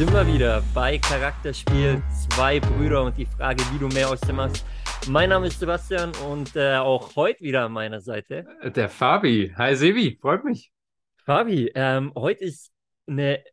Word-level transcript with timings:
Sind 0.00 0.14
wir 0.14 0.26
wieder 0.26 0.62
bei 0.72 0.96
Charakterspiel 0.96 2.02
Zwei 2.30 2.58
Brüder 2.58 3.04
und 3.04 3.18
die 3.18 3.26
Frage, 3.26 3.62
wie 3.70 3.78
du 3.78 3.86
mehr 3.88 4.08
aus 4.08 4.18
dem 4.20 4.36
machst. 4.36 4.64
Mein 5.10 5.28
Name 5.28 5.48
ist 5.48 5.60
Sebastian 5.60 6.12
und 6.26 6.56
äh, 6.56 6.76
auch 6.76 7.14
heute 7.16 7.44
wieder 7.44 7.66
an 7.66 7.72
meiner 7.72 8.00
Seite. 8.00 8.46
Der 8.64 8.88
Fabi. 8.88 9.52
Hi 9.58 9.76
Sebi, 9.76 10.16
freut 10.18 10.42
mich. 10.42 10.72
Fabi, 11.26 11.70
ähm, 11.74 12.14
heute 12.16 12.44
ist 12.44 12.72
eine 13.06 13.44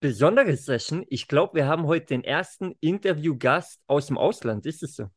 besondere 0.00 0.56
Session. 0.56 1.04
Ich 1.10 1.28
glaube, 1.28 1.54
wir 1.54 1.68
haben 1.68 1.86
heute 1.86 2.06
den 2.06 2.24
ersten 2.24 2.74
Interviewgast 2.80 3.80
aus 3.86 4.08
dem 4.08 4.18
Ausland. 4.18 4.66
Ist 4.66 4.82
es 4.82 4.96
so? 4.96 5.10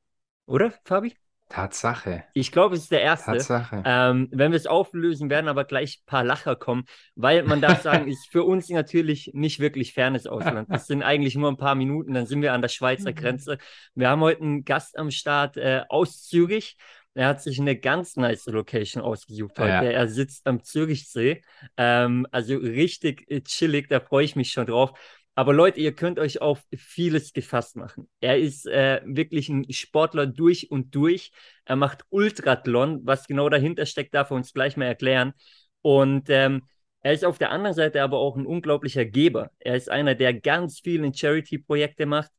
Oder, 0.46 0.72
Fabi? 0.86 1.16
Tatsache. 1.50 2.26
Ich 2.34 2.52
glaube, 2.52 2.76
es 2.76 2.84
ist 2.84 2.92
der 2.92 3.02
erste. 3.02 3.32
Tatsache. 3.32 3.82
Ähm, 3.86 4.28
wenn 4.32 4.52
wir 4.52 4.58
es 4.58 4.68
auflösen, 4.68 5.30
werden 5.30 5.48
aber 5.48 5.64
gleich 5.64 6.02
ein 6.02 6.06
paar 6.06 6.24
Lacher 6.24 6.56
kommen, 6.56 6.86
weil 7.16 7.44
man 7.44 7.62
darf 7.62 7.82
sagen, 7.82 8.08
ist 8.08 8.28
für 8.30 8.44
uns 8.44 8.70
natürlich 8.70 9.32
nicht 9.34 9.60
wirklich 9.60 9.94
fernes 9.94 10.28
Ausland. 10.28 10.70
Das 10.72 10.88
sind 10.88 11.04
eigentlich 11.04 11.36
nur 11.36 11.50
ein 11.50 11.58
paar 11.58 11.76
Minuten, 11.76 12.14
dann 12.14 12.26
sind 12.26 12.42
wir 12.42 12.54
an 12.54 12.62
der 12.62 12.70
Schweizer 12.70 13.14
Grenze. 13.14 13.58
Wir 13.96 14.10
haben 14.10 14.22
heute 14.22 14.42
einen 14.42 14.66
Gast 14.66 14.98
am 14.98 15.10
Start 15.10 15.58
äh, 15.58 15.84
aus 15.90 16.24
Zürich. 16.24 16.78
Er 17.14 17.30
hat 17.30 17.42
sich 17.42 17.60
eine 17.60 17.76
ganz 17.76 18.16
nice 18.16 18.46
Location 18.46 19.02
ausgesucht 19.02 19.58
heute. 19.58 19.70
Ja. 19.70 19.82
Er 19.84 20.08
sitzt 20.08 20.46
am 20.46 20.62
Zürichsee. 20.62 21.42
Ähm, 21.76 22.28
also 22.32 22.58
richtig 22.58 23.30
äh, 23.32 23.42
chillig, 23.42 23.90
da 23.90 24.00
freue 24.00 24.24
ich 24.24 24.36
mich 24.36 24.52
schon 24.52 24.68
drauf. 24.68 24.92
Aber 25.38 25.54
Leute, 25.54 25.80
ihr 25.80 25.94
könnt 25.94 26.18
euch 26.18 26.42
auf 26.42 26.64
vieles 26.76 27.32
gefasst 27.32 27.76
machen. 27.76 28.10
Er 28.22 28.40
ist 28.40 28.66
äh, 28.66 29.02
wirklich 29.06 29.50
ein 29.50 29.72
Sportler 29.72 30.26
durch 30.26 30.72
und 30.72 30.96
durch. 30.96 31.32
Er 31.64 31.76
macht 31.76 32.06
Ultrathlon. 32.10 33.02
Was 33.04 33.28
genau 33.28 33.48
dahinter 33.48 33.86
steckt, 33.86 34.16
darf 34.16 34.32
er 34.32 34.36
uns 34.38 34.52
gleich 34.52 34.78
mal 34.78 34.86
erklären. 34.86 35.34
Und 35.84 36.28
ähm, 36.32 36.64
er 37.02 37.14
ist 37.14 37.24
auf 37.24 37.38
der 37.38 37.52
anderen 37.52 37.76
Seite 37.76 38.02
aber 38.02 38.18
auch 38.18 38.36
ein 38.36 38.48
unglaublicher 38.48 39.06
Geber. 39.06 39.52
Er 39.60 39.76
ist 39.76 39.92
einer, 39.92 40.16
der 40.16 40.34
ganz 40.34 40.80
viele 40.80 41.14
Charity-Projekte 41.14 42.08
macht. 42.08 42.32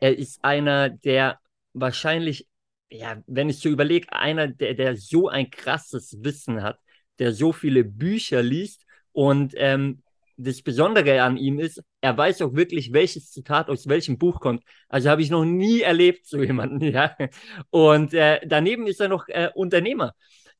Er 0.00 0.16
ist 0.16 0.44
einer, 0.44 0.90
der 0.90 1.40
wahrscheinlich, 1.72 2.46
ja, 2.88 3.20
wenn 3.26 3.48
ich 3.48 3.58
so 3.58 3.68
überlege, 3.68 4.12
einer, 4.12 4.46
der, 4.46 4.74
der 4.74 4.96
so 4.96 5.28
ein 5.28 5.50
krasses 5.50 6.16
Wissen 6.22 6.62
hat, 6.62 6.78
der 7.18 7.32
so 7.32 7.52
viele 7.52 7.82
Bücher 7.82 8.44
liest 8.44 8.86
und 9.10 9.54
ähm, 9.56 10.04
das 10.36 10.62
Besondere 10.62 11.22
an 11.22 11.36
ihm 11.36 11.58
ist, 11.58 11.82
er 12.00 12.16
weiß 12.16 12.42
auch 12.42 12.54
wirklich, 12.54 12.92
welches 12.92 13.30
Zitat 13.30 13.68
aus 13.68 13.88
welchem 13.88 14.18
Buch 14.18 14.40
kommt. 14.40 14.62
Also 14.88 15.10
habe 15.10 15.22
ich 15.22 15.30
noch 15.30 15.44
nie 15.44 15.80
erlebt, 15.80 16.26
so 16.26 16.42
jemanden, 16.42 16.80
ja. 16.92 17.16
Und 17.70 18.14
äh, 18.14 18.40
daneben 18.46 18.86
ist 18.86 19.00
er 19.00 19.08
noch 19.08 19.28
äh, 19.28 19.50
Unternehmer, 19.54 20.12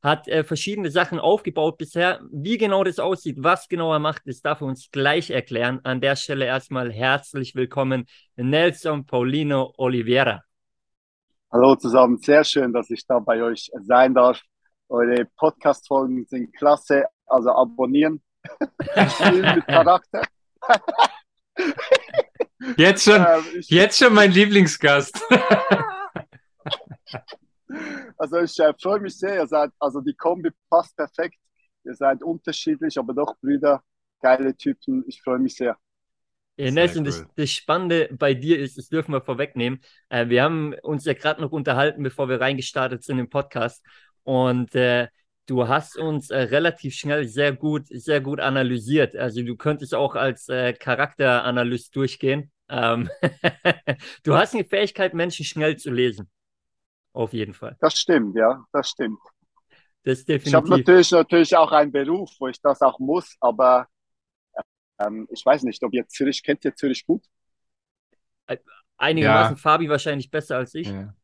hat 0.02 0.28
äh, 0.28 0.44
verschiedene 0.44 0.90
Sachen 0.90 1.18
aufgebaut 1.18 1.78
bisher. 1.78 2.20
Wie 2.30 2.58
genau 2.58 2.84
das 2.84 2.98
aussieht, 2.98 3.36
was 3.40 3.68
genau 3.68 3.92
er 3.92 3.98
macht, 3.98 4.22
das 4.26 4.40
darf 4.40 4.60
er 4.60 4.66
uns 4.66 4.90
gleich 4.90 5.30
erklären. 5.30 5.80
An 5.84 6.00
der 6.00 6.16
Stelle 6.16 6.46
erstmal 6.46 6.92
herzlich 6.92 7.54
willkommen, 7.54 8.06
Nelson 8.36 9.06
Paulino 9.06 9.72
Oliveira. 9.76 10.42
Hallo 11.50 11.76
zusammen, 11.76 12.18
sehr 12.18 12.44
schön, 12.44 12.72
dass 12.72 12.88
ich 12.88 13.06
da 13.06 13.18
bei 13.18 13.42
euch 13.42 13.70
sein 13.82 14.14
darf. 14.14 14.40
Eure 14.88 15.26
Podcast-Folgen 15.36 16.24
sind 16.26 16.54
klasse, 16.56 17.04
also 17.26 17.50
abonnieren. 17.50 18.22
Spielen 19.08 19.54
mit 19.56 19.66
Charakter. 19.66 20.22
Jetzt 22.76 23.04
schon, 23.04 23.26
Ähm, 23.26 23.44
ich, 23.58 23.68
jetzt 23.68 23.98
schon 23.98 24.14
mein 24.14 24.30
Lieblingsgast. 24.32 25.20
also 28.18 28.38
ich 28.40 28.58
äh, 28.60 28.72
freue 28.80 29.00
mich 29.00 29.18
sehr, 29.18 29.36
ihr 29.36 29.46
seid, 29.46 29.70
also 29.78 30.00
die 30.00 30.14
Kombi 30.14 30.50
passt 30.70 30.96
perfekt. 30.96 31.36
Ihr 31.84 31.94
seid 31.94 32.22
unterschiedlich, 32.22 32.96
aber 32.98 33.12
doch 33.14 33.36
Brüder, 33.40 33.82
geile 34.20 34.56
Typen. 34.56 35.04
Ich 35.08 35.20
freue 35.22 35.38
mich 35.38 35.56
sehr. 35.56 35.76
Ja, 36.56 36.70
Sehr 36.70 36.72
Nelson, 36.72 37.04
das, 37.04 37.20
cool. 37.20 37.28
das 37.36 37.50
Spannende 37.50 38.08
bei 38.12 38.34
dir 38.34 38.58
ist, 38.58 38.76
das 38.78 38.88
dürfen 38.88 39.12
wir 39.12 39.22
vorwegnehmen. 39.22 39.80
Äh, 40.10 40.28
wir 40.28 40.42
haben 40.44 40.74
uns 40.82 41.04
ja 41.04 41.14
gerade 41.14 41.40
noch 41.40 41.50
unterhalten, 41.50 42.02
bevor 42.02 42.28
wir 42.28 42.40
reingestartet 42.40 43.02
sind 43.04 43.18
im 43.18 43.30
Podcast. 43.30 43.84
Und 44.22 44.74
äh, 44.74 45.08
du 45.46 45.68
hast 45.68 45.96
uns 45.96 46.30
äh, 46.30 46.38
relativ 46.38 46.94
schnell 46.94 47.26
sehr 47.26 47.52
gut, 47.52 47.86
sehr 47.88 48.20
gut 48.20 48.40
analysiert. 48.40 49.16
Also 49.16 49.42
du 49.42 49.56
könntest 49.56 49.94
auch 49.94 50.14
als 50.14 50.48
äh, 50.48 50.72
Charakteranalyst 50.72 51.94
durchgehen. 51.94 52.50
Ähm 52.68 53.08
du 54.24 54.34
hast 54.34 54.54
eine 54.54 54.64
Fähigkeit, 54.64 55.14
Menschen 55.14 55.44
schnell 55.44 55.76
zu 55.76 55.90
lesen. 55.90 56.30
Auf 57.12 57.32
jeden 57.32 57.54
Fall. 57.54 57.76
Das 57.80 57.98
stimmt, 57.98 58.36
ja, 58.36 58.64
das 58.72 58.90
stimmt. 58.90 59.18
Das 60.04 60.18
ist 60.18 60.28
Ich 60.44 60.54
habe 60.54 60.66
definitiv. 60.66 60.68
natürlich, 60.68 61.10
natürlich 61.10 61.56
auch 61.56 61.72
einen 61.72 61.92
Beruf, 61.92 62.30
wo 62.40 62.48
ich 62.48 62.60
das 62.60 62.80
auch 62.80 62.98
muss, 62.98 63.36
aber 63.40 63.86
ähm, 64.98 65.26
ich 65.30 65.44
weiß 65.44 65.62
nicht, 65.64 65.82
ob 65.82 65.92
ihr 65.94 66.06
Zürich, 66.08 66.42
kennt 66.42 66.64
ihr 66.64 66.74
Zürich 66.74 67.06
gut? 67.06 67.24
Einigermaßen 68.96 69.56
Ja. 69.56 69.60
Fabi 69.60 69.88
wahrscheinlich 69.88 70.30
besser 70.30 70.56
als 70.58 70.74
ich. 70.74 70.88
Ja. 70.88 71.14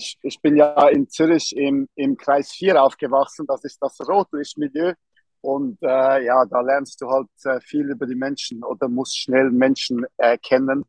Ich, 0.00 0.18
ich 0.22 0.40
bin 0.40 0.56
ja 0.56 0.88
in 0.88 1.08
Zürich 1.08 1.54
im, 1.56 1.88
im 1.94 2.16
Kreis 2.16 2.52
4 2.52 2.82
aufgewachsen, 2.82 3.46
das 3.46 3.64
ist 3.64 3.78
das 3.80 4.00
Rotlichtmilieu. 4.00 4.94
Und 5.42 5.78
äh, 5.82 6.24
ja, 6.24 6.44
da 6.46 6.60
lernst 6.60 7.00
du 7.00 7.08
halt 7.08 7.28
äh, 7.44 7.60
viel 7.60 7.90
über 7.90 8.06
die 8.06 8.14
Menschen 8.14 8.62
oder 8.62 8.88
musst 8.88 9.18
schnell 9.18 9.50
Menschen 9.50 10.04
erkennen. 10.16 10.84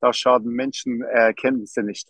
Da 0.00 0.12
schaden 0.12 0.52
Menschenkenntnisse 0.52 1.82
nicht. 1.82 2.08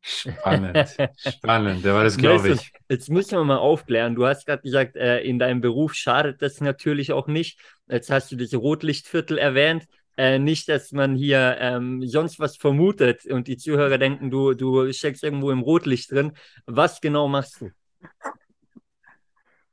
Spannend. 0.00 0.96
Spannend, 1.16 1.86
aber 1.86 2.04
das 2.04 2.16
glaube 2.16 2.50
ich. 2.50 2.72
Jetzt 2.88 3.08
müssen 3.08 3.38
wir 3.38 3.44
mal 3.44 3.58
aufklären. 3.58 4.14
Du 4.14 4.26
hast 4.26 4.46
gerade 4.46 4.62
gesagt, 4.62 4.96
äh, 4.96 5.20
in 5.20 5.38
deinem 5.38 5.60
Beruf 5.60 5.94
schadet 5.94 6.42
das 6.42 6.60
natürlich 6.60 7.12
auch 7.12 7.26
nicht. 7.26 7.58
Jetzt 7.86 8.10
hast 8.10 8.30
du 8.32 8.36
diese 8.36 8.58
Rotlichtviertel 8.58 9.38
erwähnt. 9.38 9.86
Äh, 10.16 10.38
nicht, 10.38 10.68
dass 10.68 10.92
man 10.92 11.16
hier 11.16 11.56
ähm, 11.58 12.06
sonst 12.06 12.38
was 12.38 12.56
vermutet 12.56 13.26
und 13.26 13.48
die 13.48 13.56
Zuhörer 13.56 13.98
denken, 13.98 14.30
du, 14.30 14.54
du 14.54 14.92
steckst 14.92 15.24
irgendwo 15.24 15.50
im 15.50 15.60
Rotlicht 15.60 16.12
drin. 16.12 16.32
Was 16.66 17.00
genau 17.00 17.26
machst 17.26 17.60
du? 17.60 17.70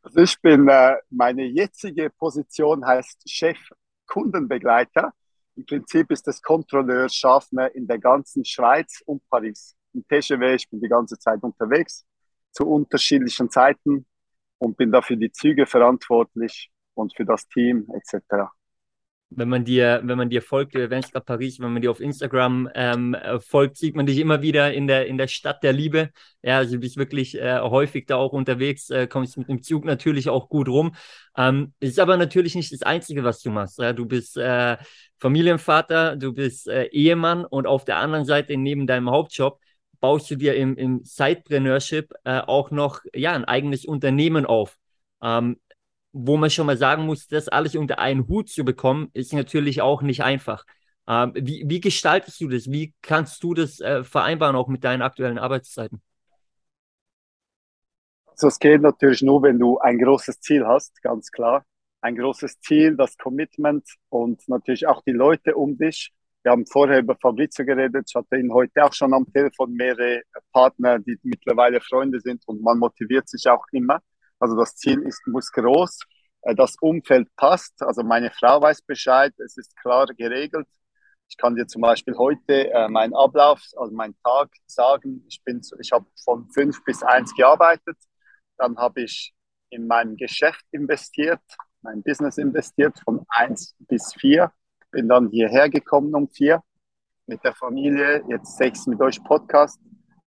Also 0.01 0.19
ich 0.21 0.41
bin, 0.41 0.67
äh, 0.67 0.95
meine 1.09 1.45
jetzige 1.45 2.09
Position 2.09 2.85
heißt 2.85 3.29
Chef 3.29 3.57
Kundenbegleiter. 4.07 5.13
Im 5.55 5.65
Prinzip 5.65 6.09
ist 6.11 6.25
das 6.25 6.41
Kontrolleur 6.41 7.07
Schaffner 7.07 7.73
in 7.75 7.85
der 7.85 7.99
ganzen 7.99 8.43
Schweiz 8.43 9.01
und 9.05 9.21
Paris. 9.29 9.75
Im 9.93 10.05
TGW, 10.07 10.55
ich 10.55 10.69
bin 10.69 10.81
die 10.81 10.87
ganze 10.87 11.19
Zeit 11.19 11.43
unterwegs 11.43 12.05
zu 12.51 12.67
unterschiedlichen 12.67 13.49
Zeiten 13.49 14.05
und 14.57 14.77
bin 14.77 14.91
dafür 14.91 15.15
die 15.15 15.31
Züge 15.31 15.65
verantwortlich 15.65 16.71
und 16.93 17.15
für 17.15 17.25
das 17.25 17.47
Team 17.47 17.87
etc. 17.93 18.51
Wenn 19.33 19.47
man 19.47 19.63
dir, 19.63 20.01
wenn 20.03 20.17
man 20.17 20.29
dir 20.29 20.41
folgt, 20.41 20.75
du 20.75 20.79
erwähnst 20.79 21.13
gerade 21.13 21.23
Paris, 21.23 21.59
wenn 21.59 21.71
man 21.71 21.81
dir 21.81 21.89
auf 21.89 22.01
Instagram 22.01 22.69
ähm, 22.75 23.13
äh, 23.13 23.39
folgt, 23.39 23.77
sieht 23.77 23.95
man 23.95 24.05
dich 24.05 24.17
immer 24.17 24.41
wieder 24.41 24.73
in 24.73 24.87
der, 24.87 25.07
in 25.07 25.17
der 25.17 25.27
Stadt 25.27 25.63
der 25.63 25.71
Liebe. 25.71 26.09
Ja, 26.43 26.57
also 26.57 26.73
du 26.73 26.81
bist 26.81 26.97
wirklich 26.97 27.39
äh, 27.39 27.59
häufig 27.61 28.07
da 28.07 28.17
auch 28.17 28.33
unterwegs, 28.33 28.89
äh, 28.89 29.07
kommst 29.07 29.37
mit 29.37 29.47
dem 29.47 29.63
Zug 29.63 29.85
natürlich 29.85 30.27
auch 30.27 30.49
gut 30.49 30.67
rum. 30.67 30.95
Ähm, 31.37 31.73
ist 31.79 31.99
aber 31.99 32.17
natürlich 32.17 32.55
nicht 32.55 32.73
das 32.73 32.81
Einzige, 32.81 33.23
was 33.23 33.41
du 33.41 33.51
machst. 33.51 33.79
Ja? 33.79 33.93
Du 33.93 34.05
bist 34.05 34.35
äh, 34.35 34.75
Familienvater, 35.17 36.17
du 36.17 36.33
bist 36.33 36.67
äh, 36.67 36.87
Ehemann 36.87 37.45
und 37.45 37.67
auf 37.67 37.85
der 37.85 37.97
anderen 37.97 38.25
Seite 38.25 38.57
neben 38.57 38.85
deinem 38.85 39.09
Hauptjob 39.09 39.61
baust 40.01 40.29
du 40.29 40.35
dir 40.35 40.55
im, 40.55 40.75
im 40.75 41.01
Sidepreneurship 41.03 42.11
äh, 42.25 42.39
auch 42.39 42.71
noch 42.71 42.99
ja, 43.13 43.33
ein 43.33 43.45
eigenes 43.45 43.85
Unternehmen 43.85 44.45
auf. 44.45 44.77
Ähm, 45.21 45.57
wo 46.13 46.37
man 46.37 46.49
schon 46.49 46.65
mal 46.65 46.77
sagen 46.77 47.05
muss, 47.05 47.27
das 47.27 47.47
alles 47.47 47.75
unter 47.75 47.99
einen 47.99 48.27
Hut 48.27 48.49
zu 48.49 48.65
bekommen, 48.65 49.09
ist 49.13 49.33
natürlich 49.33 49.81
auch 49.81 50.01
nicht 50.01 50.23
einfach. 50.23 50.65
Ähm, 51.07 51.33
wie, 51.35 51.63
wie 51.67 51.79
gestaltest 51.79 52.39
du 52.41 52.47
das? 52.47 52.69
Wie 52.69 52.93
kannst 53.01 53.43
du 53.43 53.53
das 53.53 53.79
äh, 53.79 54.03
vereinbaren, 54.03 54.55
auch 54.55 54.67
mit 54.67 54.83
deinen 54.83 55.01
aktuellen 55.01 55.39
Arbeitszeiten? 55.39 56.01
Also 58.27 58.47
es 58.47 58.59
geht 58.59 58.81
natürlich 58.81 59.21
nur, 59.21 59.43
wenn 59.43 59.59
du 59.59 59.77
ein 59.79 59.97
großes 59.99 60.39
Ziel 60.39 60.65
hast, 60.65 61.01
ganz 61.01 61.31
klar. 61.31 61.63
Ein 62.01 62.15
großes 62.15 62.59
Ziel, 62.59 62.95
das 62.95 63.15
Commitment 63.17 63.85
und 64.09 64.47
natürlich 64.47 64.87
auch 64.87 65.03
die 65.03 65.11
Leute 65.11 65.55
um 65.55 65.77
dich. 65.77 66.11
Wir 66.43 66.51
haben 66.51 66.65
vorher 66.65 66.99
über 66.99 67.15
Fabrizio 67.15 67.63
geredet. 67.65 68.05
Ich 68.09 68.15
hatte 68.15 68.37
ihn 68.37 68.51
heute 68.51 68.83
auch 68.83 68.93
schon 68.93 69.13
am 69.13 69.31
Telefon 69.31 69.73
mehrere 69.73 70.23
Partner, 70.51 70.97
die 70.97 71.19
mittlerweile 71.21 71.79
Freunde 71.81 72.19
sind 72.19 72.41
und 72.47 72.63
man 72.63 72.79
motiviert 72.79 73.29
sich 73.29 73.47
auch 73.47 73.63
immer. 73.71 73.99
Also 74.41 74.55
das 74.57 74.75
Ziel 74.75 75.01
ist, 75.03 75.25
muss 75.27 75.51
groß. 75.51 75.99
Äh, 76.41 76.55
Das 76.55 76.75
Umfeld 76.81 77.27
passt. 77.35 77.81
Also 77.81 78.03
meine 78.03 78.31
Frau 78.31 78.61
weiß 78.61 78.81
Bescheid. 78.81 79.33
Es 79.39 79.55
ist 79.57 79.77
klar 79.77 80.07
geregelt. 80.07 80.67
Ich 81.29 81.37
kann 81.37 81.55
dir 81.55 81.67
zum 81.67 81.81
Beispiel 81.81 82.17
heute 82.17 82.71
äh, 82.71 82.89
meinen 82.89 83.13
Ablauf, 83.15 83.61
also 83.77 83.93
meinen 83.95 84.15
Tag 84.23 84.49
sagen. 84.65 85.23
Ich 85.29 85.41
ich 85.79 85.91
habe 85.93 86.05
von 86.25 86.49
fünf 86.51 86.83
bis 86.83 87.03
eins 87.03 87.33
gearbeitet. 87.35 87.97
Dann 88.57 88.77
habe 88.77 89.03
ich 89.03 89.33
in 89.69 89.87
meinem 89.87 90.17
Geschäft 90.17 90.65
investiert, 90.71 91.39
mein 91.81 92.03
Business 92.03 92.37
investiert 92.37 92.99
von 93.05 93.25
eins 93.29 93.75
bis 93.79 94.13
vier. 94.13 94.51
Bin 94.91 95.07
dann 95.07 95.29
hierher 95.29 95.69
gekommen 95.69 96.13
um 96.13 96.27
vier 96.27 96.61
mit 97.27 97.43
der 97.45 97.55
Familie. 97.55 98.23
Jetzt 98.27 98.57
sechs 98.57 98.85
mit 98.87 98.99
euch 99.01 99.23
Podcast. 99.23 99.79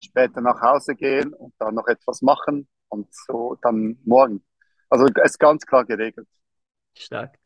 Später 0.02 0.40
nach 0.42 0.62
Hause 0.62 0.96
gehen 0.96 1.34
und 1.34 1.54
dann 1.60 1.76
noch 1.76 1.88
etwas 1.88 2.22
machen 2.22 2.68
und 2.94 3.08
so 3.12 3.58
dann 3.62 3.98
morgen. 4.06 4.44
Also 4.90 5.06
es 5.06 5.32
ist 5.32 5.40
ganz 5.40 5.66
klar 5.66 5.86
geregelt. 5.86 6.28
Stark. 6.96 7.38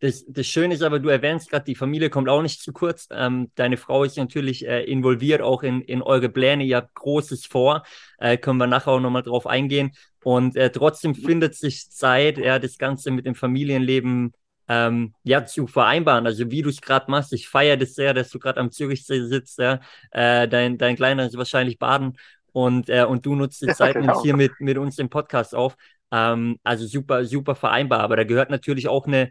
Das, 0.00 0.24
das 0.26 0.46
Schöne 0.46 0.74
ist 0.74 0.82
aber, 0.82 0.98
du 0.98 1.08
erwähnst 1.08 1.50
gerade, 1.50 1.64
die 1.64 1.76
Familie 1.76 2.10
kommt 2.10 2.28
auch 2.28 2.42
nicht 2.42 2.60
zu 2.60 2.72
kurz. 2.72 3.06
Ähm, 3.12 3.52
deine 3.54 3.76
Frau 3.76 4.02
ist 4.02 4.16
natürlich 4.16 4.66
äh, 4.66 4.82
involviert 4.82 5.40
auch 5.40 5.62
in, 5.62 5.82
in 5.82 6.02
eure 6.02 6.28
Pläne. 6.28 6.64
Ihr 6.64 6.78
habt 6.78 6.94
Großes 6.94 7.46
vor. 7.46 7.84
Äh, 8.18 8.38
können 8.38 8.58
wir 8.58 8.66
nachher 8.66 8.92
auch 8.92 9.00
nochmal 9.00 9.22
drauf 9.22 9.46
eingehen. 9.46 9.92
Und 10.24 10.56
äh, 10.56 10.70
trotzdem 10.70 11.14
findet 11.14 11.54
sich 11.54 11.90
Zeit, 11.92 12.38
ja, 12.38 12.58
das 12.58 12.76
Ganze 12.76 13.12
mit 13.12 13.24
dem 13.24 13.36
Familienleben 13.36 14.32
ähm, 14.68 15.14
ja, 15.22 15.46
zu 15.46 15.68
vereinbaren. 15.68 16.26
Also 16.26 16.50
wie 16.50 16.62
du 16.62 16.70
es 16.70 16.80
gerade 16.80 17.08
machst, 17.10 17.32
ich 17.32 17.48
feiere 17.48 17.76
das 17.76 17.94
sehr, 17.94 18.14
dass 18.14 18.30
du 18.30 18.40
gerade 18.40 18.60
am 18.60 18.72
Zürichsee 18.72 19.26
sitzt. 19.26 19.58
Ja. 19.58 19.80
Äh, 20.10 20.48
dein, 20.48 20.76
dein 20.76 20.96
Kleiner 20.96 21.24
ist 21.26 21.38
wahrscheinlich 21.38 21.78
baden 21.78 22.18
und, 22.58 22.90
äh, 22.90 23.04
und 23.04 23.24
du 23.24 23.36
nutzt 23.36 23.62
die 23.62 23.68
Zeit 23.68 23.94
ja, 23.94 24.00
genau. 24.00 24.20
hier 24.20 24.34
mit, 24.34 24.50
mit 24.58 24.76
uns 24.78 24.98
im 24.98 25.08
Podcast 25.08 25.54
auf. 25.54 25.76
Ähm, 26.10 26.58
also 26.64 26.86
super, 26.88 27.24
super 27.24 27.54
vereinbar. 27.54 28.00
Aber 28.00 28.16
da 28.16 28.24
gehört 28.24 28.50
natürlich 28.50 28.88
auch 28.88 29.06
eine, 29.06 29.30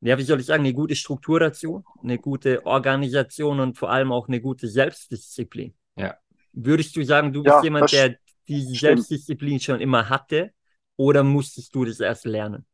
ja, 0.00 0.16
wie 0.18 0.22
soll 0.22 0.38
ich 0.38 0.46
sagen, 0.46 0.62
eine 0.62 0.72
gute 0.72 0.94
Struktur 0.94 1.40
dazu, 1.40 1.82
eine 2.00 2.18
gute 2.18 2.64
Organisation 2.64 3.58
und 3.58 3.76
vor 3.76 3.90
allem 3.90 4.12
auch 4.12 4.28
eine 4.28 4.40
gute 4.40 4.68
Selbstdisziplin. 4.68 5.74
Ja. 5.96 6.14
Würdest 6.52 6.94
du 6.94 7.02
sagen, 7.02 7.32
du 7.32 7.42
bist 7.42 7.56
ja, 7.56 7.62
jemand, 7.64 7.90
der 7.90 8.14
diese 8.46 8.72
Selbstdisziplin 8.72 9.58
schon 9.58 9.80
immer 9.80 10.08
hatte 10.08 10.52
oder 10.96 11.24
musstest 11.24 11.74
du 11.74 11.84
das 11.84 11.98
erst 11.98 12.24
lernen? 12.24 12.64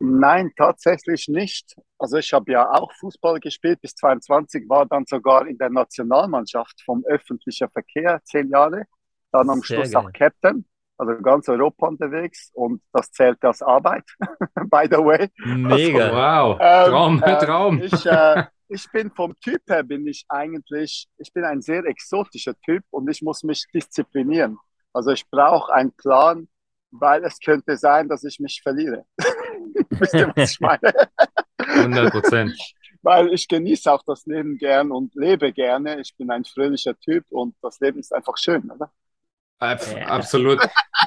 Nein, 0.00 0.52
tatsächlich 0.56 1.26
nicht. 1.28 1.74
Also 1.98 2.18
ich 2.18 2.32
habe 2.32 2.52
ja 2.52 2.70
auch 2.70 2.92
Fußball 2.94 3.40
gespielt 3.40 3.80
bis 3.80 3.94
22, 3.96 4.68
war 4.68 4.86
dann 4.86 5.04
sogar 5.06 5.46
in 5.46 5.58
der 5.58 5.70
Nationalmannschaft 5.70 6.80
vom 6.84 7.04
öffentlichen 7.06 7.68
Verkehr 7.70 8.20
zehn 8.24 8.48
Jahre, 8.48 8.84
dann 9.32 9.50
am 9.50 9.60
Sehr 9.60 9.78
Schluss 9.78 9.92
geil. 9.92 10.04
auch 10.04 10.12
Captain, 10.12 10.64
also 10.98 11.20
ganz 11.20 11.48
Europa 11.48 11.88
unterwegs 11.88 12.50
und 12.54 12.80
das 12.92 13.10
zählt 13.10 13.44
als 13.44 13.60
Arbeit, 13.60 14.04
by 14.70 14.86
the 14.88 14.98
way. 14.98 15.28
Mega. 15.44 16.04
Also, 16.04 16.16
wow, 16.16 16.58
ähm, 16.60 16.90
Traum, 16.90 17.22
äh, 17.24 17.38
Traum. 17.38 17.82
Ich, 17.82 18.06
äh, 18.06 18.44
ich 18.68 18.86
bin 18.92 19.10
vom 19.10 19.34
Typ 19.40 19.62
her, 19.68 19.82
bin 19.82 20.06
ich 20.06 20.24
eigentlich, 20.28 21.08
ich 21.18 21.32
bin 21.32 21.44
ein 21.44 21.60
sehr 21.60 21.84
exotischer 21.84 22.54
Typ 22.60 22.84
und 22.90 23.10
ich 23.10 23.20
muss 23.22 23.42
mich 23.42 23.64
disziplinieren. 23.74 24.58
Also 24.92 25.10
ich 25.10 25.28
brauche 25.28 25.72
einen 25.72 25.92
Plan, 25.92 26.48
weil 26.92 27.24
es 27.24 27.40
könnte 27.40 27.76
sein, 27.76 28.08
dass 28.08 28.22
ich 28.22 28.38
mich 28.38 28.60
verliere. 28.62 29.04
Wisst 29.90 30.14
ihr, 30.14 30.32
was 30.34 30.52
ich 30.52 30.60
meine? 30.60 30.92
100 31.58 32.10
Prozent. 32.10 32.56
Weil 33.02 33.32
ich 33.32 33.46
genieße 33.46 33.92
auch 33.92 34.02
das 34.04 34.26
Leben 34.26 34.58
gern 34.58 34.90
und 34.90 35.14
lebe 35.14 35.52
gerne. 35.52 36.00
Ich 36.00 36.14
bin 36.16 36.30
ein 36.30 36.44
fröhlicher 36.44 36.98
Typ 36.98 37.24
und 37.30 37.54
das 37.62 37.78
Leben 37.80 38.00
ist 38.00 38.12
einfach 38.12 38.36
schön, 38.36 38.70
oder? 38.70 38.90
Absolut. 39.60 40.60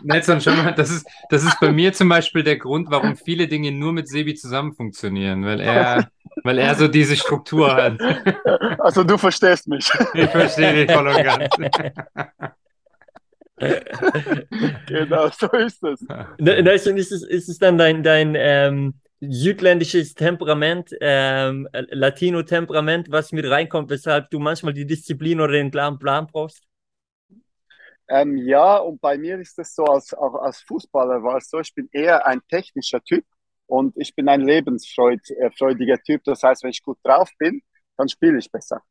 Nelson, 0.04 0.42
schon 0.42 0.58
mal, 0.58 0.74
das 0.74 0.90
ist, 0.90 1.08
das 1.30 1.44
ist 1.44 1.58
bei 1.60 1.72
mir 1.72 1.94
zum 1.94 2.10
Beispiel 2.10 2.44
der 2.44 2.58
Grund, 2.58 2.92
warum 2.92 3.16
viele 3.16 3.48
Dinge 3.48 3.72
nur 3.72 3.94
mit 3.94 4.10
Sebi 4.10 4.36
zusammen 4.36 4.74
funktionieren, 4.74 5.46
weil 5.46 5.62
er, 5.62 6.10
weil 6.44 6.58
er 6.58 6.76
so 6.76 6.88
diese 6.88 7.16
Struktur 7.16 7.74
hat. 7.74 7.98
Also 8.80 9.04
du 9.04 9.18
verstehst 9.18 9.68
mich. 9.68 9.90
Ich 10.14 10.30
verstehe 10.30 10.86
dich 10.86 10.92
voll 10.92 11.08
und 11.08 11.24
ganz. 11.24 11.50
Genau, 14.88 15.30
so 15.38 15.48
ist 15.52 15.84
es. 15.84 16.02
Ist 16.02 17.12
es, 17.12 17.24
ist 17.24 17.50
es 17.50 17.60
dann 17.60 17.78
dein, 17.78 18.04
dein 18.04 18.36
ähm, 18.36 18.96
südländisches 19.20 20.16
Temperament, 20.16 20.96
ähm, 21.00 21.68
Latino-Temperament, 21.72 23.12
was 23.12 23.32
mit 23.32 23.50
reinkommt, 23.50 23.90
weshalb 23.90 24.30
du 24.30 24.40
manchmal 24.40 24.74
die 24.74 24.86
Disziplin 24.86 25.40
oder 25.40 25.54
den 25.54 25.72
klaren 25.72 26.00
Plan 26.00 26.28
brauchst? 26.28 26.64
Ähm, 28.08 28.38
ja, 28.38 28.78
und 28.78 29.00
bei 29.00 29.18
mir 29.18 29.40
ist 29.40 29.58
es 29.58 29.74
so, 29.74 29.86
als, 29.86 30.14
auch 30.14 30.36
als 30.36 30.62
Fußballer 30.62 31.24
war 31.24 31.38
es 31.38 31.50
so, 31.50 31.60
ich 31.60 31.74
bin 31.74 31.88
eher 31.94 32.26
ein 32.26 32.42
technischer 32.50 33.02
Typ 33.02 33.24
und 33.68 33.96
ich 33.96 34.14
bin 34.16 34.28
ein 34.28 34.42
lebensfreudiger 34.42 35.94
äh, 35.94 36.04
Typ. 36.06 36.24
Das 36.26 36.44
heißt, 36.44 36.64
wenn 36.64 36.72
ich 36.72 36.84
gut 36.84 36.98
drauf 37.04 37.30
bin, 37.38 37.62
dann 37.96 38.10
spiele 38.10 38.38
ich 38.38 38.52
besser. 38.52 38.82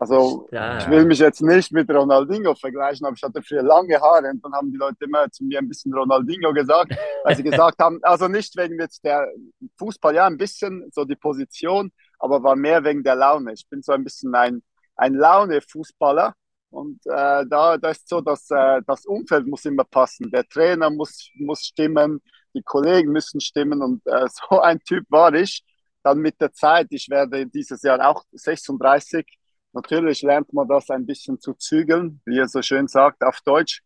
Also 0.00 0.48
ja. 0.50 0.78
ich 0.78 0.88
will 0.88 1.04
mich 1.04 1.18
jetzt 1.18 1.42
nicht 1.42 1.72
mit 1.72 1.90
Ronaldinho 1.90 2.54
vergleichen, 2.54 3.04
aber 3.04 3.14
ich 3.14 3.22
hatte 3.22 3.42
früher 3.42 3.62
lange 3.62 4.00
Haare 4.00 4.30
und 4.30 4.42
dann 4.42 4.54
haben 4.54 4.72
die 4.72 4.78
Leute 4.78 5.04
immer 5.04 5.30
zu 5.30 5.44
mir 5.44 5.58
ein 5.58 5.68
bisschen 5.68 5.92
Ronaldinho 5.92 6.54
gesagt, 6.54 6.96
weil 7.22 7.36
sie 7.36 7.42
gesagt 7.50 7.78
haben, 7.80 7.98
also 8.00 8.26
nicht 8.26 8.56
wegen 8.56 8.80
jetzt 8.80 9.04
der 9.04 9.30
Fußball, 9.78 10.14
ja 10.14 10.26
ein 10.26 10.38
bisschen 10.38 10.88
so 10.90 11.04
die 11.04 11.16
Position, 11.16 11.92
aber 12.18 12.42
war 12.42 12.56
mehr 12.56 12.82
wegen 12.82 13.02
der 13.02 13.14
Laune. 13.14 13.52
Ich 13.52 13.68
bin 13.68 13.82
so 13.82 13.92
ein 13.92 14.02
bisschen 14.02 14.34
ein, 14.34 14.62
ein 14.96 15.12
Laune-Fußballer 15.12 16.32
und 16.70 17.04
äh, 17.04 17.44
da, 17.46 17.76
da 17.76 17.90
ist 17.90 18.08
so, 18.08 18.22
dass 18.22 18.50
äh, 18.50 18.80
das 18.86 19.04
Umfeld 19.04 19.46
muss 19.46 19.66
immer 19.66 19.84
passen. 19.84 20.30
Der 20.30 20.48
Trainer 20.48 20.88
muss, 20.88 21.28
muss 21.34 21.60
stimmen, 21.60 22.22
die 22.54 22.62
Kollegen 22.62 23.12
müssen 23.12 23.38
stimmen 23.42 23.82
und 23.82 24.00
äh, 24.06 24.26
so 24.48 24.60
ein 24.60 24.80
Typ 24.80 25.04
war 25.10 25.34
ich. 25.34 25.62
Dann 26.02 26.20
mit 26.20 26.40
der 26.40 26.54
Zeit, 26.54 26.86
ich 26.88 27.10
werde 27.10 27.46
dieses 27.46 27.82
Jahr 27.82 28.08
auch 28.08 28.24
36, 28.32 29.26
Natürlich 29.72 30.22
lernt 30.22 30.52
man 30.52 30.66
das 30.68 30.90
ein 30.90 31.06
bisschen 31.06 31.38
zu 31.40 31.54
zügeln, 31.54 32.20
wie 32.24 32.38
er 32.38 32.48
so 32.48 32.60
schön 32.62 32.88
sagt 32.88 33.22
auf 33.22 33.40
Deutsch. 33.42 33.82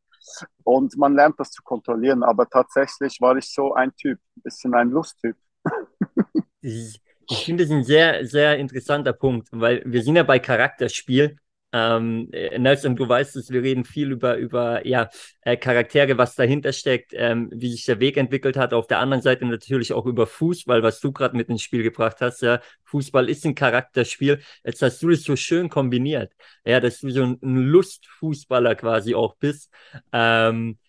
Und 0.62 0.96
man 0.96 1.14
lernt 1.14 1.38
das 1.38 1.50
zu 1.50 1.62
kontrollieren. 1.62 2.22
Aber 2.22 2.48
tatsächlich 2.48 3.20
war 3.20 3.36
ich 3.36 3.52
so 3.52 3.74
ein 3.74 3.94
Typ, 3.96 4.18
ein 4.36 4.42
bisschen 4.42 4.74
ein 4.74 4.90
Lusttyp. 4.90 5.36
Ich, 6.62 7.00
ich 7.28 7.44
finde 7.44 7.64
das 7.64 7.72
ein 7.72 7.84
sehr, 7.84 8.26
sehr 8.26 8.56
interessanter 8.58 9.12
Punkt, 9.12 9.48
weil 9.52 9.82
wir 9.84 10.02
sind 10.02 10.16
ja 10.16 10.22
bei 10.22 10.38
Charakterspiel 10.38 11.36
ähm, 11.74 12.28
äh, 12.32 12.56
Nelson, 12.56 12.94
du 12.94 13.08
weißt 13.08 13.34
es, 13.34 13.50
wir 13.50 13.64
reden 13.64 13.84
viel 13.84 14.12
über, 14.12 14.36
über 14.36 14.86
ja, 14.86 15.10
äh, 15.40 15.56
Charaktere, 15.56 16.16
was 16.16 16.36
dahinter 16.36 16.72
steckt, 16.72 17.12
ähm, 17.14 17.50
wie 17.52 17.72
sich 17.72 17.84
der 17.84 17.98
Weg 17.98 18.16
entwickelt 18.16 18.56
hat. 18.56 18.72
Auf 18.72 18.86
der 18.86 19.00
anderen 19.00 19.22
Seite 19.22 19.44
natürlich 19.44 19.92
auch 19.92 20.06
über 20.06 20.28
Fußball, 20.28 20.84
was 20.84 21.00
du 21.00 21.10
gerade 21.10 21.36
mit 21.36 21.48
ins 21.48 21.62
Spiel 21.62 21.82
gebracht 21.82 22.18
hast. 22.20 22.42
Ja, 22.42 22.60
Fußball 22.84 23.28
ist 23.28 23.44
ein 23.44 23.56
Charakterspiel. 23.56 24.40
Jetzt 24.62 24.82
hast 24.82 25.02
du 25.02 25.08
das 25.08 25.24
so 25.24 25.34
schön 25.34 25.68
kombiniert, 25.68 26.32
ja, 26.64 26.78
dass 26.78 27.00
du 27.00 27.10
so 27.10 27.24
ein, 27.24 27.38
Lustfußballer 27.42 28.76
quasi 28.76 29.16
auch 29.16 29.34
bist. 29.34 29.68
Ähm, 30.12 30.78
äh, 30.80 30.83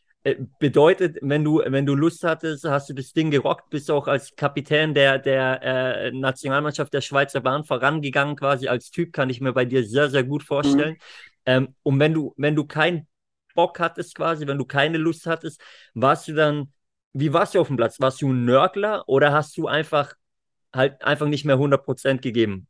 bedeutet, 0.60 1.20
wenn 1.22 1.44
du, 1.44 1.62
wenn 1.64 1.86
du 1.86 1.94
Lust 1.94 2.24
hattest, 2.24 2.66
hast 2.66 2.90
du 2.90 2.94
das 2.94 3.14
Ding 3.14 3.30
gerockt, 3.30 3.70
bist 3.70 3.92
auch 3.92 4.08
als 4.08 4.36
Kapitän 4.36 4.96
der, 4.96 5.20
der 5.20 5.62
äh, 5.62 6.12
Nationalmannschaft 6.12 6.94
der 6.94 7.02
Schweizer 7.02 7.42
Bahn 7.42 7.64
vorangegangen, 7.64 8.36
quasi 8.36 8.68
als 8.68 8.90
Typ, 8.90 9.14
kann 9.14 9.30
ich 9.30 9.40
mir 9.40 9.54
bei 9.54 9.66
dir 9.66 9.84
sehr, 9.84 10.10
sehr 10.10 10.24
gut 10.24 10.42
vorstellen. 10.42 10.94
Mhm. 10.94 11.00
Ähm, 11.46 11.76
und 11.84 12.00
wenn 12.00 12.14
du, 12.14 12.34
wenn 12.38 12.56
du 12.56 12.66
keinen 12.66 13.08
Bock 13.54 13.80
hattest, 13.80 14.16
quasi, 14.16 14.48
wenn 14.48 14.58
du 14.58 14.66
keine 14.66 14.98
Lust 14.98 15.28
hattest, 15.28 15.62
warst 15.94 16.28
du 16.28 16.34
dann, 16.34 16.74
wie 17.14 17.32
warst 17.32 17.54
du 17.54 17.62
auf 17.62 17.68
dem 17.68 17.78
Platz? 17.78 18.00
Warst 18.00 18.22
du 18.24 18.32
ein 18.32 18.46
Nörgler 18.46 19.08
oder 19.08 19.32
hast 19.32 19.56
du 19.58 19.68
einfach 19.68 20.16
halt 20.74 21.04
einfach 21.04 21.28
nicht 21.28 21.46
mehr 21.46 21.58
100% 21.58 22.22
gegeben? 22.22 22.68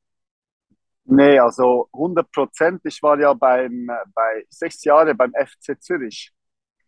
Nee, 1.06 1.40
also 1.40 1.88
100%. 1.94 2.82
Ich 2.84 3.02
war 3.02 3.18
ja 3.18 3.34
beim, 3.34 3.90
bei 4.14 4.46
sechs 4.50 4.84
Jahre 4.84 5.16
beim 5.16 5.32
FC 5.34 5.82
Zürich 5.82 6.35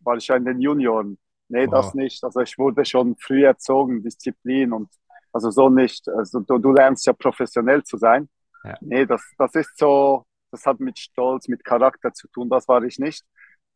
war 0.02 0.18
ich 0.18 0.28
ja 0.28 0.36
in 0.36 0.46
den 0.46 0.62
Junioren. 0.62 1.18
Nee, 1.50 1.66
wow. 1.68 1.72
das 1.72 1.94
nicht. 1.94 2.24
Also 2.24 2.42
ich 2.42 2.58
wurde 2.58 2.84
schon 2.86 3.16
früh 3.18 3.46
erzogen, 3.46 4.04
Disziplin 4.04 4.74
und 4.74 4.90
also 5.32 5.52
so 5.52 5.70
nicht. 5.70 6.08
Also 6.10 6.40
du, 6.40 6.58
du 6.58 6.72
lernst 6.74 7.06
ja 7.06 7.14
professionell 7.14 7.84
zu 7.84 7.98
sein. 7.98 8.30
Ja. 8.64 8.76
Nee, 8.82 9.06
das, 9.06 9.22
das 9.38 9.56
ist 9.56 9.78
so, 9.78 10.26
das 10.52 10.66
hat 10.66 10.80
mit 10.80 10.98
Stolz, 10.98 11.48
mit 11.48 11.64
Charakter 11.64 12.14
zu 12.14 12.28
tun, 12.28 12.50
das 12.50 12.68
war 12.68 12.84
ich 12.84 13.00
nicht. 13.00 13.24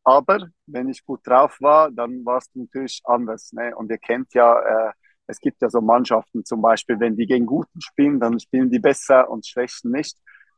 Aber 0.04 0.48
wenn 0.66 0.90
ich 0.90 1.06
gut 1.06 1.26
drauf 1.26 1.58
war, 1.62 1.92
dann 1.92 2.26
war 2.26 2.40
es 2.40 2.50
natürlich 2.54 3.02
anders. 3.04 3.52
Ne? 3.54 3.76
Und 3.76 3.92
ihr 3.92 4.00
kennt 4.00 4.34
ja, 4.34 4.60
äh, 4.60 4.92
es 5.28 5.40
gibt 5.40 5.62
ja 5.62 5.70
so 5.70 5.80
Mannschaften 5.80 6.44
zum 6.44 6.62
Beispiel, 6.62 7.00
wenn 7.00 7.16
die 7.16 7.28
gegen 7.28 7.46
Guten 7.46 7.80
spielen, 7.80 8.20
dann 8.20 8.40
spielen 8.40 8.72
die 8.72 8.80
besser 8.80 9.30
und 9.30 9.46
Schlechten 9.46 9.92
nicht. 9.92 10.18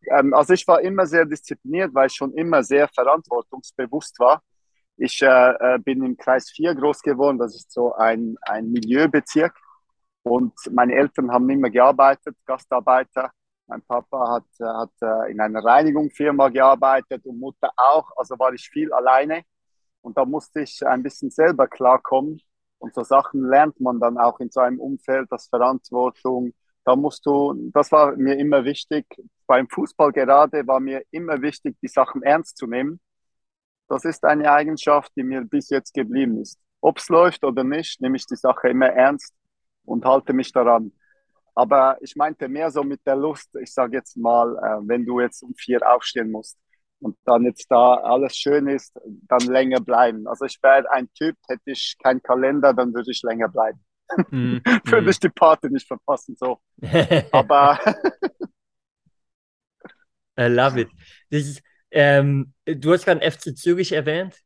Ähm, 0.09 0.33
also 0.33 0.53
ich 0.53 0.67
war 0.67 0.81
immer 0.81 1.05
sehr 1.05 1.25
diszipliniert, 1.25 1.93
weil 1.93 2.07
ich 2.07 2.13
schon 2.13 2.33
immer 2.33 2.63
sehr 2.63 2.87
verantwortungsbewusst 2.87 4.19
war. 4.19 4.41
Ich 4.97 5.21
äh, 5.21 5.25
äh, 5.25 5.79
bin 5.79 6.03
im 6.03 6.17
Kreis 6.17 6.51
4 6.51 6.75
groß 6.75 7.01
geworden, 7.01 7.39
das 7.39 7.55
ist 7.55 7.71
so 7.71 7.93
ein, 7.93 8.35
ein 8.41 8.71
Milieubezirk. 8.71 9.55
Und 10.23 10.53
meine 10.71 10.93
Eltern 10.93 11.31
haben 11.31 11.49
immer 11.49 11.69
gearbeitet, 11.69 12.37
Gastarbeiter. 12.45 13.31
Mein 13.67 13.81
Papa 13.81 14.35
hat, 14.35 14.45
äh, 14.59 14.65
hat 14.65 14.91
äh, 15.01 15.31
in 15.31 15.39
einer 15.41 15.63
Reinigungsfirma 15.63 16.49
gearbeitet 16.49 17.25
und 17.25 17.39
Mutter 17.39 17.71
auch. 17.75 18.11
Also 18.17 18.37
war 18.37 18.53
ich 18.53 18.69
viel 18.69 18.93
alleine. 18.93 19.43
Und 20.01 20.17
da 20.17 20.25
musste 20.25 20.61
ich 20.61 20.85
ein 20.85 21.01
bisschen 21.03 21.31
selber 21.31 21.67
klarkommen. 21.67 22.39
Und 22.77 22.93
so 22.93 23.03
Sachen 23.03 23.43
lernt 23.49 23.79
man 23.79 23.99
dann 23.99 24.17
auch 24.17 24.39
in 24.39 24.51
so 24.51 24.59
einem 24.59 24.79
Umfeld, 24.79 25.27
das 25.31 25.47
Verantwortung. 25.47 26.53
Da 26.85 26.95
musst 26.95 27.25
du, 27.25 27.71
das 27.73 27.91
war 27.91 28.15
mir 28.15 28.37
immer 28.37 28.65
wichtig. 28.65 29.05
Beim 29.47 29.67
Fußball 29.69 30.11
gerade 30.11 30.67
war 30.67 30.79
mir 30.79 31.03
immer 31.11 31.41
wichtig, 31.41 31.77
die 31.81 31.87
Sachen 31.87 32.21
ernst 32.23 32.57
zu 32.57 32.67
nehmen 32.67 32.99
das 33.93 34.05
ist 34.05 34.23
eine 34.23 34.51
Eigenschaft, 34.51 35.11
die 35.15 35.21
mir 35.21 35.41
bis 35.41 35.69
jetzt 35.69 35.93
geblieben 35.93 36.41
ist. 36.41 36.57
Ob 36.81 36.97
es 36.97 37.09
läuft 37.09 37.43
oder 37.43 37.63
nicht, 37.63 38.01
nehme 38.01 38.17
ich 38.17 38.25
die 38.25 38.35
Sache 38.35 38.69
immer 38.69 38.87
ernst 38.87 39.35
und 39.85 40.03
halte 40.03 40.33
mich 40.33 40.51
daran. 40.51 40.91
Aber 41.53 41.97
ich 42.01 42.15
meinte 42.15 42.49
mehr 42.49 42.71
so 42.71 42.83
mit 42.83 43.01
der 43.05 43.15
Lust, 43.15 43.55
ich 43.61 43.71
sage 43.71 43.97
jetzt 43.97 44.17
mal, 44.17 44.57
äh, 44.57 44.87
wenn 44.87 45.05
du 45.05 45.19
jetzt 45.19 45.43
um 45.43 45.53
vier 45.53 45.79
aufstehen 45.87 46.31
musst 46.31 46.57
und 47.01 47.15
dann 47.25 47.43
jetzt 47.43 47.67
da 47.69 47.93
alles 47.97 48.35
schön 48.35 48.67
ist, 48.67 48.99
dann 49.27 49.41
länger 49.41 49.79
bleiben. 49.79 50.25
Also 50.27 50.45
ich 50.45 50.57
wäre 50.63 50.89
ein 50.91 51.07
Typ, 51.13 51.35
hätte 51.47 51.69
ich 51.69 51.95
keinen 52.01 52.23
Kalender, 52.23 52.73
dann 52.73 52.95
würde 52.95 53.11
ich 53.11 53.21
länger 53.21 53.49
bleiben. 53.49 53.79
Mm, 54.31 54.57
Würde 54.85 55.09
ich 55.11 55.19
die 55.19 55.29
Party 55.29 55.69
nicht 55.69 55.87
verpassen, 55.87 56.35
so. 56.35 56.59
Aber. 57.31 57.79
I 60.39 60.47
love 60.47 60.81
it. 60.81 60.89
Das 61.29 61.43
ist, 61.43 61.61
ähm, 61.93 62.53
du 62.65 62.91
hast 62.93 63.05
gerade 63.05 63.21
FC 63.21 63.55
Zürich 63.55 63.91
erwähnt. 63.91 64.41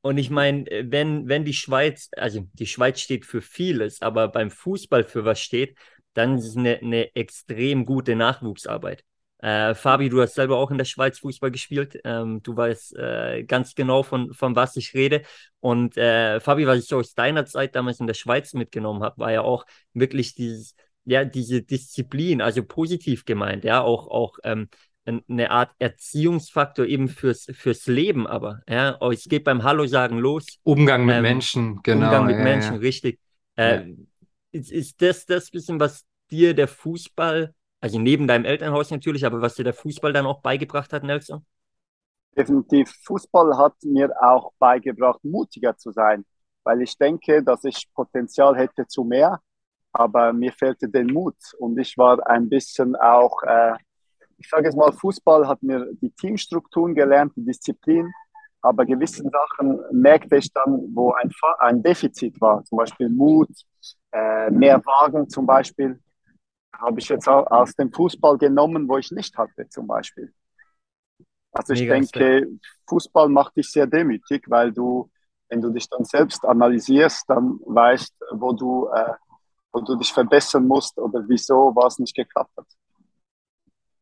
Und 0.00 0.16
ich 0.18 0.30
meine, 0.30 0.64
wenn, 0.84 1.28
wenn 1.28 1.44
die 1.44 1.52
Schweiz, 1.54 2.08
also 2.16 2.46
die 2.54 2.66
Schweiz 2.66 3.00
steht 3.00 3.26
für 3.26 3.42
vieles, 3.42 4.00
aber 4.00 4.28
beim 4.28 4.50
Fußball 4.50 5.04
für 5.04 5.24
was 5.24 5.40
steht, 5.40 5.76
dann 6.14 6.38
ist 6.38 6.46
es 6.46 6.56
eine, 6.56 6.78
eine 6.78 7.14
extrem 7.16 7.84
gute 7.84 8.16
Nachwuchsarbeit. 8.16 9.04
Äh, 9.40 9.74
Fabi, 9.74 10.08
du 10.08 10.20
hast 10.20 10.34
selber 10.34 10.56
auch 10.56 10.70
in 10.70 10.78
der 10.78 10.84
Schweiz 10.84 11.18
Fußball 11.20 11.50
gespielt. 11.50 11.98
Ähm, 12.04 12.42
du 12.42 12.56
weißt 12.56 12.96
äh, 12.96 13.44
ganz 13.44 13.74
genau, 13.74 14.02
von, 14.02 14.32
von 14.34 14.56
was 14.56 14.76
ich 14.76 14.94
rede. 14.94 15.22
Und 15.60 15.96
äh, 15.96 16.40
Fabi, 16.40 16.66
was 16.66 16.78
ich 16.80 16.86
so 16.86 16.98
aus 16.98 17.14
deiner 17.14 17.44
Zeit 17.46 17.74
damals 17.76 18.00
in 18.00 18.06
der 18.06 18.14
Schweiz 18.14 18.52
mitgenommen 18.54 19.02
habe, 19.02 19.18
war 19.18 19.32
ja 19.32 19.42
auch 19.42 19.64
wirklich 19.92 20.34
dieses, 20.34 20.74
ja, 21.04 21.24
diese 21.24 21.62
Disziplin, 21.62 22.40
also 22.40 22.64
positiv 22.64 23.24
gemeint, 23.24 23.64
ja, 23.64 23.80
auch, 23.80 24.08
auch 24.08 24.38
ähm, 24.44 24.68
eine 25.08 25.50
Art 25.50 25.70
Erziehungsfaktor 25.78 26.86
eben 26.86 27.08
fürs, 27.08 27.46
fürs 27.52 27.86
Leben, 27.86 28.26
aber 28.26 28.62
ja, 28.68 28.96
oh, 29.00 29.10
es 29.10 29.24
geht 29.24 29.44
beim 29.44 29.62
Hallo 29.62 29.86
sagen 29.86 30.18
los. 30.18 30.58
Umgang 30.64 31.04
mit 31.04 31.16
ähm, 31.16 31.22
Menschen, 31.22 31.80
genau. 31.82 32.06
Umgang 32.06 32.26
mit 32.26 32.36
ja, 32.36 32.42
Menschen, 32.42 32.74
ja. 32.74 32.80
richtig. 32.80 33.18
Äh, 33.56 33.88
ja. 33.88 33.96
ist, 34.52 34.70
ist 34.70 35.02
das 35.02 35.26
das 35.26 35.50
bisschen, 35.50 35.80
was 35.80 36.04
dir 36.30 36.54
der 36.54 36.68
Fußball 36.68 37.54
also 37.80 37.98
neben 37.98 38.26
deinem 38.26 38.44
Elternhaus 38.44 38.90
natürlich, 38.90 39.24
aber 39.24 39.40
was 39.40 39.54
dir 39.54 39.64
der 39.64 39.74
Fußball 39.74 40.12
dann 40.12 40.26
auch 40.26 40.40
beigebracht 40.40 40.92
hat, 40.92 41.04
Nelson? 41.04 41.44
Definitiv. 42.36 42.92
Fußball 43.04 43.56
hat 43.56 43.74
mir 43.82 44.10
auch 44.20 44.52
beigebracht, 44.58 45.22
mutiger 45.24 45.76
zu 45.76 45.92
sein, 45.92 46.24
weil 46.64 46.82
ich 46.82 46.96
denke, 46.98 47.42
dass 47.42 47.64
ich 47.64 47.88
Potenzial 47.94 48.56
hätte 48.56 48.86
zu 48.86 49.04
mehr, 49.04 49.40
aber 49.92 50.32
mir 50.32 50.52
fehlte 50.52 50.88
den 50.88 51.08
Mut 51.08 51.36
und 51.58 51.78
ich 51.78 51.96
war 51.96 52.24
ein 52.28 52.48
bisschen 52.48 52.96
auch, 52.96 53.42
äh, 53.44 53.74
ich 54.38 54.48
sage 54.48 54.68
es 54.68 54.76
mal, 54.76 54.92
Fußball 54.92 55.46
hat 55.46 55.62
mir 55.62 55.92
die 56.00 56.10
Teamstrukturen 56.10 56.94
gelernt, 56.94 57.32
die 57.36 57.44
Disziplin, 57.44 58.10
aber 58.62 58.86
gewisse 58.86 59.22
Sachen 59.22 59.80
merkte 59.92 60.36
ich 60.36 60.52
dann, 60.52 60.94
wo 60.94 61.12
ein, 61.12 61.30
ein 61.58 61.82
Defizit 61.82 62.40
war, 62.40 62.64
zum 62.64 62.78
Beispiel 62.78 63.08
Mut, 63.08 63.50
äh, 64.12 64.50
mehr 64.50 64.84
Wagen 64.84 65.28
zum 65.28 65.46
Beispiel 65.46 66.00
habe 66.72 67.00
ich 67.00 67.08
jetzt 67.08 67.28
aus 67.28 67.74
dem 67.74 67.92
Fußball 67.92 68.38
genommen, 68.38 68.88
wo 68.88 68.98
ich 68.98 69.10
nicht 69.10 69.36
hatte, 69.36 69.68
zum 69.68 69.86
Beispiel. 69.86 70.32
Also 71.52 71.72
ich 71.72 71.80
Mega 71.80 71.94
denke, 71.94 72.48
Fußball 72.88 73.28
macht 73.28 73.56
dich 73.56 73.70
sehr 73.70 73.86
demütig, 73.86 74.44
weil 74.48 74.72
du, 74.72 75.10
wenn 75.48 75.60
du 75.60 75.70
dich 75.70 75.88
dann 75.88 76.04
selbst 76.04 76.44
analysierst, 76.44 77.24
dann 77.28 77.58
weißt, 77.66 78.14
wo 78.32 78.52
du, 78.52 78.88
äh, 78.94 79.14
wo 79.72 79.80
du 79.80 79.96
dich 79.96 80.12
verbessern 80.12 80.66
musst 80.68 80.96
oder 80.98 81.24
wieso 81.26 81.72
was 81.74 81.98
nicht 81.98 82.14
geklappt 82.14 82.56
hat. 82.56 82.66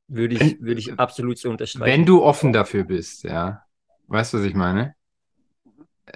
Würde 0.09 0.37
ich, 0.37 0.61
würde 0.61 0.81
ich 0.81 0.99
absolut 0.99 1.39
so 1.39 1.51
unterstreichen. 1.51 1.85
Wenn 1.87 2.07
du 2.07 2.23
offen 2.23 2.53
dafür 2.53 2.85
bist, 2.85 3.25
ja. 3.25 3.63
Weißt 4.07 4.33
du, 4.33 4.39
was 4.39 4.45
ich 4.45 4.55
meine? 4.55 4.95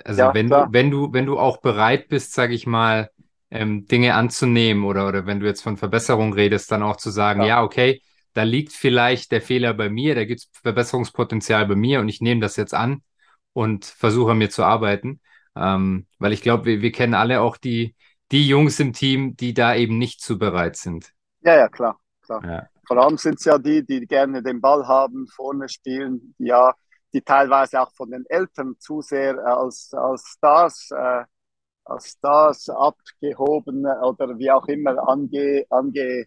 Also 0.04 0.20
ja, 0.20 0.34
wenn 0.34 0.48
du, 0.48 0.66
wenn 0.70 0.90
du, 0.90 1.12
wenn 1.12 1.26
du 1.26 1.38
auch 1.38 1.56
bereit 1.58 2.08
bist, 2.08 2.32
sage 2.32 2.54
ich 2.54 2.66
mal, 2.66 3.10
ähm, 3.50 3.86
Dinge 3.86 4.14
anzunehmen 4.14 4.84
oder, 4.84 5.08
oder 5.08 5.26
wenn 5.26 5.40
du 5.40 5.46
jetzt 5.46 5.62
von 5.62 5.76
Verbesserung 5.76 6.32
redest, 6.32 6.70
dann 6.70 6.84
auch 6.84 6.96
zu 6.96 7.10
sagen, 7.10 7.40
ja, 7.40 7.46
ja 7.46 7.62
okay, 7.64 8.00
da 8.32 8.44
liegt 8.44 8.72
vielleicht 8.72 9.32
der 9.32 9.42
Fehler 9.42 9.74
bei 9.74 9.90
mir, 9.90 10.14
da 10.14 10.24
gibt 10.24 10.40
es 10.40 10.50
Verbesserungspotenzial 10.62 11.66
bei 11.66 11.74
mir 11.74 11.98
und 11.98 12.08
ich 12.08 12.20
nehme 12.20 12.40
das 12.40 12.54
jetzt 12.56 12.74
an 12.74 13.02
und 13.52 13.84
versuche 13.84 14.34
mir 14.34 14.50
zu 14.50 14.62
arbeiten. 14.62 15.20
Ähm, 15.56 16.06
weil 16.20 16.32
ich 16.32 16.42
glaube, 16.42 16.64
wir, 16.66 16.82
wir 16.82 16.92
kennen 16.92 17.14
alle 17.14 17.40
auch 17.40 17.56
die, 17.56 17.96
die 18.30 18.46
Jungs 18.46 18.78
im 18.78 18.92
Team, 18.92 19.36
die 19.36 19.52
da 19.52 19.74
eben 19.74 19.98
nicht 19.98 20.20
zu 20.20 20.38
bereit 20.38 20.76
sind. 20.76 21.12
Ja, 21.42 21.56
ja, 21.56 21.68
klar, 21.68 21.98
klar. 22.22 22.44
Ja. 22.44 22.68
Vor 22.86 22.98
allem 22.98 23.18
sind 23.18 23.38
es 23.38 23.44
ja 23.44 23.58
die, 23.58 23.84
die 23.84 24.06
gerne 24.06 24.42
den 24.42 24.60
Ball 24.60 24.86
haben, 24.86 25.26
vorne 25.28 25.68
spielen, 25.68 26.34
ja, 26.38 26.74
die 27.12 27.22
teilweise 27.22 27.80
auch 27.80 27.92
von 27.94 28.10
den 28.10 28.24
Eltern 28.28 28.76
zu 28.78 29.00
sehr 29.00 29.38
als, 29.38 29.92
als 29.94 30.22
Stars 30.36 30.90
äh, 30.92 31.24
als 31.90 32.18
das 32.20 32.68
abgehoben 32.68 33.84
oder 33.86 34.38
wie 34.38 34.50
auch 34.50 34.66
immer 34.66 35.08
ange, 35.08 35.64
ange, 35.70 36.00
äh, 36.00 36.26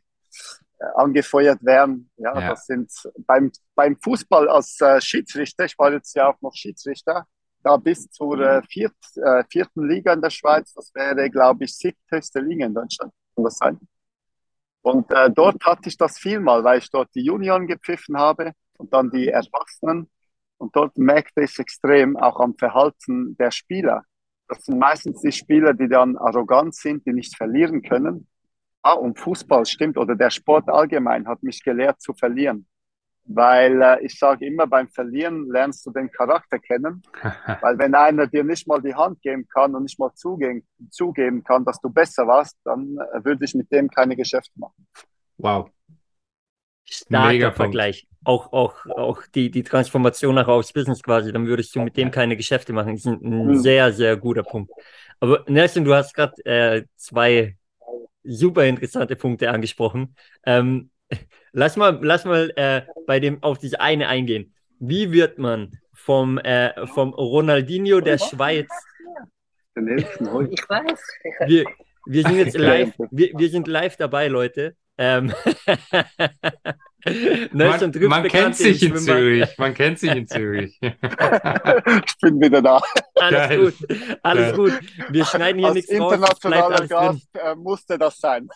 angefeuert 0.95 1.63
werden. 1.63 2.09
Ja, 2.17 2.39
ja, 2.39 2.49
das 2.49 2.65
sind 2.65 2.91
beim, 3.25 3.51
beim 3.75 3.97
Fußball 4.01 4.49
als 4.49 4.79
äh, 4.81 4.99
Schiedsrichter, 4.99 5.65
ich 5.65 5.77
war 5.77 5.93
jetzt 5.93 6.15
ja 6.15 6.29
auch 6.29 6.41
noch 6.41 6.53
Schiedsrichter, 6.53 7.25
da 7.63 7.77
bis 7.77 8.09
zur 8.09 8.39
äh, 8.39 8.61
viert, 8.63 8.95
äh, 9.15 9.43
vierten 9.49 9.87
Liga 9.87 10.13
in 10.13 10.21
der 10.21 10.29
Schweiz, 10.29 10.73
das 10.73 10.93
wäre, 10.93 11.29
glaube 11.29 11.63
ich, 11.63 11.75
siebthöchste 11.77 12.39
Liga 12.39 12.65
in 12.65 12.73
Deutschland. 12.73 13.13
Kann 13.35 13.45
das 13.45 13.57
sein? 13.57 13.79
Und 14.83 15.11
äh, 15.11 15.31
dort 15.31 15.65
hatte 15.65 15.89
ich 15.89 15.97
das 15.97 16.19
vielmal, 16.19 16.63
weil 16.63 16.77
ich 16.77 16.91
dort 16.91 17.09
die 17.15 17.23
Junioren 17.23 17.65
gepfiffen 17.65 18.17
habe 18.17 18.51
und 18.77 18.93
dann 18.93 19.09
die 19.09 19.29
Erwachsenen. 19.29 20.09
Und 20.57 20.75
dort 20.75 20.97
merkte 20.97 21.41
ich 21.43 21.57
extrem 21.57 22.15
auch 22.15 22.39
am 22.39 22.55
Verhalten 22.55 23.35
der 23.37 23.49
Spieler 23.49 24.03
das 24.53 24.65
sind 24.65 24.77
meistens 24.77 25.21
die 25.21 25.31
Spieler, 25.31 25.73
die 25.73 25.87
dann 25.87 26.17
arrogant 26.17 26.75
sind, 26.75 27.05
die 27.05 27.13
nicht 27.13 27.35
verlieren 27.35 27.81
können. 27.81 28.27
Ah, 28.81 28.93
und 28.93 29.19
Fußball 29.19 29.65
stimmt, 29.65 29.97
oder 29.97 30.15
der 30.15 30.29
Sport 30.29 30.69
allgemein 30.69 31.27
hat 31.27 31.41
mich 31.41 31.63
gelehrt 31.63 32.01
zu 32.01 32.13
verlieren. 32.13 32.67
Weil 33.25 33.81
äh, 33.81 34.05
ich 34.05 34.19
sage 34.19 34.45
immer, 34.45 34.67
beim 34.67 34.89
Verlieren 34.89 35.49
lernst 35.49 35.85
du 35.85 35.91
den 35.91 36.11
Charakter 36.11 36.59
kennen. 36.59 37.01
Weil 37.61 37.77
wenn 37.77 37.95
einer 37.95 38.27
dir 38.27 38.43
nicht 38.43 38.67
mal 38.67 38.81
die 38.81 38.93
Hand 38.93 39.21
geben 39.21 39.47
kann 39.47 39.73
und 39.75 39.83
nicht 39.83 39.97
mal 39.97 40.13
zugeben, 40.13 40.67
zugeben 40.89 41.43
kann, 41.43 41.63
dass 41.63 41.79
du 41.79 41.89
besser 41.89 42.27
warst, 42.27 42.57
dann 42.65 42.97
äh, 43.13 43.23
würde 43.23 43.45
ich 43.45 43.55
mit 43.55 43.71
dem 43.71 43.89
keine 43.89 44.15
Geschäfte 44.15 44.51
machen. 44.59 44.87
Wow. 45.37 45.69
Starker 46.85 47.27
Mega 47.31 47.51
Vergleich. 47.51 48.07
Auch, 48.25 48.53
auch, 48.53 48.85
auch 48.85 49.21
die, 49.33 49.51
die 49.51 49.63
Transformation 49.63 50.35
nach 50.35 50.47
aufs 50.47 50.73
Business 50.73 51.01
quasi, 51.01 51.31
dann 51.31 51.47
würdest 51.47 51.75
du 51.75 51.81
mit 51.81 51.97
dem 51.97 52.11
keine 52.11 52.37
Geschäfte 52.37 52.73
machen. 52.73 52.93
Das 52.93 53.05
ist 53.05 53.07
ein, 53.07 53.47
mhm. 53.47 53.55
sehr, 53.55 53.91
sehr 53.91 54.17
guter 54.17 54.43
Punkt. 54.43 54.71
Aber 55.19 55.43
Nelson, 55.47 55.83
du 55.83 55.93
hast 55.93 56.13
gerade 56.13 56.33
äh, 56.45 56.83
zwei 56.95 57.57
super 58.23 58.65
interessante 58.65 59.15
Punkte 59.15 59.49
angesprochen. 59.49 60.15
Ähm, 60.45 60.89
lass 61.53 61.77
mal, 61.77 61.97
lass 62.01 62.25
mal 62.25 62.51
äh, 62.55 62.81
bei 63.07 63.19
dem 63.19 63.41
auf 63.41 63.59
diese 63.59 63.79
eine 63.79 64.09
eingehen. 64.09 64.53
Wie 64.79 65.11
wird 65.11 65.37
man 65.37 65.71
vom, 65.93 66.37
äh, 66.39 66.85
vom 66.87 67.13
Ronaldinho 67.13 68.01
der 68.01 68.17
Schweiz? 68.17 68.67
Ich 69.75 70.65
weiß. 70.69 70.99
Wir, 71.47 71.65
wir 72.05 72.23
sind 72.23 72.37
jetzt 72.37 72.57
live, 72.57 72.93
wir, 73.11 73.31
wir 73.35 73.49
sind 73.49 73.67
live 73.67 73.95
dabei, 73.95 74.27
Leute. 74.27 74.75
Ähm 74.95 75.33
man, 77.51 77.91
man 78.07 78.27
kennt 78.27 78.55
sich 78.55 78.83
in 78.83 78.95
Zürich. 78.97 79.57
Man 79.57 79.73
kennt 79.73 79.97
sich 79.97 80.11
in 80.11 80.27
Zürich. 80.27 80.77
ich 80.81 80.91
bin 82.21 82.39
wieder 82.39 82.61
da. 82.61 82.79
Alles 83.15 83.39
Geil. 83.39 83.59
gut. 83.59 83.73
Alles 84.21 84.49
Geil. 84.49 84.55
gut. 84.55 84.73
Wir 85.09 85.25
schneiden 85.25 85.57
hier 85.57 85.69
Als 85.69 85.75
nichts 85.75 85.89
internationaler 85.89 86.75
raus. 86.75 86.81
Internationaler 86.81 87.13
Gast 87.13 87.29
äh, 87.35 87.55
musste 87.55 87.97
das 87.97 88.19
sein. 88.19 88.47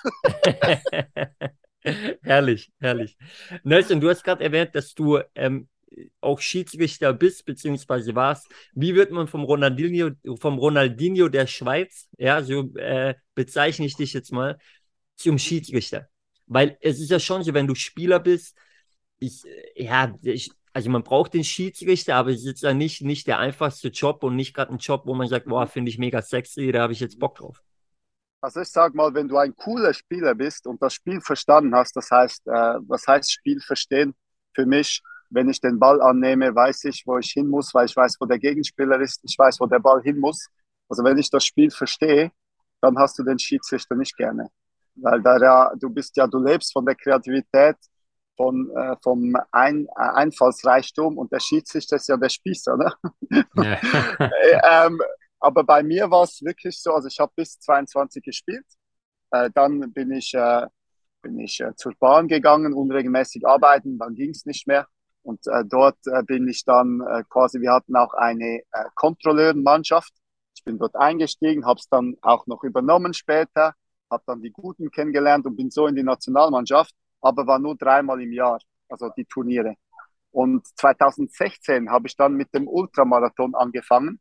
herrlich, 2.23 2.71
herrlich. 2.79 3.17
Nelson, 3.63 4.01
du 4.01 4.09
hast 4.09 4.23
gerade 4.23 4.43
erwähnt, 4.43 4.75
dass 4.75 4.93
du 4.93 5.19
ähm, 5.35 5.67
auch 6.21 6.39
Schiedsrichter 6.39 7.13
bist, 7.13 7.45
beziehungsweise 7.45 8.15
warst. 8.15 8.47
Wie 8.73 8.95
wird 8.95 9.11
man 9.11 9.27
vom 9.27 9.43
Ronaldinho, 9.43 10.11
vom 10.39 10.57
Ronaldinho 10.57 11.29
der 11.29 11.47
Schweiz, 11.47 12.07
ja, 12.17 12.43
so 12.43 12.75
äh, 12.75 13.15
bezeichne 13.35 13.85
ich 13.85 13.95
dich 13.95 14.13
jetzt 14.13 14.31
mal, 14.31 14.57
zum 15.15 15.37
Schiedsrichter? 15.37 16.07
Weil 16.45 16.77
es 16.81 16.99
ist 16.99 17.11
ja 17.11 17.19
schon 17.19 17.43
so, 17.43 17.53
wenn 17.53 17.67
du 17.67 17.75
Spieler 17.75 18.19
bist, 18.19 18.57
ich, 19.19 19.43
ja, 19.75 20.13
ich, 20.21 20.51
also 20.73 20.89
man 20.89 21.03
braucht 21.03 21.33
den 21.33 21.43
Schiedsrichter, 21.43 22.15
aber 22.15 22.31
es 22.31 22.45
ist 22.45 22.61
ja 22.61 22.73
nicht, 22.73 23.01
nicht 23.01 23.27
der 23.27 23.39
einfachste 23.39 23.89
Job 23.89 24.23
und 24.23 24.35
nicht 24.35 24.53
gerade 24.53 24.71
ein 24.73 24.77
Job, 24.77 25.03
wo 25.05 25.15
man 25.15 25.27
sagt, 25.27 25.47
boah, 25.47 25.67
finde 25.67 25.89
ich 25.89 25.97
mega 25.97 26.21
sexy, 26.21 26.71
da 26.71 26.83
habe 26.83 26.93
ich 26.93 26.99
jetzt 26.99 27.19
Bock 27.19 27.35
drauf. 27.35 27.61
Also 28.41 28.61
ich 28.61 28.69
sag 28.69 28.93
mal, 28.93 29.13
wenn 29.13 29.27
du 29.27 29.37
ein 29.37 29.55
cooler 29.55 29.93
Spieler 29.93 30.35
bist 30.35 30.67
und 30.67 30.81
das 30.81 30.93
Spiel 30.93 31.21
verstanden 31.21 31.75
hast, 31.75 31.95
das 31.95 32.09
heißt, 32.11 32.47
äh, 32.47 32.75
was 32.87 33.07
heißt 33.07 33.31
Spiel 33.31 33.59
verstehen? 33.61 34.15
Für 34.53 34.65
mich, 34.65 35.01
wenn 35.29 35.49
ich 35.49 35.59
den 35.59 35.79
Ball 35.79 36.01
annehme, 36.01 36.53
weiß 36.53 36.85
ich, 36.85 37.03
wo 37.05 37.17
ich 37.17 37.31
hin 37.31 37.47
muss, 37.47 37.73
weil 37.73 37.85
ich 37.85 37.95
weiß, 37.95 38.17
wo 38.19 38.25
der 38.25 38.39
Gegenspieler 38.39 38.99
ist, 39.01 39.21
ich 39.23 39.37
weiß, 39.37 39.59
wo 39.59 39.65
der 39.65 39.79
Ball 39.79 40.01
hin 40.01 40.19
muss. 40.19 40.47
Also 40.87 41.03
wenn 41.03 41.17
ich 41.17 41.29
das 41.29 41.45
Spiel 41.45 41.71
verstehe, 41.71 42.31
dann 42.81 42.97
hast 42.97 43.17
du 43.19 43.23
den 43.23 43.39
Schiedsrichter 43.39 43.95
nicht 43.95 44.15
gerne 44.15 44.49
weil 45.01 45.21
da 45.21 45.37
ja, 45.37 45.71
du 45.79 45.89
bist 45.89 46.15
ja, 46.17 46.27
du 46.27 46.39
lebst 46.39 46.73
von 46.73 46.85
der 46.85 46.95
Kreativität, 46.95 47.75
von, 48.35 48.69
äh, 48.75 48.95
vom 49.01 49.35
Ein 49.51 49.87
Einfallsreichtum 49.95 51.17
und 51.17 51.31
der 51.31 51.39
Schiedsrichter 51.39 51.95
ist 51.95 52.07
ja 52.07 52.17
der 52.17 52.29
Spießer. 52.29 52.77
Ne? 52.77 52.93
Ja. 53.55 53.77
Äh, 54.19 54.59
ähm, 54.71 54.99
aber 55.39 55.63
bei 55.63 55.83
mir 55.83 56.09
war 56.09 56.23
es 56.23 56.41
wirklich 56.43 56.81
so, 56.81 56.93
also 56.93 57.07
ich 57.07 57.19
habe 57.19 57.31
bis 57.35 57.59
22 57.59 58.23
gespielt, 58.23 58.65
äh, 59.31 59.49
dann 59.53 59.91
bin 59.93 60.11
ich, 60.11 60.33
äh, 60.33 60.67
bin 61.21 61.39
ich 61.39 61.59
äh, 61.59 61.75
zur 61.75 61.93
Bahn 61.99 62.27
gegangen, 62.27 62.73
unregelmäßig 62.73 63.45
arbeiten, 63.45 63.97
dann 63.97 64.15
ging 64.15 64.31
es 64.31 64.45
nicht 64.45 64.67
mehr. 64.67 64.87
Und 65.23 65.41
dort 65.65 65.97
bin 66.25 66.47
ich 66.47 66.63
dann 66.63 67.01
quasi, 67.29 67.59
wir 67.59 67.73
hatten 67.73 67.97
auch 67.97 68.13
eine 68.13 68.61
Kontrolleurenmannschaft. 68.95 70.13
Ich 70.55 70.63
bin 70.63 70.77
dort 70.77 70.95
eingestiegen, 70.95 71.65
habe 71.65 71.81
es 71.81 71.89
dann 71.89 72.15
auch 72.21 72.47
noch 72.47 72.63
übernommen 72.63 73.13
später 73.13 73.75
habe 74.09 74.23
dann 74.25 74.41
die 74.41 74.51
Guten 74.51 74.89
kennengelernt 74.91 75.45
und 75.45 75.55
bin 75.55 75.69
so 75.69 75.87
in 75.87 75.95
die 75.95 76.03
Nationalmannschaft, 76.03 76.93
aber 77.21 77.47
war 77.47 77.59
nur 77.59 77.75
dreimal 77.75 78.21
im 78.21 78.31
Jahr, 78.31 78.59
also 78.89 79.09
die 79.15 79.25
Turniere. 79.25 79.75
Und 80.31 80.65
2016 80.77 81.89
habe 81.89 82.07
ich 82.07 82.15
dann 82.15 82.33
mit 82.33 82.53
dem 82.53 82.67
Ultramarathon 82.67 83.55
angefangen 83.55 84.19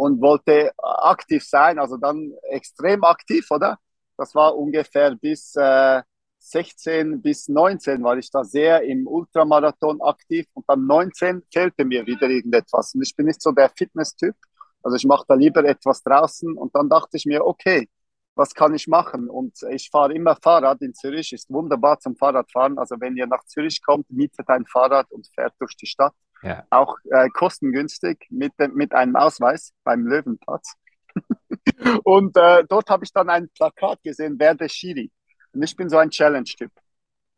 und 0.00 0.20
wollte 0.20 0.72
aktiv 0.78 1.44
sein, 1.44 1.78
also 1.78 1.96
dann 1.96 2.32
extrem 2.50 3.04
aktiv, 3.04 3.46
oder? 3.50 3.78
Das 4.16 4.34
war 4.34 4.56
ungefähr 4.56 5.14
bis 5.16 5.54
äh, 5.56 6.02
16 6.40 7.20
bis 7.20 7.48
19 7.48 8.02
war 8.02 8.16
ich 8.16 8.30
da 8.30 8.44
sehr 8.44 8.82
im 8.82 9.06
Ultramarathon 9.06 10.00
aktiv 10.00 10.46
und 10.54 10.64
dann 10.68 10.86
19 10.86 11.42
fehlte 11.52 11.84
mir 11.84 12.06
wieder 12.06 12.28
irgendetwas. 12.28 12.94
Und 12.94 13.02
ich 13.02 13.14
bin 13.14 13.26
nicht 13.26 13.42
so 13.42 13.52
der 13.52 13.70
Fitness-Typ. 13.76 14.34
Also 14.82 14.96
ich 14.96 15.04
mache 15.04 15.24
da 15.28 15.34
lieber 15.34 15.62
etwas 15.64 16.02
draußen 16.02 16.56
und 16.56 16.74
dann 16.74 16.88
dachte 16.88 17.18
ich 17.18 17.26
mir, 17.26 17.44
okay, 17.44 17.88
was 18.34 18.54
kann 18.54 18.74
ich 18.74 18.88
machen? 18.88 19.28
Und 19.28 19.54
ich 19.70 19.90
fahre 19.90 20.14
immer 20.14 20.34
Fahrrad 20.34 20.80
in 20.80 20.94
Zürich, 20.94 21.32
ist 21.34 21.50
wunderbar 21.50 21.98
zum 22.00 22.16
Fahrradfahren. 22.16 22.78
Also 22.78 22.96
wenn 22.98 23.16
ihr 23.16 23.26
nach 23.26 23.44
Zürich 23.44 23.82
kommt, 23.82 24.10
mietet 24.10 24.48
ein 24.48 24.64
Fahrrad 24.64 25.10
und 25.12 25.26
fährt 25.34 25.52
durch 25.58 25.76
die 25.76 25.86
Stadt. 25.86 26.14
Ja. 26.42 26.66
Auch 26.70 26.96
äh, 27.10 27.28
kostengünstig 27.30 28.26
mit, 28.30 28.52
mit 28.74 28.94
einem 28.94 29.16
Ausweis 29.16 29.72
beim 29.84 30.06
Löwenplatz. 30.06 30.74
und 32.04 32.36
äh, 32.36 32.64
dort 32.68 32.88
habe 32.88 33.04
ich 33.04 33.12
dann 33.12 33.28
ein 33.28 33.48
Plakat 33.50 34.02
gesehen, 34.02 34.38
werde 34.38 34.68
Schiri. 34.68 35.10
Und 35.52 35.62
ich 35.62 35.76
bin 35.76 35.88
so 35.88 35.98
ein 35.98 36.10
Challenge-Typ. 36.10 36.70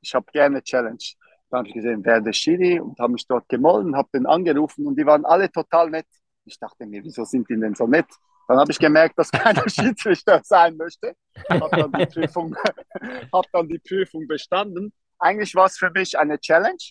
Ich 0.01 0.15
habe 0.15 0.27
gerne 0.33 0.63
Challenge. 0.63 1.03
Dann 1.51 1.59
habe 1.59 1.69
ich 1.69 1.75
gesehen, 1.75 2.05
werde 2.05 2.33
Schiri 2.33 2.81
und 2.81 2.99
habe 2.99 3.13
mich 3.13 3.27
dort 3.27 3.49
gemolden, 3.49 3.97
habe 3.97 4.09
den 4.15 4.27
angerufen 4.27 4.87
und 4.87 4.99
die 4.99 5.07
waren 5.07 5.25
alle 5.25 5.51
total 5.51 5.91
nett. 5.91 6.07
Ich 6.45 6.59
dachte 6.59 6.87
mir, 6.87 7.03
wieso 7.05 7.25
sind 7.25 7.49
die 7.49 7.59
denn 7.59 7.75
so 7.75 7.87
nett? 7.87 8.07
Dann 8.49 8.59
habe 8.59 8.71
ich 8.71 8.79
gemerkt, 8.79 9.19
dass 9.19 9.31
keiner 9.31 9.63
Schiedsrichter 9.69 10.41
sein 10.45 10.77
möchte. 10.77 11.15
Habe 11.49 11.69
dann, 11.71 11.93
die 11.93 12.07
Prüfung, 12.07 12.57
hab 13.33 13.45
dann 13.53 13.69
die 13.69 13.79
Prüfung 13.79 14.27
bestanden. 14.27 14.93
Eigentlich 15.19 15.55
war 15.55 15.67
es 15.67 15.77
für 15.77 15.91
mich 15.91 16.19
eine 16.19 16.39
Challenge. 16.39 16.83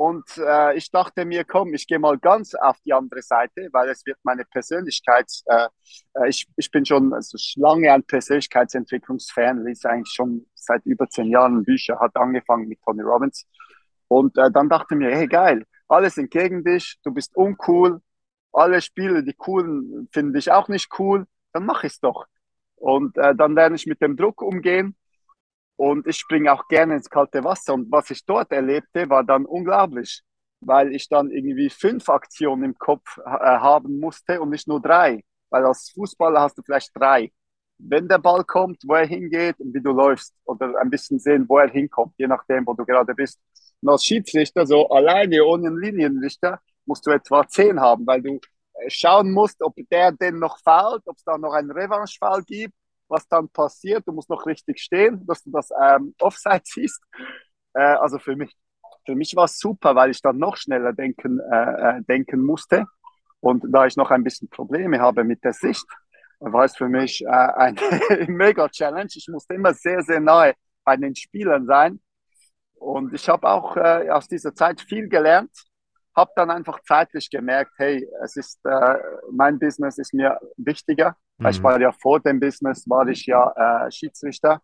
Und 0.00 0.38
äh, 0.38 0.78
ich 0.78 0.90
dachte 0.90 1.26
mir, 1.26 1.44
komm, 1.44 1.74
ich 1.74 1.86
gehe 1.86 1.98
mal 1.98 2.16
ganz 2.16 2.54
auf 2.54 2.80
die 2.86 2.94
andere 2.94 3.20
Seite, 3.20 3.68
weil 3.70 3.90
es 3.90 4.06
wird 4.06 4.16
meine 4.22 4.46
Persönlichkeit, 4.46 5.30
äh, 5.44 5.68
äh 6.14 6.30
ich, 6.30 6.48
ich 6.56 6.70
bin 6.70 6.86
schon 6.86 7.12
also 7.12 7.36
lange 7.60 7.92
ein 7.92 8.02
Persönlichkeitsentwicklungsfan, 8.04 9.62
lese 9.62 9.90
eigentlich 9.90 10.14
schon 10.14 10.46
seit 10.54 10.86
über 10.86 11.06
zehn 11.10 11.26
Jahren 11.26 11.64
Bücher, 11.64 12.00
hat 12.00 12.16
angefangen 12.16 12.66
mit 12.66 12.80
Tony 12.80 13.02
Robbins. 13.02 13.46
Und 14.08 14.38
äh, 14.38 14.50
dann 14.50 14.70
dachte 14.70 14.96
mir, 14.96 15.14
hey 15.14 15.26
geil, 15.26 15.66
alles 15.86 16.16
entgegen 16.16 16.64
dich, 16.64 16.98
du 17.04 17.12
bist 17.12 17.36
uncool, 17.36 18.00
alle 18.52 18.80
Spiele, 18.80 19.22
die 19.22 19.34
coolen, 19.34 20.08
finde 20.12 20.38
ich 20.38 20.50
auch 20.50 20.68
nicht 20.68 20.88
cool, 20.98 21.26
dann 21.52 21.66
mache 21.66 21.88
ich 21.88 21.92
es 21.92 22.00
doch. 22.00 22.24
Und 22.76 23.18
äh, 23.18 23.34
dann 23.34 23.54
lerne 23.54 23.76
ich 23.76 23.84
mit 23.84 24.00
dem 24.00 24.16
Druck 24.16 24.40
umgehen 24.40 24.96
und 25.80 26.06
ich 26.06 26.18
springe 26.18 26.52
auch 26.52 26.68
gerne 26.68 26.96
ins 26.96 27.08
kalte 27.08 27.42
Wasser. 27.42 27.72
Und 27.72 27.90
was 27.90 28.10
ich 28.10 28.26
dort 28.26 28.52
erlebte, 28.52 29.08
war 29.08 29.24
dann 29.24 29.46
unglaublich, 29.46 30.22
weil 30.60 30.94
ich 30.94 31.08
dann 31.08 31.30
irgendwie 31.30 31.70
fünf 31.70 32.06
Aktionen 32.10 32.64
im 32.64 32.74
Kopf 32.76 33.16
äh, 33.16 33.22
haben 33.24 33.98
musste 33.98 34.42
und 34.42 34.50
nicht 34.50 34.68
nur 34.68 34.82
drei. 34.82 35.24
Weil 35.48 35.64
als 35.64 35.90
Fußballer 35.94 36.42
hast 36.42 36.58
du 36.58 36.62
vielleicht 36.62 36.90
drei. 36.94 37.32
Wenn 37.78 38.08
der 38.08 38.18
Ball 38.18 38.44
kommt, 38.44 38.82
wo 38.86 38.92
er 38.92 39.06
hingeht 39.06 39.58
und 39.58 39.72
wie 39.72 39.80
du 39.80 39.92
läufst 39.92 40.34
oder 40.44 40.70
ein 40.78 40.90
bisschen 40.90 41.18
sehen, 41.18 41.46
wo 41.48 41.56
er 41.56 41.70
hinkommt, 41.70 42.12
je 42.18 42.26
nachdem, 42.26 42.66
wo 42.66 42.74
du 42.74 42.84
gerade 42.84 43.14
bist. 43.14 43.40
Und 43.80 43.88
als 43.88 44.04
Schiedsrichter, 44.04 44.66
so 44.66 44.86
alleine 44.90 45.42
ohne 45.46 45.70
Linienrichter, 45.70 46.60
musst 46.84 47.06
du 47.06 47.10
etwa 47.10 47.48
zehn 47.48 47.80
haben, 47.80 48.06
weil 48.06 48.20
du 48.20 48.38
äh, 48.74 48.90
schauen 48.90 49.32
musst, 49.32 49.62
ob 49.62 49.76
der 49.90 50.12
den 50.12 50.40
noch 50.40 50.58
fault, 50.58 51.04
ob 51.06 51.16
es 51.16 51.24
da 51.24 51.38
noch 51.38 51.54
einen 51.54 51.70
Revanche-Fall 51.70 52.42
gibt 52.42 52.74
was 53.10 53.26
dann 53.28 53.48
passiert. 53.48 54.06
Du 54.06 54.12
musst 54.12 54.30
noch 54.30 54.46
richtig 54.46 54.80
stehen, 54.80 55.26
dass 55.26 55.42
du 55.42 55.50
das 55.50 55.70
ähm, 55.82 56.14
Offside 56.20 56.62
siehst. 56.64 57.02
Äh, 57.74 57.80
also 57.80 58.18
für 58.18 58.36
mich, 58.36 58.54
für 59.04 59.14
mich 59.14 59.34
war 59.36 59.44
es 59.44 59.58
super, 59.58 59.94
weil 59.94 60.10
ich 60.10 60.22
dann 60.22 60.38
noch 60.38 60.56
schneller 60.56 60.92
denken, 60.92 61.40
äh, 61.40 61.98
äh 61.98 62.02
denken 62.02 62.44
musste. 62.44 62.86
Und 63.40 63.64
da 63.68 63.86
ich 63.86 63.96
noch 63.96 64.10
ein 64.10 64.22
bisschen 64.22 64.48
Probleme 64.48 65.00
habe 65.00 65.24
mit 65.24 65.42
der 65.44 65.54
Sicht, 65.54 65.86
war 66.40 66.64
es 66.64 66.76
für 66.76 66.88
mich 66.88 67.22
äh, 67.24 67.28
eine 67.28 67.76
Mega-Challenge. 68.28 69.10
Ich 69.14 69.28
musste 69.28 69.54
immer 69.54 69.74
sehr, 69.74 70.02
sehr 70.02 70.20
nahe 70.20 70.54
bei 70.84 70.96
den 70.96 71.14
Spielern 71.14 71.66
sein. 71.66 72.00
Und 72.74 73.12
ich 73.12 73.28
habe 73.28 73.48
auch 73.48 73.76
äh, 73.76 74.08
aus 74.10 74.28
dieser 74.28 74.54
Zeit 74.54 74.80
viel 74.80 75.08
gelernt 75.08 75.50
habe 76.16 76.32
dann 76.36 76.50
einfach 76.50 76.80
zeitlich 76.86 77.30
gemerkt, 77.30 77.72
hey, 77.76 78.08
es 78.22 78.36
ist 78.36 78.58
äh, 78.64 78.98
mein 79.30 79.58
Business 79.58 79.98
ist 79.98 80.12
mir 80.14 80.38
wichtiger. 80.56 81.16
Mhm. 81.38 81.46
Ich 81.46 81.62
war 81.62 81.80
ja 81.80 81.92
vor 81.92 82.20
dem 82.20 82.40
Business 82.40 82.88
war 82.88 83.06
ich 83.08 83.26
ja 83.26 83.86
äh, 83.86 83.90
Schiedsrichter 83.90 84.60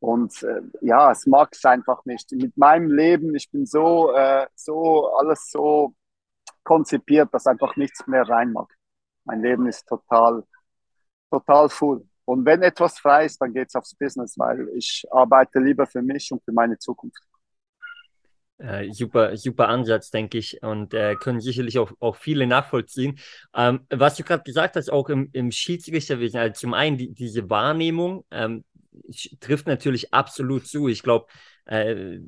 und 0.00 0.42
äh, 0.42 0.62
ja, 0.80 1.12
es 1.12 1.26
mag 1.26 1.50
es 1.52 1.64
einfach 1.64 2.04
nicht. 2.04 2.32
Mit 2.32 2.56
meinem 2.56 2.90
Leben, 2.90 3.34
ich 3.34 3.50
bin 3.50 3.66
so 3.66 4.12
äh, 4.14 4.46
so 4.54 5.12
alles 5.14 5.50
so 5.50 5.94
konzipiert, 6.64 7.32
dass 7.32 7.46
einfach 7.46 7.76
nichts 7.76 8.06
mehr 8.06 8.28
rein 8.28 8.52
mag. 8.52 8.68
Mein 9.24 9.42
Leben 9.42 9.66
ist 9.66 9.86
total 9.86 10.44
total 11.30 11.68
full. 11.68 12.06
Und 12.24 12.44
wenn 12.44 12.62
etwas 12.62 12.98
frei 12.98 13.26
ist, 13.26 13.40
dann 13.40 13.52
geht 13.52 13.68
es 13.68 13.74
aufs 13.74 13.94
Business, 13.94 14.38
weil 14.38 14.68
ich 14.76 15.04
arbeite 15.10 15.58
lieber 15.58 15.86
für 15.86 16.02
mich 16.02 16.30
und 16.32 16.42
für 16.44 16.52
meine 16.52 16.78
Zukunft. 16.78 17.22
Äh, 18.60 18.92
super, 18.92 19.36
super 19.38 19.68
Ansatz, 19.68 20.10
denke 20.10 20.36
ich, 20.36 20.62
und 20.62 20.92
äh, 20.92 21.14
können 21.14 21.40
sicherlich 21.40 21.78
auch, 21.78 21.92
auch 21.98 22.16
viele 22.16 22.46
nachvollziehen. 22.46 23.18
Ähm, 23.54 23.86
was 23.88 24.16
du 24.16 24.22
gerade 24.22 24.42
gesagt 24.42 24.76
hast, 24.76 24.92
auch 24.92 25.08
im, 25.08 25.30
im 25.32 25.50
Schiedsrichterwesen, 25.50 26.38
also 26.38 26.52
zum 26.52 26.74
einen 26.74 26.98
die, 26.98 27.12
diese 27.14 27.48
Wahrnehmung 27.48 28.24
ähm, 28.30 28.64
trifft 29.40 29.66
natürlich 29.66 30.12
absolut 30.12 30.66
zu. 30.66 30.88
Ich 30.88 31.02
glaube, 31.02 31.26
äh, 31.64 32.18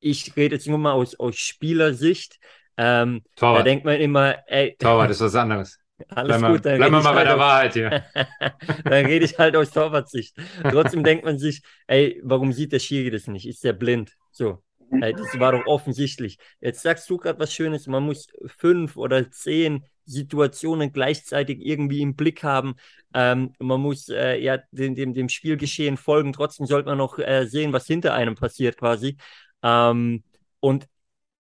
ich 0.00 0.34
rede 0.34 0.54
jetzt 0.54 0.66
nur 0.66 0.78
mal 0.78 0.92
aus, 0.92 1.14
aus 1.20 1.36
Spielersicht. 1.36 2.38
Ähm, 2.78 3.22
da 3.36 3.62
denkt 3.62 3.84
man 3.84 3.96
immer, 3.96 4.36
ey. 4.46 4.76
Torwart 4.78 5.10
ist 5.10 5.20
was 5.20 5.34
anderes. 5.34 5.78
Alles 6.08 6.38
bleib 6.38 6.52
gut, 6.52 6.64
dann 6.64 6.76
bleiben 6.76 6.94
wir 6.94 7.02
mal 7.02 7.12
bei 7.12 7.18
halt 7.18 7.28
der 7.28 7.38
Wahrheit 7.38 7.72
hier. 7.74 8.04
dann 8.84 9.06
rede 9.06 9.24
ich 9.24 9.38
halt 9.38 9.56
aus 9.56 9.70
Torwartsicht. 9.70 10.36
Trotzdem 10.62 11.04
denkt 11.04 11.24
man 11.24 11.38
sich, 11.38 11.62
ey, 11.86 12.20
warum 12.22 12.52
sieht 12.52 12.72
der 12.72 12.78
Schiri 12.78 13.10
das 13.10 13.26
nicht? 13.26 13.46
Ist 13.46 13.64
der 13.64 13.72
blind? 13.72 14.12
So. 14.30 14.62
Äh, 14.90 15.12
das 15.12 15.38
war 15.38 15.52
doch 15.52 15.66
offensichtlich. 15.66 16.38
Jetzt 16.60 16.82
sagst 16.82 17.08
du 17.10 17.16
gerade 17.16 17.38
was 17.38 17.52
Schönes, 17.52 17.86
man 17.86 18.04
muss 18.04 18.28
fünf 18.58 18.96
oder 18.96 19.30
zehn 19.30 19.84
Situationen 20.04 20.92
gleichzeitig 20.92 21.58
irgendwie 21.60 22.00
im 22.00 22.14
Blick 22.14 22.42
haben. 22.42 22.76
Ähm, 23.12 23.54
man 23.58 23.80
muss 23.80 24.08
äh, 24.08 24.36
ja 24.38 24.58
dem, 24.70 24.94
dem, 24.94 25.14
dem 25.14 25.28
Spielgeschehen 25.28 25.96
folgen. 25.96 26.32
Trotzdem 26.32 26.66
sollte 26.66 26.88
man 26.88 26.98
noch 26.98 27.18
äh, 27.18 27.46
sehen, 27.46 27.72
was 27.72 27.86
hinter 27.86 28.14
einem 28.14 28.36
passiert 28.36 28.76
quasi. 28.76 29.16
Ähm, 29.62 30.22
und 30.60 30.86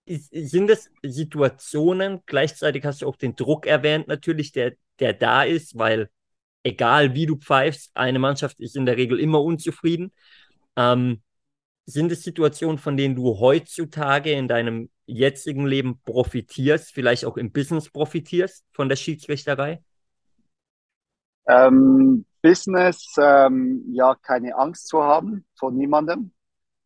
sind 0.08 0.70
es 0.70 0.90
Situationen, 1.04 2.22
gleichzeitig 2.26 2.86
hast 2.86 3.02
du 3.02 3.08
auch 3.08 3.18
den 3.18 3.36
Druck 3.36 3.66
erwähnt 3.66 4.08
natürlich, 4.08 4.54
der, 4.54 4.74
der 5.00 5.14
da 5.14 5.44
ist, 5.44 5.78
weil 5.78 6.10
egal 6.64 7.14
wie 7.14 7.26
du 7.26 7.38
pfeifst, 7.38 7.92
eine 7.96 8.20
Mannschaft 8.20 8.60
ist 8.60 8.76
in 8.76 8.86
der 8.86 8.98
Regel 8.98 9.20
immer 9.20 9.42
unzufrieden. 9.42 10.14
Ähm, 10.78 11.22
sind 11.88 12.12
es 12.12 12.22
Situationen, 12.22 12.78
von 12.78 12.98
denen 12.98 13.16
du 13.16 13.40
heutzutage 13.40 14.34
in 14.34 14.50
deinem 14.50 14.90
jetzigen 15.06 15.66
Leben 15.66 16.02
profitierst, 16.04 16.92
vielleicht 16.92 17.24
auch 17.24 17.38
im 17.38 17.54
Business 17.54 17.90
profitierst 17.90 18.66
von 18.74 18.90
der 18.90 18.98
Schiedsrichterei? 18.98 19.82
Ähm, 21.48 22.26
Business, 22.42 23.16
ähm, 23.18 23.86
ja, 23.94 24.16
keine 24.16 24.58
Angst 24.58 24.90
zu 24.90 25.02
haben 25.02 25.46
vor 25.58 25.72
niemandem, 25.72 26.32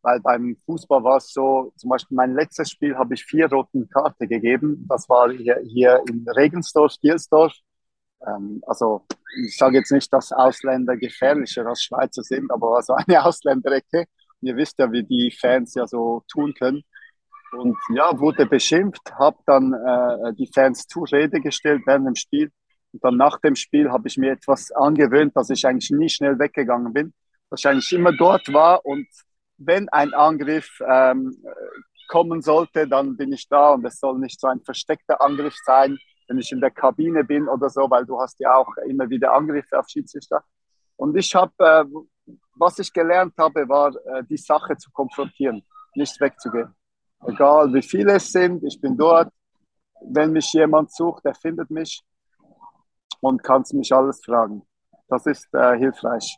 weil 0.02 0.20
beim 0.20 0.56
Fußball 0.66 1.02
war 1.02 1.16
es 1.16 1.32
so, 1.32 1.72
zum 1.76 1.90
Beispiel 1.90 2.14
mein 2.14 2.34
letztes 2.34 2.70
Spiel 2.70 2.94
habe 2.96 3.14
ich 3.14 3.24
vier 3.24 3.50
roten 3.50 3.88
Karten 3.88 4.28
gegeben. 4.28 4.86
Das 4.88 5.08
war 5.08 5.32
hier, 5.32 5.60
hier 5.64 6.00
in 6.08 6.24
Regensdorf, 6.28 6.94
Gilsdorf. 7.02 7.54
Ähm, 8.24 8.62
also 8.68 9.04
ich 9.44 9.56
sage 9.56 9.78
jetzt 9.78 9.90
nicht, 9.90 10.12
dass 10.12 10.30
Ausländer 10.30 10.96
gefährlicher 10.96 11.66
als 11.66 11.82
Schweizer 11.82 12.22
sind, 12.22 12.52
aber 12.52 12.70
war 12.70 12.82
so 12.84 12.94
eine 12.94 13.24
Ausländerecke 13.24 14.06
ihr 14.42 14.56
wisst 14.56 14.78
ja, 14.78 14.90
wie 14.92 15.02
die 15.02 15.30
Fans 15.30 15.74
ja 15.74 15.86
so 15.86 16.22
tun 16.30 16.54
können. 16.54 16.82
Und 17.52 17.76
ja, 17.94 18.18
wurde 18.18 18.46
beschimpft, 18.46 19.12
habe 19.18 19.38
dann 19.46 19.72
äh, 19.72 20.34
die 20.34 20.50
Fans 20.52 20.86
zur 20.86 21.10
Rede 21.12 21.40
gestellt 21.40 21.82
während 21.86 22.06
dem 22.06 22.14
Spiel. 22.16 22.50
Und 22.92 23.04
dann 23.04 23.16
nach 23.16 23.38
dem 23.40 23.56
Spiel 23.56 23.90
habe 23.90 24.08
ich 24.08 24.16
mir 24.16 24.32
etwas 24.32 24.70
angewöhnt, 24.72 25.36
dass 25.36 25.50
ich 25.50 25.66
eigentlich 25.66 25.90
nie 25.90 26.08
schnell 26.08 26.38
weggegangen 26.38 26.92
bin. 26.92 27.12
Wahrscheinlich 27.50 27.92
immer 27.92 28.12
dort 28.12 28.52
war 28.52 28.84
und 28.84 29.06
wenn 29.58 29.88
ein 29.90 30.14
Angriff 30.14 30.80
ähm, 30.86 31.36
kommen 32.08 32.42
sollte, 32.42 32.88
dann 32.88 33.16
bin 33.16 33.32
ich 33.32 33.48
da 33.48 33.72
und 33.72 33.84
es 33.84 33.98
soll 33.98 34.18
nicht 34.18 34.40
so 34.40 34.46
ein 34.46 34.60
versteckter 34.60 35.20
Angriff 35.20 35.54
sein, 35.64 35.98
wenn 36.28 36.38
ich 36.38 36.52
in 36.52 36.60
der 36.60 36.70
Kabine 36.70 37.24
bin 37.24 37.48
oder 37.48 37.68
so, 37.70 37.90
weil 37.90 38.06
du 38.06 38.20
hast 38.20 38.40
ja 38.40 38.54
auch 38.54 38.68
immer 38.86 39.08
wieder 39.10 39.34
Angriffe 39.34 39.78
auf 39.78 39.88
Schiedsrichter. 39.88 40.44
Und 40.96 41.16
ich 41.16 41.34
habe 41.34 41.52
äh, 41.58 41.84
was 42.54 42.78
ich 42.78 42.92
gelernt 42.92 43.34
habe, 43.38 43.68
war, 43.68 43.94
äh, 44.06 44.24
die 44.28 44.36
Sache 44.36 44.76
zu 44.76 44.90
konfrontieren, 44.90 45.62
nicht 45.94 46.20
wegzugehen. 46.20 46.74
Egal 47.26 47.72
wie 47.72 47.82
viele 47.82 48.14
es 48.14 48.32
sind, 48.32 48.62
ich 48.64 48.80
bin 48.80 48.96
dort. 48.96 49.32
Wenn 50.04 50.32
mich 50.32 50.52
jemand 50.52 50.92
sucht, 50.92 51.24
der 51.24 51.34
findet 51.34 51.70
mich 51.70 52.02
und 53.20 53.42
kann 53.42 53.62
mich 53.72 53.92
alles 53.92 54.20
fragen. 54.24 54.62
Das 55.08 55.26
ist 55.26 55.48
äh, 55.54 55.76
hilfreich. 55.78 56.36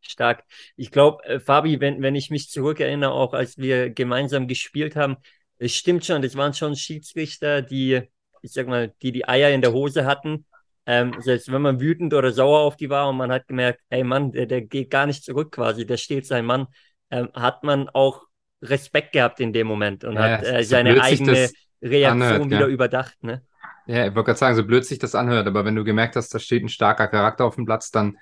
Stark. 0.00 0.44
Ich 0.76 0.92
glaube, 0.92 1.24
äh, 1.24 1.40
Fabi, 1.40 1.80
wenn, 1.80 2.00
wenn 2.02 2.14
ich 2.14 2.30
mich 2.30 2.50
zurückerinnere, 2.50 3.12
auch 3.12 3.34
als 3.34 3.58
wir 3.58 3.90
gemeinsam 3.90 4.46
gespielt 4.46 4.94
haben, 4.94 5.16
es 5.58 5.74
stimmt 5.74 6.04
schon, 6.04 6.22
das 6.22 6.36
waren 6.36 6.54
schon 6.54 6.76
Schiedsrichter, 6.76 7.62
die, 7.62 8.02
ich 8.42 8.52
sag 8.52 8.68
mal, 8.68 8.94
die 9.02 9.12
die 9.12 9.26
Eier 9.26 9.50
in 9.50 9.62
der 9.62 9.72
Hose 9.72 10.04
hatten. 10.04 10.46
Ähm, 10.86 11.14
selbst 11.18 11.50
wenn 11.50 11.62
man 11.62 11.80
wütend 11.80 12.14
oder 12.14 12.30
sauer 12.30 12.60
auf 12.60 12.76
die 12.76 12.88
war 12.90 13.08
und 13.08 13.16
man 13.16 13.32
hat 13.32 13.48
gemerkt, 13.48 13.80
ey 13.90 14.04
Mann, 14.04 14.32
der, 14.32 14.46
der 14.46 14.62
geht 14.62 14.90
gar 14.90 15.06
nicht 15.06 15.24
zurück 15.24 15.52
quasi, 15.52 15.84
der 15.84 15.96
steht 15.96 16.26
sein 16.26 16.46
Mann, 16.46 16.68
ähm, 17.10 17.28
hat 17.34 17.64
man 17.64 17.88
auch 17.88 18.22
Respekt 18.62 19.12
gehabt 19.12 19.40
in 19.40 19.52
dem 19.52 19.66
Moment 19.66 20.04
und 20.04 20.14
ja, 20.14 20.22
hat 20.22 20.44
äh, 20.44 20.62
seine 20.64 21.02
eigene 21.02 21.50
Reaktion 21.82 22.22
anhört, 22.22 22.44
wieder 22.46 22.60
ja. 22.60 22.68
überdacht. 22.68 23.22
Ne? 23.22 23.42
Ja, 23.86 24.06
ich 24.06 24.14
wollte 24.14 24.26
gerade 24.26 24.38
sagen, 24.38 24.56
so 24.56 24.64
blöd 24.64 24.84
sich 24.84 24.98
das 24.98 25.14
anhört, 25.14 25.46
aber 25.46 25.64
wenn 25.64 25.74
du 25.74 25.84
gemerkt 25.84 26.16
hast, 26.16 26.32
da 26.34 26.38
steht 26.38 26.62
ein 26.62 26.68
starker 26.68 27.08
Charakter 27.08 27.44
auf 27.44 27.56
dem 27.56 27.66
Platz, 27.66 27.90
dann 27.90 28.16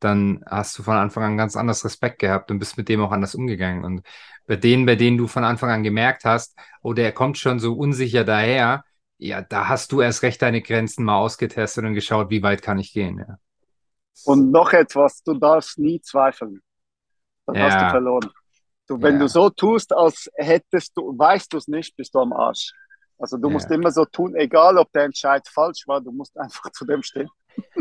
dann 0.00 0.44
hast 0.46 0.78
du 0.78 0.82
von 0.82 0.96
Anfang 0.96 1.24
an 1.24 1.36
ganz 1.36 1.56
anders 1.56 1.84
Respekt 1.84 2.20
gehabt 2.20 2.50
und 2.50 2.58
bist 2.58 2.76
mit 2.76 2.88
dem 2.88 3.00
auch 3.00 3.10
anders 3.10 3.34
umgegangen. 3.34 3.84
Und 3.84 4.02
bei 4.46 4.56
denen, 4.56 4.86
bei 4.86 4.96
denen 4.96 5.18
du 5.18 5.26
von 5.26 5.44
Anfang 5.44 5.70
an 5.70 5.82
gemerkt 5.82 6.24
hast, 6.24 6.56
oh, 6.82 6.92
der 6.92 7.12
kommt 7.12 7.38
schon 7.38 7.58
so 7.58 7.74
unsicher 7.74 8.24
daher, 8.24 8.84
ja, 9.18 9.42
da 9.42 9.68
hast 9.68 9.92
du 9.92 10.00
erst 10.00 10.22
recht 10.22 10.40
deine 10.40 10.62
Grenzen 10.62 11.04
mal 11.04 11.18
ausgetestet 11.18 11.84
und 11.84 11.94
geschaut, 11.94 12.30
wie 12.30 12.42
weit 12.42 12.62
kann 12.62 12.78
ich 12.78 12.92
gehen. 12.92 13.18
Ja. 13.18 13.38
Und 14.24 14.50
noch 14.50 14.72
etwas, 14.72 15.22
du 15.22 15.34
darfst 15.34 15.78
nie 15.78 16.00
zweifeln. 16.00 16.60
Dann 17.46 17.56
ja. 17.56 17.62
hast 17.62 17.80
du 17.80 17.90
verloren. 17.90 18.30
Du, 18.86 19.02
wenn 19.02 19.14
ja. 19.14 19.20
du 19.20 19.28
so 19.28 19.50
tust, 19.50 19.94
als 19.94 20.30
hättest 20.34 20.96
du, 20.96 21.18
weißt 21.18 21.52
du 21.52 21.58
es 21.58 21.68
nicht, 21.68 21.96
bist 21.96 22.14
du 22.14 22.20
am 22.20 22.32
Arsch. 22.32 22.72
Also 23.18 23.36
du 23.36 23.50
musst 23.50 23.70
immer 23.70 23.90
so 23.90 24.04
tun, 24.04 24.36
egal 24.36 24.78
ob 24.78 24.92
der 24.92 25.02
Entscheid 25.02 25.46
falsch 25.48 25.86
war, 25.86 26.00
du 26.00 26.12
musst 26.12 26.38
einfach 26.38 26.70
zu 26.72 26.86
dem 26.86 27.02
stehen. 27.02 27.28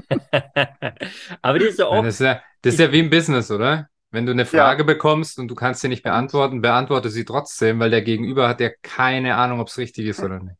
Aber 1.41 1.59
die 1.59 1.65
ist 1.65 1.79
ja 1.79 1.85
auch. 1.85 2.03
Das 2.03 2.15
ist 2.15 2.21
ja, 2.21 2.41
das 2.61 2.73
ist 2.73 2.79
ja 2.79 2.91
wie 2.91 2.99
im 2.99 3.09
Business, 3.09 3.51
oder? 3.51 3.87
Wenn 4.09 4.25
du 4.25 4.31
eine 4.31 4.45
Frage 4.45 4.81
ja. 4.81 4.85
bekommst 4.85 5.37
und 5.37 5.49
du 5.49 5.55
kannst 5.55 5.81
sie 5.81 5.89
nicht 5.89 6.01
beantworten, 6.01 6.61
beantworte 6.61 7.09
sie 7.09 7.25
trotzdem, 7.25 7.79
weil 7.79 7.89
der 7.89 8.01
Gegenüber 8.01 8.47
hat 8.47 8.61
ja 8.61 8.69
keine 8.81 9.35
Ahnung, 9.35 9.59
ob 9.59 9.67
es 9.67 9.77
richtig 9.77 10.07
ist 10.07 10.19
oder 10.23 10.39
nicht. 10.39 10.57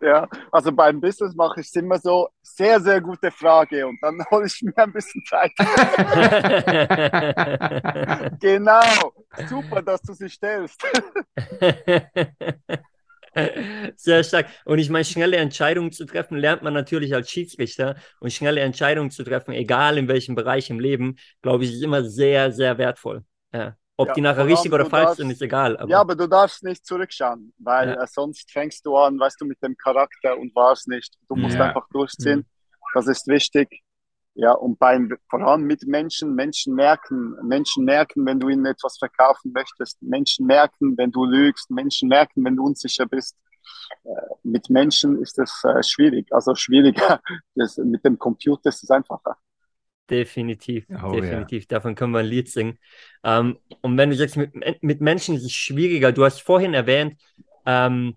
Ja, 0.00 0.28
also 0.52 0.70
beim 0.72 1.00
Business 1.00 1.34
mache 1.34 1.60
ich 1.60 1.66
es 1.66 1.74
immer 1.74 1.98
so, 1.98 2.28
sehr, 2.42 2.80
sehr 2.80 3.00
gute 3.00 3.30
Frage 3.30 3.86
und 3.86 3.98
dann 4.02 4.22
hole 4.30 4.46
ich 4.46 4.62
mir 4.62 4.76
ein 4.76 4.92
bisschen 4.92 5.24
Zeit. 5.24 5.52
genau, 8.40 9.12
super, 9.48 9.82
dass 9.82 10.02
du 10.02 10.12
sie 10.14 10.28
stellst. 10.28 10.82
Sehr 13.96 14.24
stark. 14.24 14.48
Und 14.64 14.80
ich 14.80 14.90
meine, 14.90 15.04
schnelle 15.04 15.36
Entscheidungen 15.36 15.92
zu 15.92 16.04
treffen, 16.06 16.38
lernt 16.38 16.62
man 16.62 16.74
natürlich 16.74 17.14
als 17.14 17.30
Schiedsrichter. 17.30 17.94
Und 18.20 18.32
schnelle 18.32 18.60
Entscheidungen 18.62 19.10
zu 19.12 19.22
treffen, 19.22 19.52
egal 19.52 19.96
in 19.98 20.08
welchem 20.08 20.34
Bereich 20.34 20.70
im 20.70 20.80
Leben, 20.80 21.16
glaube 21.42 21.64
ich, 21.64 21.72
ist 21.72 21.82
immer 21.82 22.02
sehr, 22.04 22.50
sehr 22.52 22.78
wertvoll. 22.78 23.22
Ja. 23.52 23.76
Ob 24.00 24.08
ja, 24.08 24.14
die 24.14 24.20
nachher 24.20 24.46
richtig 24.46 24.72
oder 24.72 24.86
falsch 24.86 25.06
darfst, 25.06 25.16
sind, 25.16 25.30
ist 25.30 25.42
egal. 25.42 25.76
Aber... 25.76 25.90
Ja, 25.90 26.00
aber 26.00 26.14
du 26.14 26.28
darfst 26.28 26.62
nicht 26.62 26.86
zurückschauen, 26.86 27.52
weil 27.58 27.88
ja. 27.88 28.02
äh, 28.04 28.06
sonst 28.06 28.48
fängst 28.52 28.86
du 28.86 28.96
an, 28.96 29.18
weißt 29.18 29.40
du, 29.40 29.44
mit 29.44 29.60
dem 29.60 29.76
Charakter 29.76 30.38
und 30.38 30.54
war 30.54 30.72
es 30.72 30.86
nicht. 30.86 31.18
Du 31.28 31.34
musst 31.34 31.56
ja. 31.56 31.64
einfach 31.64 31.88
durchziehen. 31.90 32.46
Das 32.94 33.08
ist 33.08 33.26
wichtig. 33.26 33.82
Ja, 34.34 34.52
und 34.52 34.78
beim, 34.78 35.12
vor 35.28 35.40
allem 35.40 35.64
mit 35.64 35.84
Menschen, 35.88 36.36
Menschen 36.36 36.76
merken, 36.76 37.34
Menschen 37.42 37.84
merken, 37.84 38.24
wenn 38.24 38.38
du 38.38 38.48
ihnen 38.48 38.66
etwas 38.66 38.98
verkaufen 38.98 39.50
möchtest, 39.52 40.00
Menschen 40.00 40.46
merken, 40.46 40.96
wenn 40.96 41.10
du 41.10 41.24
lügst, 41.24 41.68
Menschen 41.68 42.08
merken, 42.08 42.44
wenn 42.44 42.54
du 42.54 42.66
unsicher 42.66 43.04
bist. 43.04 43.36
Äh, 44.04 44.10
mit 44.44 44.70
Menschen 44.70 45.20
ist 45.20 45.40
es 45.40 45.64
äh, 45.64 45.82
schwierig, 45.82 46.32
also 46.32 46.54
schwieriger. 46.54 47.20
Das, 47.56 47.76
mit 47.78 48.04
dem 48.04 48.16
Computer 48.16 48.68
ist 48.68 48.84
es 48.84 48.90
einfacher. 48.92 49.36
Definitiv, 50.08 50.86
oh, 50.90 51.12
definitiv. 51.12 51.64
Ja. 51.64 51.68
Davon 51.68 51.94
können 51.94 52.12
wir 52.12 52.20
ein 52.20 52.26
Lied 52.26 52.48
singen. 52.48 52.78
Ähm, 53.24 53.58
und 53.82 53.98
wenn 53.98 54.10
du 54.10 54.16
sagst, 54.16 54.36
mit, 54.36 54.54
mit 54.82 55.00
Menschen 55.00 55.36
ist 55.36 55.44
es 55.44 55.52
schwieriger, 55.52 56.12
du 56.12 56.24
hast 56.24 56.40
vorhin 56.40 56.74
erwähnt, 56.74 57.20
ähm, 57.66 58.16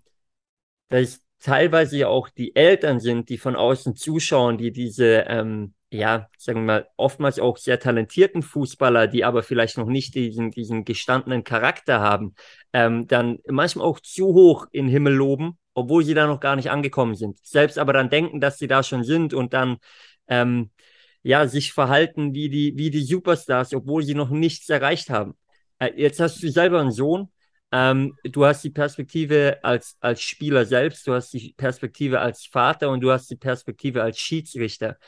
dass 0.88 1.20
teilweise 1.40 1.98
ja 1.98 2.08
auch 2.08 2.28
die 2.28 2.56
Eltern 2.56 3.00
sind, 3.00 3.28
die 3.28 3.38
von 3.38 3.56
außen 3.56 3.96
zuschauen, 3.96 4.58
die 4.58 4.72
diese 4.72 5.24
ähm, 5.28 5.74
ja, 5.92 6.28
sagen 6.38 6.60
wir 6.60 6.66
mal, 6.66 6.88
oftmals 6.96 7.38
auch 7.38 7.58
sehr 7.58 7.78
talentierten 7.78 8.42
Fußballer, 8.42 9.08
die 9.08 9.24
aber 9.24 9.42
vielleicht 9.42 9.76
noch 9.76 9.86
nicht 9.86 10.14
diesen, 10.14 10.50
diesen 10.50 10.86
gestandenen 10.86 11.44
Charakter 11.44 12.00
haben, 12.00 12.34
ähm, 12.72 13.06
dann 13.06 13.40
manchmal 13.46 13.86
auch 13.86 14.00
zu 14.00 14.28
hoch 14.28 14.66
in 14.72 14.86
den 14.86 14.90
Himmel 14.90 15.12
loben, 15.12 15.58
obwohl 15.74 16.02
sie 16.02 16.14
da 16.14 16.26
noch 16.26 16.40
gar 16.40 16.56
nicht 16.56 16.70
angekommen 16.70 17.14
sind. 17.14 17.38
Selbst 17.44 17.78
aber 17.78 17.92
dann 17.92 18.08
denken, 18.08 18.40
dass 18.40 18.58
sie 18.58 18.68
da 18.68 18.82
schon 18.82 19.04
sind 19.04 19.34
und 19.34 19.52
dann 19.52 19.76
ähm, 20.28 20.70
ja, 21.22 21.46
sich 21.46 21.72
verhalten 21.72 22.34
wie 22.34 22.48
die, 22.48 22.76
wie 22.76 22.90
die 22.90 23.04
Superstars, 23.04 23.74
obwohl 23.74 24.02
sie 24.02 24.14
noch 24.14 24.30
nichts 24.30 24.68
erreicht 24.68 25.10
haben. 25.10 25.34
Äh, 25.78 25.92
jetzt 25.96 26.20
hast 26.20 26.42
du 26.42 26.50
selber 26.50 26.80
einen 26.80 26.92
Sohn, 26.92 27.30
ähm, 27.72 28.16
du 28.24 28.44
hast 28.44 28.62
die 28.64 28.70
Perspektive 28.70 29.58
als, 29.62 29.96
als 30.00 30.20
Spieler 30.20 30.66
selbst, 30.66 31.06
du 31.06 31.14
hast 31.14 31.32
die 31.32 31.54
Perspektive 31.56 32.20
als 32.20 32.46
Vater 32.46 32.90
und 32.90 33.00
du 33.00 33.10
hast 33.10 33.30
die 33.30 33.36
Perspektive 33.36 34.02
als 34.02 34.18
Schiedsrichter. 34.18 34.98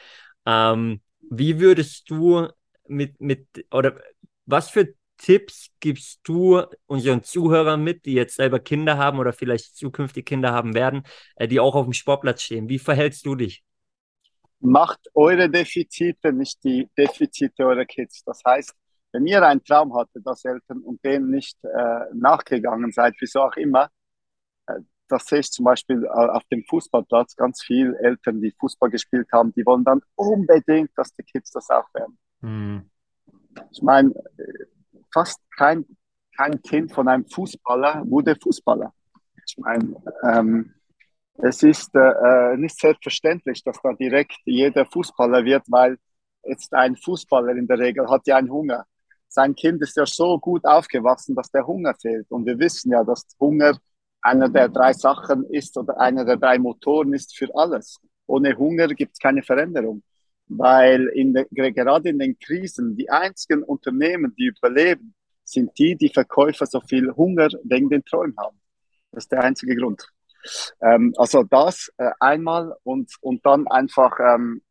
Ähm, 0.47 1.01
wie 1.31 1.61
würdest 1.61 2.09
du 2.11 2.49
mit, 2.87 3.21
mit, 3.21 3.47
oder 3.71 4.01
was 4.47 4.71
für 4.71 4.95
Tipps 5.17 5.71
gibst 5.81 6.21
du 6.25 6.63
unseren 6.87 7.23
Zuhörern 7.23 7.83
mit, 7.83 8.05
die 8.05 8.15
jetzt 8.15 8.37
selber 8.37 8.59
Kinder 8.61 8.99
haben 8.99 9.19
oder 9.19 9.33
vielleicht 9.33 9.77
zukünftig 9.77 10.27
Kinder 10.27 10.53
haben 10.53 10.75
werden, 10.75 11.05
äh, 11.37 11.49
die 11.49 11.61
auch 11.61 11.75
auf 11.75 11.87
dem 11.87 11.93
Sportplatz 11.93 12.43
stehen? 12.43 12.69
Wie 12.69 12.79
verhältst 12.79 13.27
du 13.27 13.35
dich? 13.35 13.63
Macht 14.65 15.01
eure 15.15 15.51
Defizite 15.51 16.33
nicht 16.33 16.65
die 16.65 16.89
Defizite 16.97 17.67
eurer 17.67 17.85
Kids. 17.85 18.25
Das 18.25 18.41
heißt, 18.45 18.75
wenn 19.13 19.27
ihr 19.27 19.43
einen 19.43 19.63
Traum 19.63 19.95
hattet 19.95 20.27
als 20.27 20.45
Eltern 20.45 20.81
und 20.81 21.05
den 21.05 21.29
nicht 21.29 21.57
äh, 21.65 22.07
nachgegangen 22.15 22.91
seid, 22.91 23.15
wieso 23.21 23.43
auch 23.43 23.57
immer, 23.57 23.91
äh, 24.67 24.81
das 25.09 25.27
sehe 25.27 25.41
ich 25.41 25.51
zum 25.51 25.67
Beispiel 25.67 26.05
äh, 26.05 26.09
auf 26.09 26.43
dem 26.51 26.65
Fußballplatz 26.65 27.37
ganz 27.37 27.63
viele 27.63 27.97
Eltern, 27.99 28.41
die 28.41 28.55
Fußball 28.59 28.89
gespielt 28.89 29.29
haben, 29.33 29.53
die 29.53 29.67
wollen 29.67 29.85
dann 29.85 30.01
unbedingt, 30.15 30.91
dass 30.97 31.15
die 31.15 31.23
Kids 31.23 31.51
das 31.51 31.69
auch 31.69 31.93
werden. 31.93 32.19
Mhm. 32.41 32.91
Ich 33.71 33.83
meine, 33.83 34.13
fast 35.13 35.39
kein, 35.57 35.85
kein 36.37 36.61
Kind 36.63 36.93
von 36.93 37.07
einem 37.07 37.27
Fußballer 37.27 38.03
wurde 38.07 38.35
Fußballer. 38.35 38.93
Ich 39.47 39.59
meine, 39.59 39.95
ähm, 40.25 40.75
es 41.39 41.63
ist 41.63 41.95
äh, 41.95 42.57
nicht 42.57 42.79
selbstverständlich, 42.79 43.63
dass 43.65 43.81
da 43.83 43.93
direkt 43.93 44.37
jeder 44.45 44.87
Fußballer 44.87 45.45
wird, 45.45 45.65
weil 45.69 45.99
jetzt 46.45 46.73
ein 46.73 46.97
Fußballer 46.97 47.57
in 47.57 47.67
der 47.67 47.79
Regel 47.79 48.09
hat 48.09 48.27
ja 48.27 48.37
einen 48.37 48.51
Hunger. 48.51 48.85
Sein 49.29 49.55
Kind 49.55 49.83
ist 49.83 49.97
ja 49.97 50.07
so 50.07 50.39
gut 50.39 50.65
aufgewachsen, 50.65 51.35
dass 51.35 51.51
der 51.51 51.67
Hunger 51.67 51.95
fehlt. 52.01 52.31
Und 52.31 52.47
wir 52.47 52.59
wissen 52.59 52.93
ja, 52.93 53.03
dass 53.03 53.27
Hunger 53.41 53.77
einer 54.23 54.49
der 54.49 54.69
drei 54.69 54.93
Sachen 54.93 55.45
ist 55.51 55.77
oder 55.77 55.99
einer 55.99 56.25
der 56.25 56.37
drei 56.37 56.59
Motoren 56.59 57.13
ist 57.13 57.37
für 57.37 57.49
alles. 57.55 57.99
Ohne 58.27 58.57
Hunger 58.57 58.89
gibt 58.89 59.15
es 59.15 59.19
keine 59.19 59.43
Veränderung. 59.43 60.03
Weil 60.47 61.09
in 61.09 61.35
de, 61.35 61.47
gerade 61.51 62.11
in 62.11 62.19
den 62.19 62.39
Krisen 62.39 62.97
die 62.97 63.11
einzigen 63.11 63.63
Unternehmen, 63.63 64.35
die 64.37 64.47
überleben, 64.47 65.15
sind 65.43 65.77
die, 65.79 65.97
die 65.97 66.11
Verkäufer 66.11 66.67
so 66.67 66.81
viel 66.81 67.11
Hunger 67.17 67.49
wegen 67.65 67.91
den 67.91 68.05
Träumen 68.05 68.37
haben. 68.39 68.61
Das 69.11 69.25
ist 69.25 69.33
der 69.33 69.43
einzige 69.43 69.75
Grund. 69.75 70.14
Ähm, 70.81 71.15
also 71.17 71.43
das 71.43 71.91
äh, 71.97 72.11
einmal 72.21 72.77
und, 72.83 73.13
und 73.21 73.45
dann 73.47 73.67
einfach, 73.69 74.19
ähm, 74.21 74.63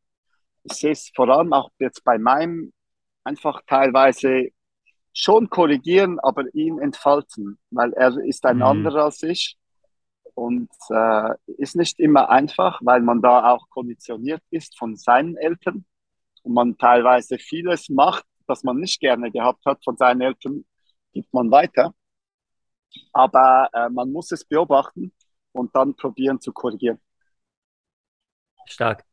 ich 0.63 0.73
sehe 0.73 0.91
es 0.91 1.11
vor 1.15 1.29
allem 1.29 1.53
auch 1.53 1.69
jetzt 1.79 2.03
bei 2.03 2.17
meinem, 2.17 2.73
einfach 3.23 3.61
teilweise 3.67 4.49
schon 5.13 5.49
korrigieren, 5.49 6.19
aber 6.19 6.43
ihn 6.53 6.79
entfalten, 6.79 7.59
weil 7.69 7.93
er 7.93 8.17
ist 8.17 8.45
ein 8.45 8.57
mhm. 8.57 8.63
anderer 8.63 9.05
als 9.05 9.21
ich 9.23 9.57
und 10.33 10.69
äh, 10.89 11.35
ist 11.57 11.75
nicht 11.75 11.99
immer 11.99 12.29
einfach, 12.29 12.79
weil 12.83 13.01
man 13.01 13.21
da 13.21 13.51
auch 13.51 13.69
konditioniert 13.69 14.41
ist 14.49 14.77
von 14.77 14.95
seinen 14.95 15.37
Eltern 15.37 15.85
und 16.41 16.53
man 16.53 16.77
teilweise 16.77 17.37
vieles 17.37 17.89
macht, 17.89 18.25
das 18.47 18.63
man 18.63 18.77
nicht 18.77 18.99
gerne 18.99 19.31
gehabt 19.31 19.65
hat 19.65 19.83
von 19.83 19.97
seinen 19.97 20.21
Eltern, 20.21 20.65
gibt 21.13 21.31
man 21.33 21.51
weiter. 21.51 21.93
Aber 23.11 23.69
äh, 23.73 23.89
man 23.89 24.11
muss 24.11 24.31
es 24.31 24.45
beobachten 24.45 25.13
und 25.53 25.73
dann 25.75 25.95
probieren 25.95 26.41
zu 26.41 26.51
korrigieren. 26.51 26.99
Stark. 28.65 29.03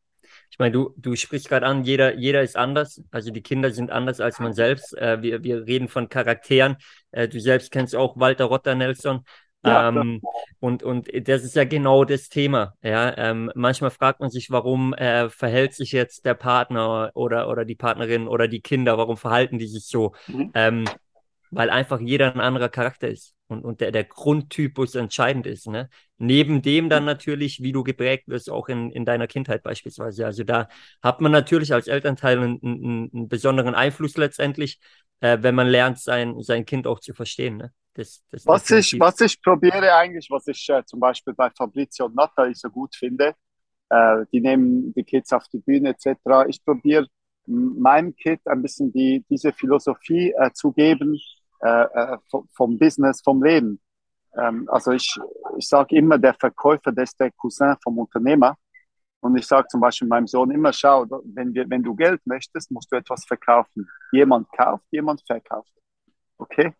Ich 0.50 0.58
meine, 0.58 0.72
du, 0.72 0.94
du 0.96 1.16
sprichst 1.16 1.48
gerade 1.48 1.66
an, 1.66 1.84
jeder, 1.84 2.16
jeder 2.16 2.42
ist 2.42 2.56
anders. 2.56 3.02
Also 3.10 3.30
die 3.30 3.42
Kinder 3.42 3.70
sind 3.70 3.90
anders 3.90 4.20
als 4.20 4.38
man 4.40 4.52
selbst. 4.52 4.96
Äh, 4.96 5.22
wir, 5.22 5.44
wir 5.44 5.66
reden 5.66 5.88
von 5.88 6.08
Charakteren. 6.08 6.76
Äh, 7.12 7.28
du 7.28 7.40
selbst 7.40 7.70
kennst 7.70 7.94
auch 7.94 8.18
Walter 8.18 8.46
Rotter 8.46 8.74
Nelson. 8.74 9.24
Ja, 9.62 9.88
ähm, 9.88 10.22
und, 10.58 10.82
und 10.82 11.08
das 11.28 11.44
ist 11.44 11.54
ja 11.54 11.64
genau 11.64 12.04
das 12.04 12.28
Thema. 12.28 12.74
Ja, 12.82 13.16
ähm, 13.18 13.50
manchmal 13.54 13.90
fragt 13.90 14.20
man 14.20 14.30
sich, 14.30 14.50
warum 14.50 14.94
äh, 14.94 15.28
verhält 15.28 15.74
sich 15.74 15.92
jetzt 15.92 16.24
der 16.24 16.34
Partner 16.34 17.10
oder, 17.14 17.48
oder 17.48 17.64
die 17.64 17.74
Partnerin 17.74 18.26
oder 18.26 18.48
die 18.48 18.62
Kinder, 18.62 18.96
warum 18.96 19.18
verhalten 19.18 19.58
die 19.58 19.66
sich 19.66 19.84
so? 19.84 20.14
Mhm. 20.28 20.50
Ähm, 20.54 20.84
weil 21.50 21.68
einfach 21.68 22.00
jeder 22.00 22.32
ein 22.32 22.40
anderer 22.40 22.70
Charakter 22.70 23.08
ist 23.08 23.34
und, 23.50 23.64
und 23.64 23.80
der, 23.80 23.92
der 23.92 24.04
Grundtypus 24.04 24.94
entscheidend 24.94 25.46
ist. 25.46 25.66
Ne? 25.66 25.88
Neben 26.18 26.62
dem 26.62 26.88
dann 26.88 27.04
natürlich, 27.04 27.62
wie 27.62 27.72
du 27.72 27.82
geprägt 27.82 28.24
wirst, 28.28 28.50
auch 28.50 28.68
in, 28.68 28.90
in 28.90 29.04
deiner 29.04 29.26
Kindheit 29.26 29.62
beispielsweise. 29.62 30.26
Also 30.26 30.44
da 30.44 30.68
hat 31.02 31.20
man 31.20 31.32
natürlich 31.32 31.72
als 31.72 31.88
Elternteil 31.88 32.38
einen, 32.38 32.60
einen, 32.62 33.10
einen 33.12 33.28
besonderen 33.28 33.74
Einfluss 33.74 34.16
letztendlich, 34.16 34.80
äh, 35.20 35.38
wenn 35.40 35.54
man 35.54 35.68
lernt, 35.68 35.98
sein, 35.98 36.40
sein 36.40 36.64
Kind 36.64 36.86
auch 36.86 37.00
zu 37.00 37.14
verstehen. 37.14 37.56
Ne? 37.56 37.72
Das, 37.94 38.22
das 38.30 38.46
was, 38.46 38.70
ich, 38.70 38.98
was 38.98 39.20
ich 39.20 39.42
probiere 39.42 39.94
eigentlich, 39.94 40.28
was 40.30 40.46
ich 40.46 40.68
äh, 40.68 40.84
zum 40.84 41.00
Beispiel 41.00 41.34
bei 41.34 41.50
Fabrizio 41.50 42.06
und 42.06 42.14
Nathalie 42.14 42.54
so 42.54 42.70
gut 42.70 42.94
finde, 42.94 43.34
äh, 43.88 44.24
die 44.32 44.40
nehmen 44.40 44.94
die 44.94 45.04
Kids 45.04 45.32
auf 45.32 45.48
die 45.48 45.58
Bühne 45.58 45.90
etc. 45.90 46.48
Ich 46.48 46.64
probiere 46.64 47.06
meinem 47.46 48.14
Kind 48.14 48.40
ein 48.46 48.62
bisschen 48.62 48.92
die, 48.92 49.24
diese 49.28 49.52
Philosophie 49.52 50.32
äh, 50.38 50.52
zu 50.52 50.72
geben 50.72 51.18
äh, 51.60 51.82
äh 51.82 52.18
vom 52.54 52.78
Business, 52.78 53.20
vom 53.22 53.42
Leben. 53.42 53.80
Ähm, 54.36 54.68
also 54.70 54.92
ich, 54.92 55.18
ich 55.58 55.68
sage 55.68 55.96
immer, 55.96 56.18
der 56.18 56.34
Verkäufer, 56.34 56.92
der 56.92 57.04
ist 57.04 57.18
der 57.18 57.30
Cousin 57.32 57.76
vom 57.82 57.98
Unternehmer. 57.98 58.56
Und 59.20 59.36
ich 59.36 59.46
sage 59.46 59.68
zum 59.68 59.80
Beispiel 59.80 60.08
meinem 60.08 60.26
Sohn 60.26 60.50
immer, 60.50 60.72
schau, 60.72 61.06
wenn, 61.24 61.52
wir, 61.52 61.68
wenn 61.68 61.82
du 61.82 61.94
Geld 61.94 62.20
möchtest, 62.24 62.70
musst 62.70 62.90
du 62.90 62.96
etwas 62.96 63.24
verkaufen. 63.26 63.88
Jemand 64.12 64.50
kauft, 64.52 64.84
jemand 64.90 65.22
verkauft. 65.26 65.72
Okay? 66.38 66.74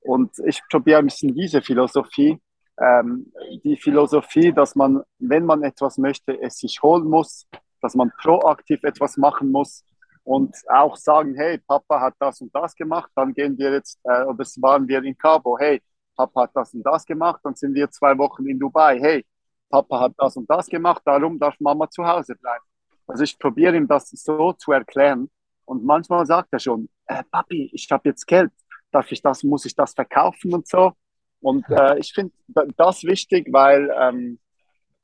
Und 0.00 0.38
ich 0.44 0.60
probiere 0.68 0.98
ein 0.98 1.06
bisschen 1.06 1.34
diese 1.34 1.62
Philosophie, 1.62 2.40
ähm, 2.78 3.32
die 3.64 3.76
Philosophie, 3.76 4.52
dass 4.52 4.76
man, 4.76 5.02
wenn 5.18 5.46
man 5.46 5.62
etwas 5.62 5.96
möchte, 5.96 6.38
es 6.40 6.58
sich 6.58 6.82
holen 6.82 7.08
muss, 7.08 7.46
dass 7.80 7.94
man 7.94 8.12
proaktiv 8.20 8.84
etwas 8.84 9.16
machen 9.16 9.50
muss 9.50 9.82
und 10.26 10.56
auch 10.68 10.96
sagen, 10.96 11.36
hey, 11.36 11.58
Papa 11.58 12.00
hat 12.00 12.14
das 12.18 12.40
und 12.40 12.52
das 12.52 12.74
gemacht, 12.74 13.10
dann 13.14 13.32
gehen 13.32 13.56
wir 13.56 13.72
jetzt, 13.72 14.00
äh, 14.02 14.24
oder 14.24 14.44
waren 14.60 14.88
wir 14.88 15.02
in 15.04 15.16
Cabo, 15.16 15.56
hey, 15.56 15.80
Papa 16.16 16.42
hat 16.42 16.50
das 16.52 16.74
und 16.74 16.82
das 16.82 17.06
gemacht, 17.06 17.40
dann 17.44 17.54
sind 17.54 17.74
wir 17.74 17.88
zwei 17.90 18.18
Wochen 18.18 18.44
in 18.48 18.58
Dubai, 18.58 18.98
hey, 18.98 19.24
Papa 19.70 20.00
hat 20.00 20.14
das 20.18 20.36
und 20.36 20.50
das 20.50 20.66
gemacht, 20.66 21.00
darum 21.04 21.38
darf 21.38 21.54
Mama 21.60 21.88
zu 21.88 22.04
Hause 22.04 22.34
bleiben. 22.34 22.64
Also 23.06 23.22
ich 23.22 23.38
probiere 23.38 23.76
ihm 23.76 23.86
das 23.86 24.10
so 24.10 24.52
zu 24.54 24.72
erklären 24.72 25.30
und 25.64 25.84
manchmal 25.84 26.26
sagt 26.26 26.48
er 26.50 26.58
schon, 26.58 26.88
äh, 27.06 27.22
Papi, 27.30 27.70
ich 27.72 27.88
habe 27.92 28.08
jetzt 28.08 28.26
Geld, 28.26 28.50
darf 28.90 29.12
ich 29.12 29.22
das, 29.22 29.44
muss 29.44 29.64
ich 29.64 29.76
das 29.76 29.94
verkaufen 29.94 30.52
und 30.52 30.66
so. 30.66 30.90
Und 31.38 31.68
äh, 31.70 31.98
ich 32.00 32.12
finde 32.12 32.32
das 32.76 33.04
wichtig, 33.04 33.46
weil, 33.52 33.94
ähm, 33.96 34.40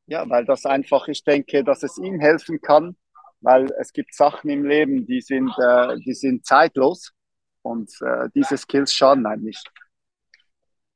ja, 0.06 0.28
weil 0.28 0.44
das 0.44 0.66
einfach, 0.66 1.06
ich 1.06 1.22
denke, 1.22 1.62
dass 1.62 1.85
es 1.85 1.96
ihm 1.98 2.18
helfen 2.18 2.61
kann, 2.61 2.96
weil 3.42 3.70
es 3.78 3.92
gibt 3.92 4.14
Sachen 4.14 4.50
im 4.50 4.64
Leben, 4.64 5.07
die 5.07 5.20
sind, 5.20 5.50
äh, 5.59 5.98
die 5.98 6.14
sind 6.14 6.46
zeitlos 6.46 7.12
und 7.62 7.90
äh, 8.00 8.28
diese 8.35 8.57
Skills 8.57 8.92
schaden 8.92 9.26
einem 9.26 9.44
nicht. 9.44 9.70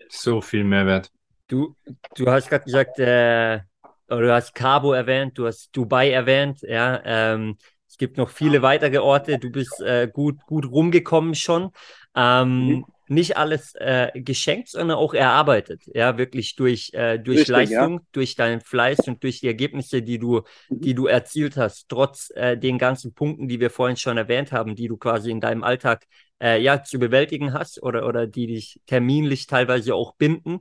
So 0.08 0.40
viel 0.40 0.64
Mehrwert. 0.64 1.10
Du, 1.48 1.76
du 2.16 2.30
hast 2.30 2.48
gerade 2.48 2.64
gesagt, 2.64 2.98
äh, 2.98 3.60
oder 4.08 4.20
du 4.20 4.34
hast 4.34 4.54
Cabo 4.54 4.92
erwähnt, 4.92 5.36
du 5.38 5.46
hast 5.46 5.70
Dubai 5.76 6.10
erwähnt, 6.10 6.62
ja. 6.62 7.00
Ähm, 7.04 7.56
es 7.88 7.98
gibt 7.98 8.18
noch 8.18 8.28
viele 8.28 8.62
weitere 8.62 8.98
Orte. 8.98 9.38
Du 9.38 9.50
bist 9.50 9.80
äh, 9.80 10.08
gut, 10.12 10.36
gut 10.46 10.70
rumgekommen 10.70 11.34
schon. 11.34 11.70
Ähm, 12.14 12.66
mhm. 12.66 12.84
Nicht 13.08 13.36
alles 13.36 13.74
äh, 13.76 14.10
geschenkt, 14.14 14.68
sondern 14.68 14.98
auch 14.98 15.14
erarbeitet. 15.14 15.82
Ja, 15.86 16.18
wirklich 16.18 16.56
durch, 16.56 16.90
äh, 16.92 17.18
durch 17.18 17.38
Richtig, 17.38 17.52
Leistung, 17.52 17.94
ja. 17.94 18.06
durch 18.12 18.34
deinen 18.34 18.60
Fleiß 18.60 19.00
und 19.06 19.22
durch 19.22 19.40
die 19.40 19.46
Ergebnisse, 19.46 20.02
die 20.02 20.18
du, 20.18 20.42
mhm. 20.68 20.80
die 20.80 20.94
du 20.94 21.06
erzielt 21.06 21.56
hast, 21.56 21.88
trotz 21.88 22.30
äh, 22.34 22.56
den 22.56 22.78
ganzen 22.78 23.14
Punkten, 23.14 23.46
die 23.46 23.60
wir 23.60 23.70
vorhin 23.70 23.96
schon 23.96 24.16
erwähnt 24.16 24.50
haben, 24.50 24.74
die 24.74 24.88
du 24.88 24.96
quasi 24.96 25.30
in 25.30 25.40
deinem 25.40 25.62
Alltag 25.62 26.06
äh, 26.40 26.60
ja, 26.60 26.82
zu 26.82 26.98
bewältigen 26.98 27.52
hast 27.52 27.82
oder, 27.82 28.06
oder 28.06 28.26
die 28.26 28.46
dich 28.46 28.80
terminlich 28.86 29.46
teilweise 29.46 29.94
auch 29.94 30.16
binden. 30.16 30.60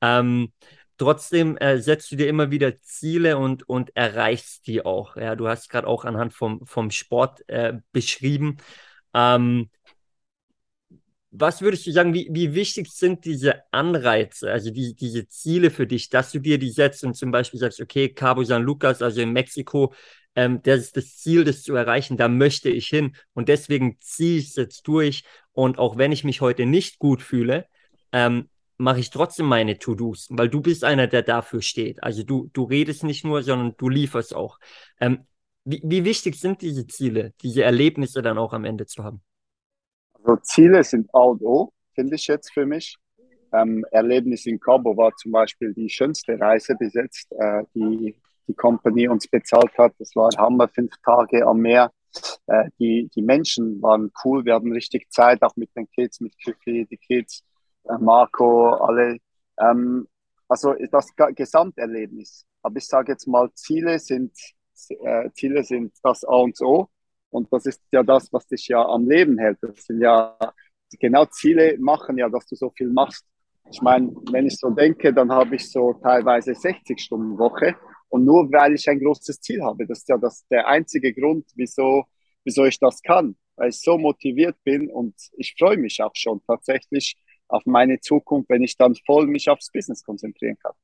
Ähm, 0.00 0.52
trotzdem 0.98 1.56
äh, 1.58 1.78
setzt 1.78 2.10
du 2.10 2.16
dir 2.16 2.28
immer 2.28 2.50
wieder 2.50 2.76
Ziele 2.80 3.38
und, 3.38 3.68
und 3.68 3.96
erreichst 3.96 4.66
die 4.66 4.84
auch. 4.84 5.16
Ja, 5.16 5.36
du 5.36 5.48
hast 5.48 5.70
gerade 5.70 5.86
auch 5.86 6.04
anhand 6.04 6.34
vom, 6.34 6.66
vom 6.66 6.90
Sport 6.90 7.48
äh, 7.48 7.74
beschrieben. 7.92 8.58
Ähm, 9.14 9.70
was 11.36 11.62
würdest 11.62 11.86
du 11.86 11.90
sagen, 11.90 12.14
wie, 12.14 12.28
wie 12.30 12.54
wichtig 12.54 12.92
sind 12.92 13.24
diese 13.24 13.62
Anreize, 13.72 14.50
also 14.50 14.70
die, 14.70 14.94
diese 14.94 15.26
Ziele 15.26 15.70
für 15.70 15.86
dich, 15.86 16.08
dass 16.08 16.30
du 16.30 16.38
dir 16.38 16.58
die 16.58 16.70
setzt 16.70 17.02
und 17.04 17.14
zum 17.14 17.32
Beispiel 17.32 17.58
sagst, 17.58 17.80
okay, 17.80 18.08
Cabo 18.08 18.44
San 18.44 18.62
Lucas, 18.62 19.02
also 19.02 19.20
in 19.20 19.32
Mexiko, 19.32 19.92
ähm, 20.36 20.60
das 20.62 20.80
ist 20.80 20.96
das 20.96 21.16
Ziel, 21.16 21.42
das 21.42 21.62
zu 21.62 21.74
erreichen, 21.74 22.16
da 22.16 22.28
möchte 22.28 22.70
ich 22.70 22.86
hin 22.86 23.16
und 23.32 23.48
deswegen 23.48 23.98
ziehe 24.00 24.38
ich 24.38 24.48
es 24.50 24.56
jetzt 24.56 24.86
durch 24.86 25.24
und 25.52 25.78
auch 25.78 25.96
wenn 25.98 26.12
ich 26.12 26.22
mich 26.22 26.40
heute 26.40 26.66
nicht 26.66 26.98
gut 27.00 27.20
fühle, 27.20 27.66
ähm, 28.12 28.48
mache 28.76 29.00
ich 29.00 29.10
trotzdem 29.10 29.46
meine 29.46 29.78
To-Dos, 29.78 30.28
weil 30.30 30.48
du 30.48 30.60
bist 30.60 30.84
einer, 30.84 31.08
der 31.08 31.22
dafür 31.22 31.62
steht. 31.62 32.02
Also 32.02 32.22
du, 32.22 32.50
du 32.52 32.64
redest 32.64 33.02
nicht 33.02 33.24
nur, 33.24 33.42
sondern 33.42 33.74
du 33.76 33.88
lieferst 33.88 34.34
auch. 34.34 34.58
Ähm, 35.00 35.26
wie, 35.64 35.80
wie 35.84 36.04
wichtig 36.04 36.38
sind 36.38 36.62
diese 36.62 36.86
Ziele, 36.86 37.32
diese 37.42 37.62
Erlebnisse 37.62 38.22
dann 38.22 38.38
auch 38.38 38.52
am 38.52 38.64
Ende 38.64 38.86
zu 38.86 39.02
haben? 39.02 39.22
Also 40.24 40.40
Ziele 40.42 40.82
sind 40.82 41.14
A 41.14 41.20
und 41.20 41.42
O, 41.42 41.72
finde 41.94 42.16
ich 42.16 42.26
jetzt 42.26 42.52
für 42.52 42.66
mich. 42.66 42.96
Ähm, 43.52 43.84
Erlebnis 43.92 44.46
in 44.46 44.58
Cabo 44.58 44.96
war 44.96 45.14
zum 45.16 45.30
Beispiel 45.30 45.72
die 45.74 45.88
schönste 45.88 46.40
Reise 46.40 46.74
bis 46.76 46.94
jetzt, 46.94 47.30
äh, 47.32 47.62
die 47.74 48.16
die 48.46 48.54
Company 48.54 49.08
uns 49.08 49.26
bezahlt 49.28 49.76
hat. 49.78 49.94
Das 49.98 50.14
war 50.14 50.30
Hammer, 50.36 50.68
fünf 50.68 50.92
Tage 51.04 51.46
am 51.46 51.60
Meer. 51.60 51.92
Äh, 52.46 52.70
die, 52.78 53.10
die 53.14 53.22
Menschen 53.22 53.80
waren 53.82 54.12
cool, 54.24 54.44
wir 54.44 54.54
hatten 54.54 54.72
richtig 54.72 55.10
Zeit, 55.10 55.42
auch 55.42 55.56
mit 55.56 55.74
den 55.76 55.88
Kids, 55.90 56.20
mit 56.20 56.34
Küffi, 56.42 56.86
die 56.90 56.96
Kids. 56.96 57.42
Äh, 57.84 57.98
Marco, 57.98 58.74
alle. 58.74 59.18
Ähm, 59.58 60.06
also 60.48 60.74
das 60.90 61.08
Gesamterlebnis. 61.34 62.46
Aber 62.62 62.76
ich 62.76 62.86
sage 62.86 63.12
jetzt 63.12 63.26
mal, 63.26 63.50
Ziele 63.54 63.98
sind, 63.98 64.32
äh, 64.88 65.30
Ziele 65.32 65.64
sind 65.64 65.92
das 66.02 66.24
A 66.24 66.36
und 66.36 66.60
O. 66.60 66.88
Und 67.34 67.52
das 67.52 67.66
ist 67.66 67.82
ja 67.90 68.04
das, 68.04 68.32
was 68.32 68.46
dich 68.46 68.68
ja 68.68 68.86
am 68.86 69.08
Leben 69.08 69.38
hält. 69.38 69.58
Das 69.60 69.86
sind 69.86 70.00
ja 70.00 70.38
genau 71.00 71.24
Ziele 71.26 71.76
machen 71.80 72.16
ja, 72.16 72.28
dass 72.28 72.46
du 72.46 72.54
so 72.54 72.70
viel 72.70 72.88
machst. 72.88 73.26
Ich 73.72 73.82
meine, 73.82 74.14
wenn 74.30 74.46
ich 74.46 74.56
so 74.56 74.70
denke, 74.70 75.12
dann 75.12 75.32
habe 75.32 75.56
ich 75.56 75.68
so 75.68 75.94
teilweise 75.94 76.54
60 76.54 77.00
Stunden 77.00 77.36
Woche. 77.36 77.74
Und 78.08 78.24
nur 78.24 78.52
weil 78.52 78.74
ich 78.74 78.88
ein 78.88 79.00
großes 79.00 79.40
Ziel 79.40 79.64
habe, 79.64 79.84
das 79.84 79.98
ist 79.98 80.08
ja 80.08 80.16
das, 80.16 80.46
der 80.46 80.68
einzige 80.68 81.12
Grund, 81.12 81.46
wieso, 81.56 82.04
wieso 82.44 82.66
ich 82.66 82.78
das 82.78 83.02
kann. 83.02 83.36
Weil 83.56 83.70
ich 83.70 83.80
so 83.80 83.98
motiviert 83.98 84.56
bin 84.62 84.88
und 84.88 85.16
ich 85.36 85.56
freue 85.58 85.76
mich 85.76 86.00
auch 86.00 86.14
schon 86.14 86.40
tatsächlich 86.46 87.16
auf 87.48 87.66
meine 87.66 87.98
Zukunft, 87.98 88.48
wenn 88.48 88.62
ich 88.62 88.76
dann 88.76 88.94
voll 89.06 89.26
mich 89.26 89.50
aufs 89.50 89.72
Business 89.72 90.04
konzentrieren 90.04 90.56
kann. 90.62 90.74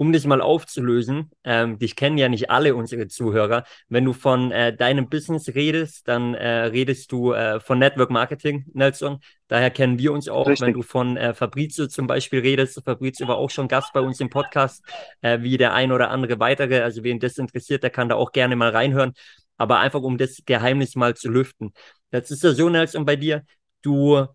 Um 0.00 0.12
das 0.12 0.24
mal 0.26 0.40
aufzulösen, 0.40 1.28
ähm, 1.42 1.76
dich 1.80 1.96
kennen 1.96 2.18
ja 2.18 2.28
nicht 2.28 2.50
alle 2.50 2.76
unsere 2.76 3.08
Zuhörer. 3.08 3.64
Wenn 3.88 4.04
du 4.04 4.12
von 4.12 4.52
äh, 4.52 4.72
deinem 4.74 5.08
Business 5.08 5.48
redest, 5.56 6.06
dann 6.06 6.34
äh, 6.34 6.66
redest 6.66 7.10
du 7.10 7.32
äh, 7.32 7.58
von 7.58 7.80
Network 7.80 8.08
Marketing, 8.08 8.64
Nelson. 8.74 9.18
Daher 9.48 9.70
kennen 9.70 9.98
wir 9.98 10.12
uns 10.12 10.28
auch. 10.28 10.46
Richtig. 10.46 10.64
Wenn 10.64 10.74
du 10.74 10.82
von 10.82 11.16
äh, 11.16 11.34
Fabrizio 11.34 11.88
zum 11.88 12.06
Beispiel 12.06 12.38
redest, 12.38 12.80
Fabrizio 12.84 13.26
war 13.26 13.38
auch 13.38 13.50
schon 13.50 13.66
Gast 13.66 13.92
bei 13.92 14.00
uns 14.00 14.20
im 14.20 14.30
Podcast, 14.30 14.84
äh, 15.20 15.40
wie 15.40 15.56
der 15.56 15.74
ein 15.74 15.90
oder 15.90 16.10
andere 16.10 16.38
weitere. 16.38 16.80
Also 16.82 17.02
wen 17.02 17.18
das 17.18 17.36
interessiert, 17.36 17.82
der 17.82 17.90
kann 17.90 18.08
da 18.08 18.14
auch 18.14 18.30
gerne 18.30 18.54
mal 18.54 18.70
reinhören. 18.70 19.14
Aber 19.56 19.80
einfach 19.80 20.02
um 20.02 20.16
das 20.16 20.42
Geheimnis 20.46 20.94
mal 20.94 21.16
zu 21.16 21.28
lüften. 21.28 21.72
Jetzt 22.12 22.30
ist 22.30 22.44
ja 22.44 22.52
so, 22.52 22.68
Nelson, 22.68 23.04
bei 23.04 23.16
dir, 23.16 23.42
du 23.82 24.28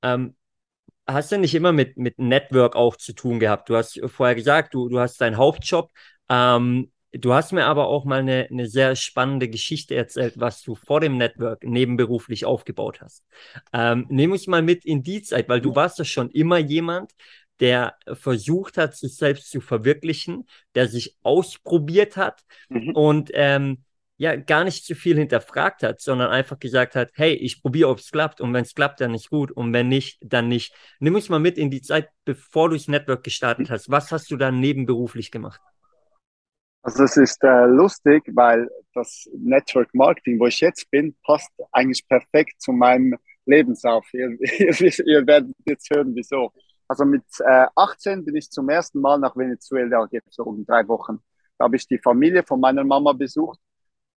ähm, 0.00 0.34
hast 1.06 1.32
du 1.32 1.38
nicht 1.38 1.54
immer 1.54 1.72
mit, 1.72 1.96
mit 1.96 2.18
Network 2.18 2.76
auch 2.76 2.96
zu 2.96 3.12
tun 3.12 3.40
gehabt? 3.40 3.68
Du 3.68 3.76
hast 3.76 4.00
vorher 4.06 4.34
gesagt, 4.34 4.74
du, 4.74 4.88
du 4.88 5.00
hast 5.00 5.20
deinen 5.20 5.36
Hauptjob. 5.36 5.90
Ähm, 6.28 6.92
du 7.12 7.34
hast 7.34 7.52
mir 7.52 7.66
aber 7.66 7.88
auch 7.88 8.04
mal 8.04 8.20
eine, 8.20 8.48
eine 8.50 8.66
sehr 8.68 8.96
spannende 8.96 9.48
Geschichte 9.48 9.94
erzählt, 9.94 10.34
was 10.36 10.62
du 10.62 10.74
vor 10.74 11.00
dem 11.00 11.16
Network 11.16 11.64
nebenberuflich 11.64 12.44
aufgebaut 12.44 13.00
hast. 13.00 13.24
Ähm, 13.72 14.06
nimm 14.08 14.32
uns 14.32 14.46
mal 14.46 14.62
mit 14.62 14.84
in 14.84 15.02
die 15.02 15.22
Zeit, 15.22 15.48
weil 15.48 15.60
du 15.60 15.74
warst 15.74 15.98
ja 15.98 16.04
schon 16.04 16.30
immer 16.30 16.58
jemand, 16.58 17.12
der 17.60 17.96
versucht 18.12 18.76
hat, 18.76 18.96
sich 18.96 19.14
selbst 19.14 19.50
zu 19.50 19.60
verwirklichen, 19.60 20.46
der 20.74 20.88
sich 20.88 21.16
ausprobiert 21.22 22.16
hat 22.16 22.42
mhm. 22.68 22.90
und 22.94 23.30
ähm, 23.34 23.84
ja 24.16 24.36
gar 24.36 24.64
nicht 24.64 24.84
zu 24.84 24.94
viel 24.94 25.16
hinterfragt 25.16 25.82
hat, 25.82 26.00
sondern 26.00 26.30
einfach 26.30 26.58
gesagt 26.58 26.94
hat, 26.94 27.10
hey, 27.14 27.32
ich 27.32 27.62
probiere, 27.62 27.88
ob 27.88 27.98
es 27.98 28.10
klappt 28.10 28.40
und 28.40 28.52
wenn 28.54 28.62
es 28.62 28.74
klappt, 28.74 29.00
dann 29.00 29.14
ist 29.14 29.30
gut 29.30 29.50
und 29.50 29.72
wenn 29.72 29.88
nicht, 29.88 30.18
dann 30.22 30.48
nicht. 30.48 30.74
Nimm 31.00 31.14
uns 31.14 31.28
mal 31.28 31.40
mit 31.40 31.58
in 31.58 31.70
die 31.70 31.82
Zeit, 31.82 32.08
bevor 32.24 32.68
du 32.68 32.76
das 32.76 32.88
Network 32.88 33.24
gestartet 33.24 33.70
hast. 33.70 33.90
Was 33.90 34.12
hast 34.12 34.30
du 34.30 34.36
dann 34.36 34.60
nebenberuflich 34.60 35.30
gemacht? 35.30 35.60
Also 36.82 37.04
es 37.04 37.16
ist 37.16 37.42
äh, 37.44 37.66
lustig, 37.66 38.24
weil 38.34 38.68
das 38.94 39.28
Network 39.36 39.94
Marketing, 39.94 40.38
wo 40.40 40.46
ich 40.46 40.60
jetzt 40.60 40.90
bin, 40.90 41.16
passt 41.24 41.50
eigentlich 41.70 42.06
perfekt 42.08 42.60
zu 42.60 42.72
meinem 42.72 43.16
Lebenslauf. 43.46 44.06
Ihr, 44.12 44.36
ihr, 44.40 45.06
ihr 45.06 45.26
werdet 45.26 45.54
jetzt 45.64 45.88
hören, 45.90 46.12
wieso. 46.14 46.52
Also 46.88 47.04
mit 47.04 47.22
äh, 47.40 47.66
18 47.76 48.24
bin 48.24 48.36
ich 48.36 48.50
zum 48.50 48.68
ersten 48.68 49.00
Mal 49.00 49.18
nach 49.18 49.36
Venezuela 49.36 50.06
geflogen, 50.06 50.66
drei 50.66 50.86
Wochen. 50.88 51.18
Da 51.56 51.64
habe 51.64 51.76
ich 51.76 51.86
die 51.86 51.98
Familie 51.98 52.42
von 52.42 52.60
meiner 52.60 52.84
Mama 52.84 53.12
besucht 53.12 53.58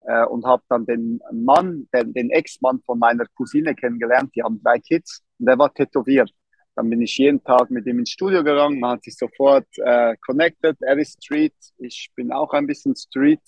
äh, 0.08 0.26
und 0.26 0.46
habe 0.46 0.64
dann 0.70 0.86
den 0.86 1.20
Mann, 1.32 1.88
den, 1.94 2.14
den 2.14 2.30
Ex-Mann 2.30 2.82
von 2.86 3.00
meiner 3.00 3.26
Cousine 3.36 3.76
kennengelernt. 3.76 4.32
Die 4.36 4.44
haben 4.44 4.62
drei 4.64 4.80
Kids. 4.80 5.24
und 5.40 5.48
er 5.48 5.58
war 5.58 5.74
tätowiert. 5.74 6.32
Dann 6.76 6.90
bin 6.90 7.02
ich 7.02 7.18
jeden 7.18 7.42
Tag 7.44 7.70
mit 7.72 7.86
ihm 7.86 8.00
ins 8.00 8.12
Studio 8.12 8.44
gegangen, 8.44 8.80
man 8.80 8.92
hat 8.92 9.04
sich 9.04 9.16
sofort 9.16 9.68
äh, 9.78 10.16
connected. 10.26 10.76
Er 10.82 10.98
ist 10.98 11.24
Street, 11.24 11.54
ich 11.78 12.10
bin 12.16 12.34
auch 12.34 12.52
ein 12.52 12.68
bisschen 12.68 12.96
Street, 12.96 13.40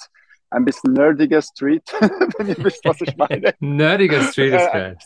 ein 0.49 0.63
bisschen 0.63 0.93
nerdiger 0.93 1.41
Street, 1.41 1.83
wenn 2.37 2.47
ihr 2.47 2.57
wisst, 2.63 2.85
was 2.85 3.01
ich 3.01 3.17
meine. 3.17 3.53
nerdiger 3.59 4.21
Street 4.21 4.53
ist 4.53 4.71
geil. 4.71 4.97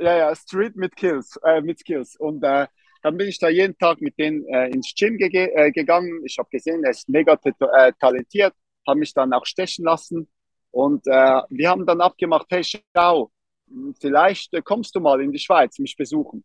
ja, 0.00 0.16
ja, 0.16 0.34
Street 0.34 0.76
mit 0.76 0.96
Kills, 0.96 1.38
äh, 1.44 1.60
mit 1.60 1.78
Skills. 1.78 2.16
Und 2.16 2.42
äh, 2.42 2.66
dann 3.02 3.16
bin 3.18 3.28
ich 3.28 3.38
da 3.38 3.50
jeden 3.50 3.76
Tag 3.76 4.00
mit 4.00 4.18
denen 4.18 4.46
äh, 4.46 4.68
ins 4.70 4.94
Gym 4.96 5.18
ge 5.18 5.28
äh, 5.28 5.70
gegangen. 5.72 6.22
Ich 6.24 6.38
habe 6.38 6.48
gesehen, 6.50 6.82
er 6.84 6.90
ist 6.90 7.06
mega 7.08 7.38
äh, 7.44 7.92
talentiert, 8.00 8.54
habe 8.86 8.98
mich 8.98 9.12
dann 9.12 9.34
auch 9.34 9.44
stechen 9.44 9.84
lassen. 9.84 10.26
Und 10.76 11.06
äh, 11.06 11.40
wir 11.48 11.70
haben 11.70 11.86
dann 11.86 12.02
abgemacht, 12.02 12.48
hey, 12.50 12.62
schau, 12.62 13.30
vielleicht 13.98 14.52
äh, 14.52 14.60
kommst 14.60 14.94
du 14.94 15.00
mal 15.00 15.22
in 15.22 15.32
die 15.32 15.38
Schweiz 15.38 15.78
mich 15.78 15.96
besuchen. 15.96 16.44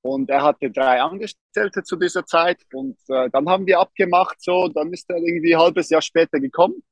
Und 0.00 0.30
er 0.30 0.42
hatte 0.42 0.70
drei 0.70 1.02
Angestellte 1.02 1.82
zu 1.82 1.96
dieser 1.96 2.24
Zeit. 2.24 2.62
Und 2.72 2.96
äh, 3.08 3.28
dann 3.28 3.46
haben 3.50 3.66
wir 3.66 3.78
abgemacht, 3.78 4.40
so, 4.40 4.68
dann 4.68 4.90
ist 4.94 5.10
er 5.10 5.18
irgendwie 5.18 5.54
ein 5.54 5.60
halbes 5.60 5.90
Jahr 5.90 6.00
später 6.00 6.40
gekommen 6.40 6.82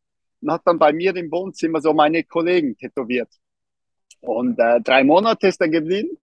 und 0.42 0.52
hat 0.52 0.61
dann 0.66 0.78
bei 0.78 0.92
mir 0.92 1.16
im 1.16 1.31
Wohnzimmer 1.31 1.81
so 1.81 1.94
meine 1.94 2.22
Kollegen 2.24 2.76
tätowiert. 2.76 3.33
Und 4.20 4.59
äh, 4.59 4.83
drei 4.83 5.04
Monate 5.04 5.48
ist 5.48 5.62
er 5.62 5.70
geblieben. 5.70 6.18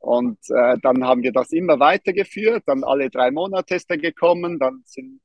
Und 0.00 0.38
äh, 0.50 0.76
dann 0.82 1.02
haben 1.02 1.22
wir 1.22 1.32
das 1.32 1.50
immer 1.50 1.80
weitergeführt. 1.80 2.64
Dann 2.66 2.84
alle 2.84 3.08
drei 3.08 3.30
Monate 3.30 3.76
ist 3.76 3.88
er 3.88 3.96
gekommen. 3.96 4.58
Dann 4.58 4.82
sind, 4.84 5.22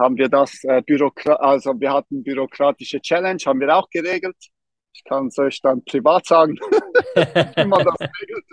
haben 0.00 0.16
wir 0.16 0.28
das 0.28 0.64
äh, 0.64 0.82
Bürokrat, 0.82 1.40
also 1.40 1.78
wir 1.78 1.92
hatten 1.92 2.22
bürokratische 2.22 3.00
Challenge, 3.00 3.38
haben 3.44 3.60
wir 3.60 3.76
auch 3.76 3.88
geregelt. 3.90 4.36
Ich 4.92 5.04
kann 5.04 5.28
es 5.28 5.38
euch 5.38 5.60
dann 5.62 5.84
privat 5.84 6.26
sagen, 6.26 6.54
wie 7.14 7.64
man 7.64 7.84
das 7.84 8.00
regelt. 8.20 8.44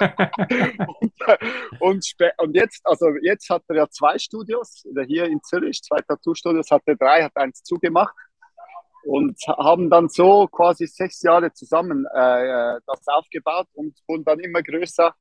und, 0.99 1.81
und, 1.81 2.15
und, 2.37 2.55
jetzt, 2.55 2.81
also 2.85 3.07
jetzt 3.23 3.49
hat 3.49 3.63
er 3.69 3.75
ja 3.77 3.89
zwei 3.89 4.17
Studios, 4.19 4.83
hier 5.07 5.25
in 5.25 5.41
Zürich, 5.41 5.81
zwei 5.81 5.99
Tattoo-Studios, 6.01 6.69
hatte 6.69 6.95
drei, 6.95 7.23
hat 7.23 7.35
eins 7.35 7.63
zugemacht 7.63 8.13
und 9.05 9.39
haben 9.47 9.89
dann 9.89 10.09
so 10.09 10.47
quasi 10.47 10.85
sechs 10.85 11.21
Jahre 11.21 11.51
zusammen 11.53 12.05
äh, 12.13 12.79
das 12.85 13.07
aufgebaut 13.07 13.67
und 13.73 13.97
wurden 14.07 14.25
dann 14.25 14.39
immer 14.39 14.61
größer, 14.61 15.15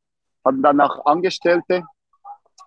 hatten 0.45 0.63
dann 0.63 0.81
auch 0.81 1.07
Angestellte 1.07 1.85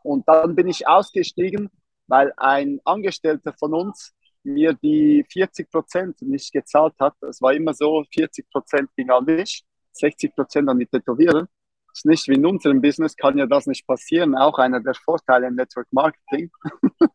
und 0.02 0.28
dann 0.28 0.56
bin 0.56 0.67
ich 0.67 0.88
ausgestiegen, 0.88 1.69
weil 2.10 2.34
ein 2.38 2.80
Angestellter 2.84 3.54
von 3.58 3.74
uns 3.74 4.13
mir 4.43 4.74
die 4.74 5.26
40 5.30 5.69
Prozent 5.69 6.22
nicht 6.22 6.52
gezahlt 6.52 6.95
hat. 7.00 7.13
Es 7.22 7.41
war 7.41 7.54
immer 7.54 7.74
so, 7.74 8.04
40 8.12 8.50
Prozent 8.50 8.89
ging 8.95 9.10
an 9.10 9.26
mich, 9.26 9.63
60 9.93 10.36
Prozent 10.36 10.69
an 10.69 10.80
die 10.80 10.88
Tätowieren. 10.88 11.48
Das 11.88 12.00
ist 12.00 12.06
nicht 12.06 12.28
wie 12.28 12.36
in 12.36 12.45
unserem 12.45 12.82
Business, 12.82 13.15
kann 13.15 13.38
ja 13.38 13.45
das 13.45 13.67
nicht 13.67 13.86
passieren. 13.86 14.36
Auch 14.36 14.58
einer 14.60 14.80
der 14.80 14.93
Vorteile 14.93 15.48
im 15.48 15.56
Network 15.56 15.88
Marketing. 15.91 16.50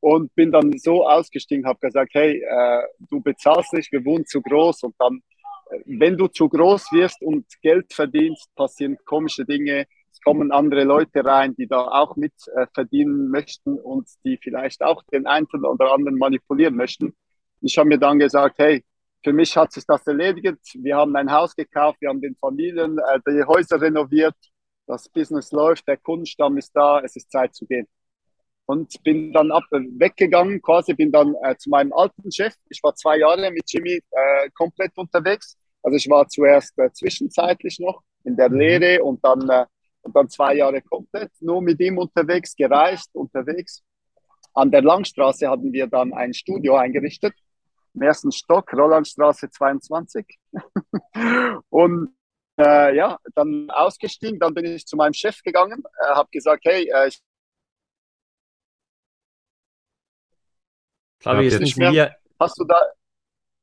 und 0.00 0.34
bin 0.34 0.50
dann 0.50 0.76
so 0.78 1.06
ausgestiegen, 1.06 1.66
habe 1.66 1.78
gesagt, 1.80 2.12
hey, 2.14 2.42
äh, 2.42 2.82
du 3.10 3.20
bezahlst 3.20 3.72
nicht, 3.72 3.92
wir 3.92 4.04
wohnen 4.04 4.26
zu 4.26 4.40
groß. 4.42 4.82
Und 4.84 4.94
dann, 4.98 5.22
äh, 5.70 5.80
wenn 5.86 6.16
du 6.16 6.28
zu 6.28 6.48
groß 6.48 6.92
wirst 6.92 7.22
und 7.22 7.46
Geld 7.62 7.92
verdienst, 7.92 8.54
passieren 8.54 8.98
komische 9.04 9.44
Dinge 9.44 9.86
kommen 10.22 10.52
andere 10.52 10.84
Leute 10.84 11.24
rein, 11.24 11.54
die 11.56 11.66
da 11.66 11.80
auch 11.86 12.16
mit 12.16 12.32
äh, 12.54 12.66
verdienen 12.74 13.28
möchten 13.28 13.78
und 13.78 14.08
die 14.24 14.38
vielleicht 14.42 14.82
auch 14.82 15.02
den 15.12 15.26
einen 15.26 15.46
oder 15.46 15.92
anderen 15.92 16.18
manipulieren 16.18 16.76
möchten. 16.76 17.14
Ich 17.60 17.76
habe 17.78 17.88
mir 17.88 17.98
dann 17.98 18.18
gesagt, 18.18 18.56
hey, 18.58 18.84
für 19.22 19.32
mich 19.32 19.56
hat 19.56 19.72
sich 19.72 19.86
das 19.86 20.06
erledigt. 20.06 20.58
Wir 20.74 20.96
haben 20.96 21.14
ein 21.16 21.30
Haus 21.30 21.54
gekauft, 21.54 22.00
wir 22.00 22.08
haben 22.08 22.20
den 22.20 22.36
Familien 22.36 22.98
äh, 22.98 23.20
die 23.26 23.44
Häuser 23.44 23.80
renoviert, 23.80 24.34
das 24.86 25.08
Business 25.08 25.52
läuft, 25.52 25.86
der 25.86 25.96
Kundenstamm 25.96 26.58
ist 26.58 26.72
da, 26.74 27.00
es 27.00 27.16
ist 27.16 27.30
Zeit 27.30 27.54
zu 27.54 27.66
gehen. 27.66 27.86
Und 28.66 29.02
bin 29.02 29.32
dann 29.32 29.50
ab, 29.50 29.64
weggegangen, 29.70 30.62
quasi 30.62 30.94
bin 30.94 31.10
dann 31.10 31.34
äh, 31.42 31.56
zu 31.56 31.68
meinem 31.68 31.92
alten 31.92 32.30
Chef. 32.30 32.54
Ich 32.68 32.82
war 32.82 32.94
zwei 32.94 33.18
Jahre 33.18 33.50
mit 33.50 33.64
Jimmy 33.66 34.00
äh, 34.10 34.50
komplett 34.54 34.92
unterwegs. 34.96 35.56
Also 35.82 35.96
ich 35.96 36.08
war 36.08 36.28
zuerst 36.28 36.78
äh, 36.78 36.90
zwischenzeitlich 36.92 37.78
noch 37.80 38.02
in 38.24 38.36
der 38.36 38.50
mhm. 38.50 38.58
Lehre 38.58 39.02
und 39.02 39.24
dann 39.24 39.48
äh, 39.48 39.66
und 40.02 40.14
dann 40.14 40.28
zwei 40.28 40.54
Jahre 40.56 40.82
komplett 40.82 41.30
nur 41.40 41.62
mit 41.62 41.80
ihm 41.80 41.98
unterwegs, 41.98 42.54
gereist, 42.54 43.10
unterwegs. 43.14 43.82
An 44.54 44.70
der 44.70 44.82
Langstraße 44.82 45.48
hatten 45.48 45.72
wir 45.72 45.86
dann 45.86 46.12
ein 46.12 46.34
Studio 46.34 46.76
eingerichtet, 46.76 47.34
im 47.94 48.02
ersten 48.02 48.32
Stock, 48.32 48.72
Rolandstraße 48.72 49.50
22. 49.50 50.26
und 51.70 52.14
äh, 52.58 52.94
ja, 52.94 53.18
dann 53.34 53.70
ausgestiegen, 53.70 54.38
dann 54.38 54.54
bin 54.54 54.66
ich 54.66 54.86
zu 54.86 54.96
meinem 54.96 55.14
Chef 55.14 55.42
gegangen, 55.42 55.82
äh, 56.00 56.14
habe 56.14 56.28
gesagt, 56.30 56.64
hey, 56.64 56.90
äh, 56.92 57.08
ich 57.08 57.22
Fabi 61.22 61.46
ist 61.46 61.60
nicht 61.60 61.78
mehr. 61.78 62.16
Hast 62.40 62.58
du 62.58 62.64
da, 62.64 62.76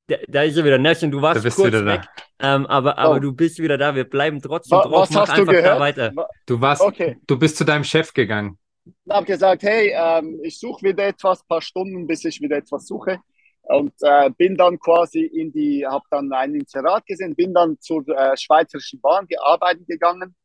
da, 0.09 0.17
da 0.27 0.43
ist 0.43 0.57
er 0.57 0.65
wieder. 0.65 0.77
Nelson, 0.77 1.11
du 1.11 1.21
warst 1.21 1.43
kurz 1.55 1.73
weg, 1.73 2.01
ähm, 2.39 2.65
aber, 2.65 2.97
aber 2.97 3.15
oh. 3.15 3.19
du 3.19 3.33
bist 3.33 3.59
wieder 3.59 3.77
da. 3.77 3.95
Wir 3.95 4.03
bleiben 4.03 4.41
trotzdem 4.41 4.79
drauf. 4.79 4.91
Was 4.91 5.09
Mach 5.11 5.21
hast 5.21 5.29
einfach 5.29 5.45
du 5.45 5.51
gehört? 5.51 5.65
da 5.65 5.79
weiter. 5.79 6.11
Du 6.45 6.59
warst, 6.59 6.81
okay. 6.81 7.17
du 7.27 7.37
bist 7.37 7.57
zu 7.57 7.63
deinem 7.63 7.83
Chef 7.83 8.13
gegangen. 8.13 8.57
Ich 8.85 9.13
habe 9.13 9.25
gesagt, 9.25 9.63
hey, 9.63 9.93
ähm, 9.95 10.39
ich 10.43 10.59
suche 10.59 10.83
wieder 10.83 11.05
etwas, 11.07 11.45
paar 11.45 11.61
Stunden, 11.61 12.07
bis 12.07 12.25
ich 12.25 12.41
wieder 12.41 12.57
etwas 12.57 12.87
suche. 12.87 13.19
Und 13.63 13.93
äh, 14.01 14.31
bin 14.31 14.57
dann 14.57 14.79
quasi 14.79 15.21
in 15.21 15.51
die, 15.51 15.85
habe 15.85 16.03
dann 16.09 16.31
ein 16.33 16.55
Inserat 16.55 17.05
gesehen, 17.05 17.35
bin 17.35 17.53
dann 17.53 17.77
zur 17.79 18.07
äh, 18.07 18.35
Schweizerischen 18.35 18.99
Bahn 18.99 19.27
gearbeitet 19.27 19.85
gegangen. 19.87 20.35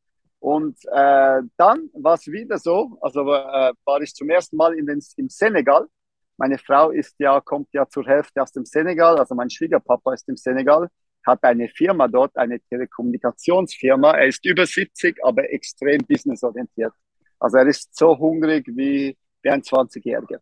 Und 0.40 0.76
äh, 0.92 1.40
dann 1.56 1.88
war 1.94 2.14
es 2.14 2.26
wieder 2.26 2.58
so, 2.58 2.98
also 3.00 3.20
äh, 3.22 3.72
war 3.86 4.02
ich 4.02 4.12
zum 4.14 4.28
ersten 4.28 4.56
Mal 4.56 4.74
in 4.74 4.84
den, 4.84 5.00
im 5.16 5.30
Senegal 5.30 5.86
meine 6.36 6.58
Frau 6.58 6.90
ist 6.90 7.14
ja, 7.18 7.40
kommt 7.40 7.68
ja 7.72 7.88
zur 7.88 8.06
Hälfte 8.06 8.42
aus 8.42 8.52
dem 8.52 8.64
Senegal, 8.64 9.18
also 9.18 9.34
mein 9.34 9.50
Schwiegerpapa 9.50 10.14
ist 10.14 10.28
im 10.28 10.36
Senegal, 10.36 10.88
hat 11.26 11.42
eine 11.42 11.68
Firma 11.68 12.08
dort, 12.08 12.36
eine 12.36 12.60
Telekommunikationsfirma. 12.60 14.12
Er 14.12 14.26
ist 14.26 14.44
über 14.44 14.66
70, 14.66 15.24
aber 15.24 15.50
extrem 15.50 15.98
businessorientiert. 16.06 16.92
Also 17.38 17.58
er 17.58 17.66
ist 17.66 17.96
so 17.96 18.18
hungrig 18.18 18.66
wie, 18.68 19.16
wie 19.42 19.50
ein 19.50 19.62
20-Jähriger. 19.62 20.40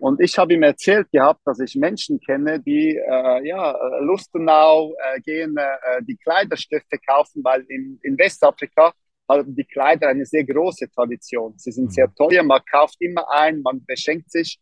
Und 0.00 0.20
ich 0.20 0.36
habe 0.38 0.54
ihm 0.54 0.62
erzählt 0.62 1.10
gehabt, 1.12 1.40
dass 1.44 1.60
ich 1.60 1.76
Menschen 1.76 2.18
kenne, 2.18 2.58
die 2.60 2.96
äh, 2.96 3.46
ja, 3.46 3.76
Lustenau 4.00 4.94
äh, 4.94 5.20
gehen, 5.20 5.56
äh, 5.56 6.02
die 6.02 6.16
Kleiderstifte 6.16 6.98
kaufen, 6.98 7.44
weil 7.44 7.62
in, 7.68 7.98
in 8.02 8.18
Westafrika 8.18 8.92
haben 9.28 9.54
die 9.54 9.64
Kleider 9.64 10.08
eine 10.08 10.26
sehr 10.26 10.44
große 10.44 10.90
Tradition. 10.90 11.54
Sie 11.56 11.70
sind 11.70 11.92
sehr 11.92 12.08
mhm. 12.08 12.14
teuer, 12.14 12.42
man 12.42 12.60
kauft 12.68 12.96
immer 13.00 13.30
ein, 13.30 13.60
man 13.62 13.84
beschenkt 13.84 14.30
sich. 14.30 14.58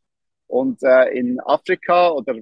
Und 0.51 0.83
äh, 0.83 1.11
in 1.17 1.39
Afrika 1.39 2.11
oder 2.11 2.35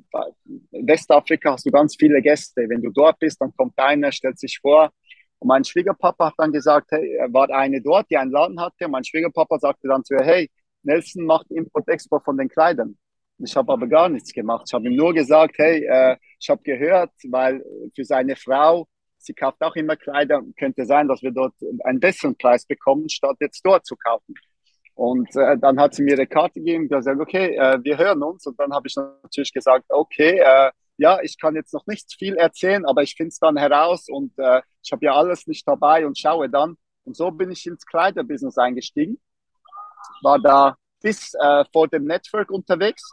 Westafrika 0.73 1.53
hast 1.53 1.67
du 1.67 1.71
ganz 1.71 1.95
viele 1.95 2.23
Gäste. 2.23 2.67
Wenn 2.67 2.81
du 2.81 2.91
dort 2.91 3.19
bist, 3.19 3.39
dann 3.39 3.55
kommt 3.55 3.79
einer, 3.79 4.11
stellt 4.13 4.39
sich 4.39 4.59
vor. 4.63 4.91
Und 5.39 5.49
mein 5.49 5.63
Schwiegerpapa 5.63 6.29
hat 6.29 6.35
dann 6.39 6.51
gesagt, 6.51 6.91
hey, 6.91 7.17
er 7.17 7.31
war 7.35 7.51
eine 7.51 7.83
dort, 7.83 8.09
die 8.11 8.17
einen 8.17 8.31
Laden 8.31 8.59
hatte. 8.59 8.87
Und 8.87 8.93
mein 8.93 9.05
Schwiegerpapa 9.05 9.59
sagte 9.59 9.89
dann 9.89 10.05
zu 10.05 10.15
ihr, 10.15 10.25
hey, 10.25 10.51
Nelson 10.85 11.27
macht 11.27 11.51
Import-Export 11.51 12.25
von 12.25 12.39
den 12.39 12.49
Kleidern. 12.49 12.97
Ich 13.41 13.55
habe 13.55 13.71
aber 13.71 13.87
gar 13.87 14.09
nichts 14.09 14.33
gemacht. 14.33 14.65
Ich 14.67 14.73
habe 14.73 14.89
ihm 14.89 14.97
nur 14.97 15.13
gesagt, 15.13 15.57
hey, 15.59 15.85
äh, 15.85 16.17
ich 16.41 16.49
habe 16.49 16.63
gehört, 16.63 17.13
weil 17.29 17.63
für 17.95 18.07
seine 18.07 18.37
Frau, 18.37 18.89
sie 19.19 19.35
kauft 19.35 19.61
auch 19.61 19.77
immer 19.77 19.97
Kleider, 19.97 20.41
könnte 20.59 20.87
sein, 20.87 21.09
dass 21.09 21.21
wir 21.21 21.33
dort 21.33 21.53
einen 21.85 22.01
besseren 22.01 22.39
Preis 22.39 22.65
bekommen, 22.65 23.11
statt 23.11 23.37
jetzt 23.41 23.61
dort 23.67 23.85
zu 23.85 23.97
kaufen. 23.97 24.35
Und 24.99 25.29
äh, 25.37 25.57
dann 25.57 25.79
hat 25.79 25.95
sie 25.95 26.03
mir 26.03 26.15
eine 26.15 26.27
Karte 26.27 26.55
gegeben 26.55 26.83
und 26.83 26.89
gesagt, 26.89 27.21
okay, 27.21 27.55
äh, 27.55 27.79
wir 27.85 27.99
hören 27.99 28.21
uns. 28.21 28.45
Und 28.49 28.59
dann 28.59 28.73
habe 28.73 28.89
ich 28.89 28.97
natürlich 28.97 29.53
gesagt, 29.53 29.85
okay, 29.91 30.41
äh, 30.41 30.73
ja, 30.97 31.21
ich 31.23 31.39
kann 31.39 31.55
jetzt 31.55 31.73
noch 31.73 31.87
nicht 31.87 32.13
viel 32.19 32.35
erzählen, 32.35 32.85
aber 32.85 33.05
ich 33.05 33.15
finde 33.15 33.29
es 33.29 33.39
dann 33.39 33.57
heraus 33.57 34.09
und 34.09 34.37
äh, 34.39 34.61
ich 34.83 34.91
habe 34.91 35.05
ja 35.07 35.15
alles 35.15 35.47
nicht 35.47 35.69
dabei 35.69 36.05
und 36.05 36.19
schaue 36.19 36.51
dann. 36.51 36.77
Und 37.05 37.17
so 37.17 37.31
bin 37.31 37.53
ich 37.53 37.65
ins 37.65 37.87
Kleiderbusiness 37.87 38.59
eingestiegen, 38.59 39.21
war 40.23 40.41
da 40.41 40.75
bis 41.01 41.33
äh, 41.35 41.65
vor 41.73 41.87
dem 41.87 42.03
Network 42.03 42.51
unterwegs. 42.51 43.09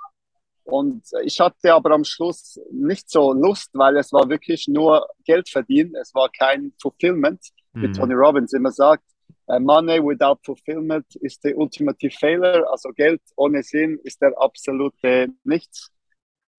Und 0.64 1.04
ich 1.22 1.40
hatte 1.40 1.72
aber 1.72 1.92
am 1.92 2.04
Schluss 2.04 2.60
nicht 2.72 3.12
so 3.12 3.32
Lust, 3.32 3.70
weil 3.74 3.96
es 3.98 4.12
war 4.12 4.28
wirklich 4.28 4.68
nur 4.68 5.08
Geld 5.24 5.50
verdienen. 5.50 5.94
Es 6.02 6.16
war 6.16 6.30
kein 6.36 6.74
Fulfillment, 6.82 7.42
wie 7.74 7.90
mhm. 7.90 7.94
Tony 7.94 8.16
Robbins 8.16 8.54
immer 8.54 8.72
sagt. 8.72 9.04
Money 9.48 10.00
without 10.02 10.40
fulfillment 10.44 11.16
ist 11.18 11.44
der 11.44 11.58
ultimative 11.58 12.16
Failure. 12.18 12.66
Also 12.70 12.90
Geld 12.90 13.22
ohne 13.36 13.62
Sinn 13.64 14.00
ist 14.04 14.22
der 14.22 14.34
absolute 14.38 15.28
Nichts. 15.44 15.92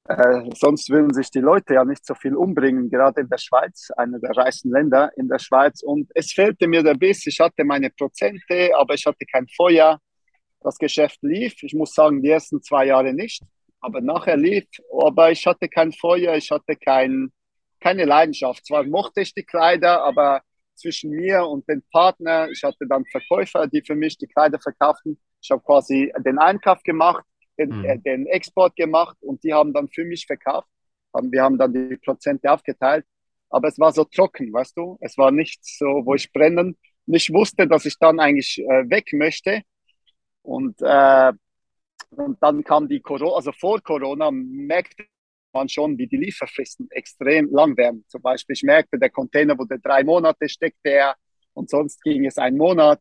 Äh, 0.09 0.51
sonst 0.55 0.89
würden 0.89 1.13
sich 1.13 1.31
die 1.31 1.41
Leute 1.41 1.75
ja 1.75 1.85
nicht 1.85 2.07
so 2.07 2.15
viel 2.15 2.37
umbringen, 2.37 2.89
gerade 2.89 3.23
in 3.23 3.29
der 3.29 3.39
Schweiz, 3.39 3.91
einer 3.97 4.21
der 4.21 4.37
reichsten 4.37 4.71
Länder 4.71 5.11
in 5.17 5.29
der 5.29 5.41
Schweiz. 5.41 5.83
Und 5.83 6.11
es 6.15 6.33
fehlte 6.33 6.69
mir 6.69 6.83
der 6.83 6.95
Biss. 6.95 7.27
Ich 7.27 7.41
hatte 7.41 7.65
meine 7.65 7.91
Prozente, 7.91 8.71
aber 8.77 8.95
ich 8.95 9.05
hatte 9.05 9.27
kein 9.27 9.49
Feuer. 9.49 9.99
Das 10.61 10.79
Geschäft 10.79 11.19
lief. 11.23 11.55
Ich 11.63 11.75
muss 11.75 11.93
sagen, 11.93 12.23
die 12.23 12.31
ersten 12.31 12.63
zwei 12.63 12.87
Jahre 12.87 13.13
nicht, 13.13 13.43
aber 13.81 14.01
nachher 14.01 14.37
lief. 14.37 14.67
Aber 15.01 15.33
ich 15.33 15.45
hatte 15.45 15.69
kein 15.69 15.93
Feuer, 15.93 16.37
ich 16.37 16.51
hatte 16.53 16.77
kein, 16.77 17.33
keine 17.81 18.05
Leidenschaft. 18.05 18.65
Zwar 18.65 18.85
mochte 18.85 19.23
ich 19.23 19.35
die 19.35 19.45
Kleider, 19.45 20.05
aber 20.05 20.43
zwischen 20.77 21.11
mir 21.11 21.45
und 21.47 21.69
dem 21.69 21.83
Partner. 21.91 22.49
Ich 22.51 22.63
hatte 22.63 22.87
dann 22.87 23.05
Verkäufer, 23.07 23.67
die 23.67 23.83
für 23.83 23.95
mich 23.95 24.17
die 24.19 24.27
Kleider 24.27 24.59
verkauften. 24.61 25.19
Ich 25.41 25.51
habe 25.51 25.63
quasi 25.63 26.13
den 26.25 26.39
Einkauf 26.39 26.83
gemacht, 26.83 27.25
den, 27.59 27.79
mhm. 27.79 27.85
äh, 27.85 27.99
den 27.99 28.27
Export 28.27 28.77
gemacht 28.77 29.17
und 29.21 29.43
die 29.43 29.53
haben 29.53 29.73
dann 29.73 29.89
für 29.89 30.05
mich 30.05 30.27
verkauft. 30.27 30.69
Wir 31.23 31.43
haben 31.43 31.57
dann 31.57 31.73
die 31.73 31.97
Prozente 31.97 32.51
aufgeteilt. 32.51 33.07
Aber 33.49 33.69
es 33.69 33.79
war 33.79 33.93
so 33.93 34.05
trocken, 34.05 34.53
weißt 34.53 34.77
du? 34.77 34.99
Es 35.01 35.17
war 35.17 35.31
nichts 35.31 35.79
so, 35.79 36.03
wo 36.05 36.15
ich 36.15 36.31
brennen 36.33 36.77
nicht 37.07 37.33
wusste, 37.33 37.67
dass 37.67 37.85
ich 37.87 37.99
dann 37.99 38.21
eigentlich 38.21 38.59
äh, 38.59 38.91
weg 38.91 39.13
möchte. 39.13 39.63
Und, 40.43 40.81
äh, 40.81 41.33
und 42.11 42.43
dann 42.43 42.63
kam 42.65 42.89
die 42.89 43.01
Corona, 43.01 43.37
also 43.37 43.53
vor 43.53 43.81
Corona 43.81 44.31
merkte 44.31 45.07
man 45.57 45.69
schon, 45.69 45.99
wie 45.99 46.07
die 46.07 46.17
Lieferfristen 46.17 46.91
extrem 46.91 47.51
lang 47.51 47.77
werden. 47.77 48.05
Zum 48.09 48.23
Beispiel, 48.23 48.55
ich 48.55 48.63
merkte, 48.63 48.99
der 48.99 49.11
Container 49.11 49.59
wurde 49.59 49.79
drei 49.79 50.05
Monate, 50.05 50.49
steckte 50.49 50.91
er 50.91 51.17
und 51.55 51.71
sonst 51.71 52.03
ging 52.03 52.25
es 52.27 52.39
einen 52.39 52.57
Monat. 52.57 53.01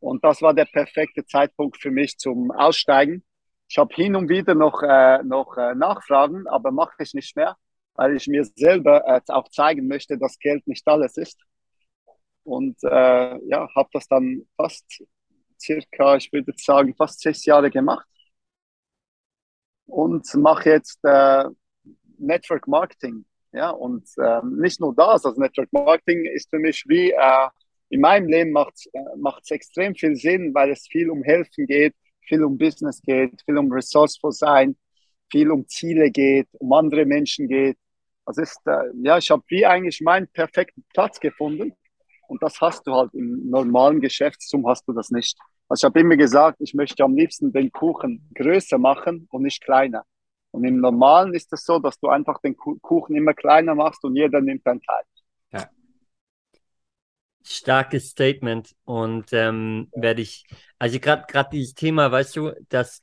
Und 0.00 0.24
das 0.24 0.42
war 0.42 0.54
der 0.54 0.66
perfekte 0.66 1.24
Zeitpunkt 1.24 1.76
für 1.80 1.90
mich 1.90 2.18
zum 2.18 2.50
Aussteigen. 2.50 3.24
Ich 3.68 3.78
habe 3.78 3.94
hin 3.94 4.16
und 4.16 4.28
wieder 4.28 4.54
noch, 4.54 4.82
äh, 4.82 5.22
noch 5.22 5.56
äh, 5.56 5.74
Nachfragen, 5.74 6.46
aber 6.48 6.72
mache 6.72 6.94
ich 6.98 7.14
nicht 7.14 7.36
mehr, 7.36 7.56
weil 7.94 8.16
ich 8.16 8.26
mir 8.26 8.44
selber 8.44 9.06
äh, 9.06 9.20
auch 9.28 9.48
zeigen 9.48 9.86
möchte, 9.88 10.18
dass 10.18 10.38
Geld 10.38 10.66
nicht 10.66 10.86
alles 10.88 11.16
ist. 11.16 11.40
Und 12.44 12.76
äh, 12.82 13.38
ja, 13.48 13.68
habe 13.74 13.88
das 13.92 14.08
dann 14.08 14.42
fast 14.56 15.04
circa, 15.60 16.16
ich 16.16 16.32
würde 16.32 16.52
sagen, 16.56 16.94
fast 16.94 17.20
sechs 17.20 17.44
Jahre 17.44 17.70
gemacht. 17.70 18.06
Und 19.86 20.32
mache 20.34 20.70
jetzt 20.70 20.98
äh, 21.04 21.44
Network 22.22 22.66
Marketing. 22.68 23.24
Ja, 23.52 23.70
und 23.70 24.08
äh, 24.16 24.40
nicht 24.44 24.80
nur 24.80 24.94
das, 24.94 25.26
also 25.26 25.38
Network 25.38 25.72
Marketing 25.72 26.24
ist 26.24 26.48
für 26.48 26.58
mich 26.58 26.84
wie 26.88 27.10
äh, 27.10 27.48
in 27.90 28.00
meinem 28.00 28.26
Leben 28.26 28.52
macht 28.52 28.74
es 28.74 29.50
äh, 29.50 29.54
extrem 29.54 29.94
viel 29.94 30.16
Sinn, 30.16 30.54
weil 30.54 30.70
es 30.70 30.86
viel 30.86 31.10
um 31.10 31.22
Helfen 31.22 31.66
geht, 31.66 31.94
viel 32.22 32.42
um 32.42 32.56
Business 32.56 33.02
geht, 33.02 33.42
viel 33.44 33.58
um 33.58 33.70
resourceful 33.70 34.32
sein, 34.32 34.76
viel 35.30 35.50
um 35.50 35.68
Ziele 35.68 36.10
geht, 36.10 36.48
um 36.52 36.72
andere 36.72 37.04
Menschen 37.04 37.48
geht. 37.48 37.76
Also 38.24 38.40
ist, 38.40 38.58
äh, 38.64 38.84
ja, 39.02 39.18
ich 39.18 39.30
habe 39.30 39.42
wie 39.48 39.66
eigentlich 39.66 40.00
meinen 40.00 40.26
perfekten 40.28 40.84
Platz 40.94 41.20
gefunden 41.20 41.74
und 42.28 42.42
das 42.42 42.58
hast 42.62 42.86
du 42.86 42.94
halt 42.94 43.12
im 43.12 43.50
normalen 43.50 44.00
Geschäftstum 44.00 44.66
hast 44.66 44.88
du 44.88 44.94
das 44.94 45.10
nicht. 45.10 45.36
Also 45.68 45.86
ich 45.86 45.90
habe 45.90 46.00
immer 46.00 46.16
gesagt, 46.16 46.62
ich 46.62 46.72
möchte 46.72 47.04
am 47.04 47.14
liebsten 47.14 47.52
den 47.52 47.70
Kuchen 47.70 48.26
größer 48.34 48.78
machen 48.78 49.28
und 49.30 49.42
nicht 49.42 49.62
kleiner. 49.62 50.04
Und 50.52 50.64
im 50.64 50.80
Normalen 50.80 51.34
ist 51.34 51.44
es 51.44 51.48
das 51.60 51.64
so, 51.64 51.78
dass 51.78 51.98
du 51.98 52.08
einfach 52.08 52.40
den 52.40 52.56
Kuchen 52.56 53.16
immer 53.16 53.34
kleiner 53.34 53.74
machst 53.74 54.04
und 54.04 54.14
jeder 54.16 54.40
nimmt 54.40 54.66
einen 54.66 54.82
Teil. 54.82 55.02
Ja. 55.52 55.70
Starkes 57.42 58.10
Statement 58.10 58.74
und 58.84 59.32
ähm, 59.32 59.88
werde 59.94 60.22
ich, 60.22 60.44
also 60.78 61.00
gerade 61.00 61.24
gerade 61.26 61.50
dieses 61.50 61.74
Thema, 61.74 62.12
weißt 62.12 62.36
du, 62.36 62.52
dass 62.68 63.02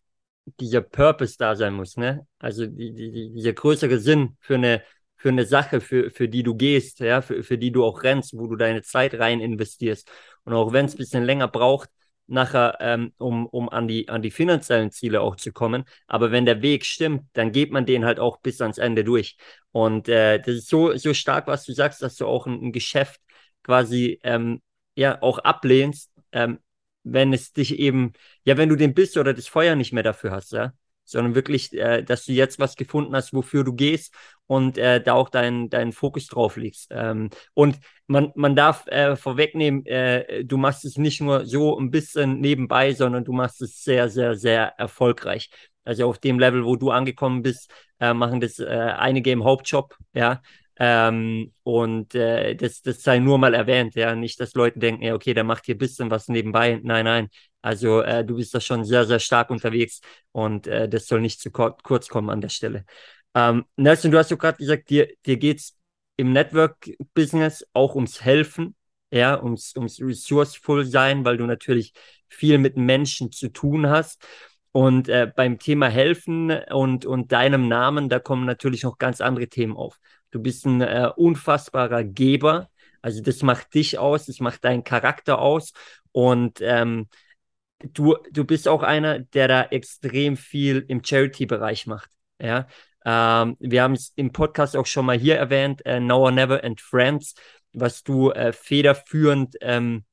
dieser 0.59 0.81
Purpose 0.81 1.35
da 1.37 1.55
sein 1.55 1.73
muss, 1.73 1.97
ne? 1.97 2.25
Also 2.39 2.65
die, 2.65 2.93
die, 2.93 3.31
dieser 3.33 3.53
größere 3.53 3.99
Sinn 3.99 4.37
für 4.39 4.55
eine 4.55 4.83
für 5.19 5.29
eine 5.29 5.45
Sache, 5.45 5.81
für, 5.81 6.11
für 6.11 6.29
die 6.29 6.43
du 6.43 6.55
gehst, 6.55 7.01
ja, 7.01 7.21
für, 7.21 7.43
für 7.43 7.57
die 7.57 7.73
du 7.73 7.83
auch 7.83 8.03
rennst, 8.03 8.37
wo 8.37 8.47
du 8.47 8.55
deine 8.55 8.83
Zeit 8.83 9.15
rein 9.15 9.41
investierst. 9.41 10.09
Und 10.45 10.53
auch 10.53 10.71
wenn 10.71 10.85
es 10.85 10.93
ein 10.93 10.97
bisschen 10.97 11.25
länger 11.25 11.49
braucht, 11.49 11.89
nachher, 12.29 12.77
ähm, 12.79 13.13
um, 13.17 13.45
um 13.47 13.69
an, 13.69 13.87
die, 13.87 14.09
an 14.09 14.21
die 14.21 14.31
finanziellen 14.31 14.91
Ziele 14.91 15.21
auch 15.21 15.35
zu 15.35 15.51
kommen. 15.51 15.85
Aber 16.07 16.31
wenn 16.31 16.45
der 16.45 16.61
Weg 16.61 16.85
stimmt, 16.85 17.23
dann 17.33 17.51
geht 17.51 17.71
man 17.71 17.85
den 17.85 18.05
halt 18.05 18.19
auch 18.19 18.37
bis 18.39 18.61
ans 18.61 18.77
Ende 18.77 19.03
durch. 19.03 19.37
Und 19.71 20.09
äh, 20.09 20.39
das 20.39 20.55
ist 20.55 20.69
so, 20.69 20.95
so 20.97 21.13
stark, 21.13 21.47
was 21.47 21.65
du 21.65 21.73
sagst, 21.73 22.01
dass 22.01 22.15
du 22.15 22.25
auch 22.27 22.47
ein, 22.47 22.61
ein 22.67 22.71
Geschäft 22.71 23.21
quasi 23.63 24.19
ähm, 24.23 24.61
ja 24.95 25.21
auch 25.21 25.39
ablehnst, 25.39 26.11
ähm, 26.31 26.59
wenn 27.03 27.33
es 27.33 27.53
dich 27.53 27.77
eben, 27.79 28.13
ja, 28.43 28.57
wenn 28.57 28.69
du 28.69 28.75
den 28.75 28.93
Biss 28.93 29.17
oder 29.17 29.33
das 29.33 29.47
Feuer 29.47 29.75
nicht 29.75 29.93
mehr 29.93 30.03
dafür 30.03 30.31
hast, 30.31 30.51
ja 30.51 30.73
sondern 31.11 31.35
wirklich, 31.35 31.73
äh, 31.73 32.03
dass 32.03 32.25
du 32.25 32.31
jetzt 32.33 32.59
was 32.59 32.75
gefunden 32.75 33.15
hast, 33.15 33.33
wofür 33.33 33.63
du 33.63 33.73
gehst 33.73 34.13
und 34.47 34.77
äh, 34.77 35.01
da 35.01 35.13
auch 35.13 35.29
deinen 35.29 35.69
dein 35.69 35.91
Fokus 35.91 36.27
drauf 36.27 36.57
legst. 36.57 36.87
Ähm, 36.91 37.29
und 37.53 37.79
man, 38.07 38.31
man 38.35 38.55
darf 38.55 38.87
äh, 38.87 39.15
vorwegnehmen, 39.15 39.85
äh, 39.85 40.43
du 40.43 40.57
machst 40.57 40.85
es 40.85 40.97
nicht 40.97 41.21
nur 41.21 41.45
so 41.45 41.77
ein 41.77 41.91
bisschen 41.91 42.39
nebenbei, 42.39 42.93
sondern 42.93 43.23
du 43.23 43.33
machst 43.33 43.61
es 43.61 43.83
sehr, 43.83 44.09
sehr, 44.09 44.35
sehr 44.35 44.73
erfolgreich. 44.79 45.49
Also 45.83 46.07
auf 46.07 46.19
dem 46.19 46.39
Level, 46.39 46.65
wo 46.65 46.75
du 46.75 46.91
angekommen 46.91 47.41
bist, 47.41 47.71
äh, 47.99 48.13
machen 48.13 48.39
das 48.41 48.59
äh, 48.59 48.65
einige 48.65 49.31
im 49.31 49.43
Hauptjob, 49.43 49.95
ja. 50.13 50.41
Ähm, 50.81 51.53
und 51.63 52.15
äh, 52.15 52.55
das, 52.55 52.81
das 52.81 53.03
sei 53.03 53.19
nur 53.19 53.37
mal 53.37 53.53
erwähnt, 53.53 53.95
ja. 53.95 54.15
Nicht, 54.15 54.39
dass 54.39 54.53
Leute 54.53 54.79
denken, 54.79 55.03
ja, 55.03 55.13
okay, 55.13 55.33
der 55.33 55.43
macht 55.43 55.65
hier 55.65 55.77
bisschen 55.77 56.09
was 56.09 56.29
nebenbei. 56.29 56.79
Nein, 56.83 57.05
nein. 57.05 57.29
Also 57.61 58.01
äh, 58.01 58.23
du 58.23 58.35
bist 58.35 58.53
da 58.55 58.61
schon 58.61 58.85
sehr, 58.85 59.05
sehr 59.05 59.19
stark 59.19 59.49
unterwegs 59.49 59.99
und 60.31 60.67
äh, 60.67 60.87
das 60.87 61.07
soll 61.07 61.19
nicht 61.19 61.41
zu 61.41 61.51
kurz 61.51 62.07
kommen 62.07 62.29
an 62.29 62.39
der 62.39 62.49
Stelle. 62.49 62.85
Ähm, 63.35 63.65
Nelson, 63.75 64.11
du 64.11 64.17
hast 64.17 64.31
ja 64.31 64.37
gerade 64.37 64.57
gesagt, 64.57 64.89
dir, 64.89 65.09
dir 65.25 65.37
geht 65.37 65.59
es 65.59 65.77
im 66.15 66.31
Network-Business 66.31 67.65
auch 67.73 67.95
ums 67.95 68.21
Helfen, 68.21 68.75
ja, 69.11 69.41
ums, 69.41 69.75
ums 69.75 69.99
resourceful 70.01 70.85
sein, 70.85 71.25
weil 71.25 71.37
du 71.37 71.45
natürlich 71.45 71.93
viel 72.27 72.57
mit 72.57 72.77
Menschen 72.77 73.31
zu 73.31 73.49
tun 73.49 73.89
hast. 73.89 74.25
Und 74.71 75.09
äh, 75.09 75.31
beim 75.35 75.57
Thema 75.59 75.87
Helfen 75.87 76.51
und, 76.51 77.05
und 77.05 77.31
deinem 77.31 77.67
Namen, 77.67 78.07
da 78.07 78.19
kommen 78.19 78.45
natürlich 78.45 78.83
noch 78.83 78.97
ganz 78.97 79.19
andere 79.19 79.47
Themen 79.47 79.75
auf. 79.75 79.99
Du 80.31 80.41
bist 80.41 80.65
ein 80.65 80.81
äh, 80.81 81.09
unfassbarer 81.15 82.03
Geber. 82.03 82.69
Also 83.01 83.21
das 83.21 83.41
macht 83.43 83.73
dich 83.73 83.97
aus, 83.97 84.25
das 84.25 84.39
macht 84.39 84.63
deinen 84.65 84.83
Charakter 84.83 85.39
aus. 85.39 85.73
Und 86.11 86.59
ähm, 86.61 87.07
du, 87.79 88.17
du 88.31 88.43
bist 88.43 88.67
auch 88.67 88.83
einer, 88.83 89.19
der 89.19 89.47
da 89.47 89.63
extrem 89.63 90.37
viel 90.37 90.85
im 90.87 91.03
Charity-Bereich 91.03 91.87
macht. 91.87 92.09
Ja. 92.41 92.67
Ähm, 93.05 93.57
wir 93.59 93.83
haben 93.83 93.93
es 93.93 94.11
im 94.15 94.31
Podcast 94.31 94.75
auch 94.75 94.85
schon 94.85 95.05
mal 95.05 95.17
hier 95.17 95.37
erwähnt, 95.37 95.85
äh, 95.85 95.99
Now 95.99 96.25
or 96.25 96.31
Never 96.31 96.63
and 96.63 96.81
Friends, 96.81 97.35
was 97.73 98.03
du 98.03 98.31
äh, 98.31 98.51
federführend 98.51 99.55
ähm, 99.61 100.03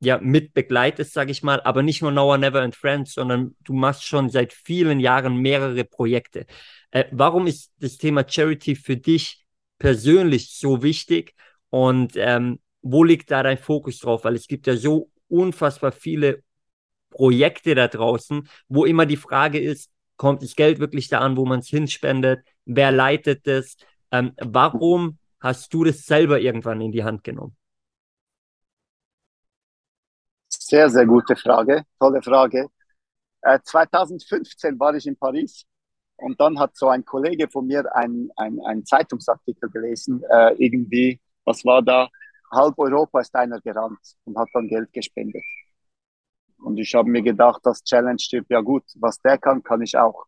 ja, 0.00 0.18
mit 0.18 0.52
begleitest, 0.52 1.12
sage 1.14 1.30
ich 1.30 1.42
mal, 1.42 1.60
aber 1.62 1.82
nicht 1.82 2.02
nur 2.02 2.10
Now 2.10 2.30
or 2.30 2.38
Never 2.38 2.60
and 2.60 2.74
Friends, 2.74 3.14
sondern 3.14 3.56
du 3.60 3.72
machst 3.72 4.04
schon 4.04 4.28
seit 4.28 4.52
vielen 4.52 5.00
Jahren 5.00 5.36
mehrere 5.36 5.84
Projekte. 5.84 6.46
Äh, 6.90 7.04
warum 7.12 7.46
ist 7.46 7.72
das 7.78 7.96
Thema 7.96 8.28
Charity 8.28 8.74
für 8.76 8.96
dich 8.96 9.43
persönlich 9.78 10.56
so 10.56 10.82
wichtig 10.82 11.34
und 11.70 12.12
ähm, 12.16 12.60
wo 12.82 13.02
liegt 13.02 13.30
da 13.30 13.42
dein 13.42 13.58
Fokus 13.58 13.98
drauf? 13.98 14.24
Weil 14.24 14.34
es 14.34 14.46
gibt 14.46 14.66
ja 14.66 14.76
so 14.76 15.10
unfassbar 15.28 15.92
viele 15.92 16.42
Projekte 17.10 17.74
da 17.74 17.88
draußen, 17.88 18.48
wo 18.68 18.84
immer 18.84 19.06
die 19.06 19.16
Frage 19.16 19.58
ist, 19.60 19.90
kommt 20.16 20.42
das 20.42 20.54
Geld 20.54 20.78
wirklich 20.78 21.08
da 21.08 21.20
an, 21.20 21.36
wo 21.36 21.44
man 21.46 21.60
es 21.60 21.68
hinspendet? 21.68 22.44
Wer 22.64 22.92
leitet 22.92 23.46
das? 23.46 23.76
Ähm, 24.10 24.32
warum 24.40 25.18
hast 25.40 25.72
du 25.74 25.84
das 25.84 26.04
selber 26.04 26.40
irgendwann 26.40 26.80
in 26.80 26.92
die 26.92 27.04
Hand 27.04 27.24
genommen? 27.24 27.56
Sehr, 30.48 30.88
sehr 30.88 31.06
gute 31.06 31.36
Frage, 31.36 31.84
tolle 31.98 32.22
Frage. 32.22 32.68
Äh, 33.42 33.58
2015 33.62 34.78
war 34.78 34.94
ich 34.94 35.06
in 35.06 35.16
Paris 35.16 35.66
und 36.16 36.40
dann 36.40 36.58
hat 36.58 36.76
so 36.76 36.88
ein 36.88 37.04
Kollege 37.04 37.48
von 37.48 37.66
mir 37.66 37.94
einen 37.94 38.30
ein 38.36 38.84
Zeitungsartikel 38.84 39.70
gelesen, 39.70 40.22
äh, 40.30 40.54
irgendwie, 40.54 41.20
was 41.44 41.64
war 41.64 41.82
da? 41.82 42.08
Halb 42.50 42.78
Europa 42.78 43.20
ist 43.20 43.34
einer 43.34 43.60
gerannt 43.60 43.98
und 44.24 44.36
hat 44.38 44.48
dann 44.54 44.68
Geld 44.68 44.92
gespendet. 44.92 45.42
Und 46.58 46.78
ich 46.78 46.94
habe 46.94 47.10
mir 47.10 47.22
gedacht, 47.22 47.60
das 47.64 47.82
Challenge-Typ, 47.82 48.46
ja 48.48 48.60
gut, 48.60 48.84
was 48.96 49.20
der 49.20 49.38
kann, 49.38 49.62
kann 49.62 49.82
ich 49.82 49.96
auch. 49.96 50.26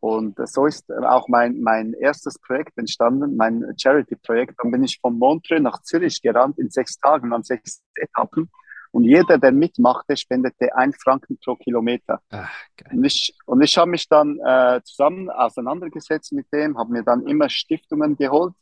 Und 0.00 0.38
so 0.48 0.66
ist 0.66 0.90
auch 0.92 1.28
mein, 1.28 1.60
mein 1.60 1.92
erstes 1.92 2.38
Projekt 2.38 2.78
entstanden, 2.78 3.36
mein 3.36 3.64
Charity-Projekt. 3.76 4.54
Dann 4.62 4.70
bin 4.70 4.84
ich 4.84 4.98
von 5.00 5.18
Montreux 5.18 5.60
nach 5.60 5.82
Zürich 5.82 6.22
gerannt 6.22 6.58
in 6.58 6.70
sechs 6.70 6.98
Tagen 6.98 7.32
an 7.32 7.42
sechs 7.42 7.82
Etappen. 7.96 8.50
Und 8.90 9.04
jeder, 9.04 9.38
der 9.38 9.52
mitmachte, 9.52 10.16
spendete 10.16 10.74
ein 10.74 10.92
Franken 10.92 11.38
pro 11.44 11.56
Kilometer. 11.56 12.20
Ach, 12.30 12.50
und 12.90 13.04
ich, 13.04 13.34
und 13.46 13.62
ich 13.62 13.76
habe 13.76 13.90
mich 13.90 14.08
dann 14.08 14.38
äh, 14.44 14.80
zusammen 14.84 15.30
auseinandergesetzt 15.30 16.32
mit 16.32 16.46
dem, 16.52 16.78
habe 16.78 16.92
mir 16.92 17.02
dann 17.02 17.26
immer 17.26 17.48
Stiftungen 17.48 18.16
geholt. 18.16 18.54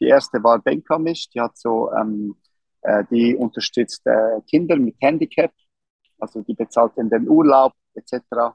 Die 0.00 0.06
erste 0.06 0.42
war 0.42 0.58
Denkamisch, 0.58 1.28
die 1.30 1.40
hat 1.40 1.56
so, 1.56 1.90
ähm, 1.92 2.36
äh, 2.82 3.04
die 3.10 3.34
unterstützt 3.36 4.06
äh, 4.06 4.40
Kinder 4.48 4.76
mit 4.76 4.96
Handicap 5.00 5.52
also 6.20 6.42
die 6.42 6.54
bezahlt 6.54 6.96
in 6.96 7.08
den 7.08 7.28
Urlaub 7.28 7.72
etc. 7.94 8.54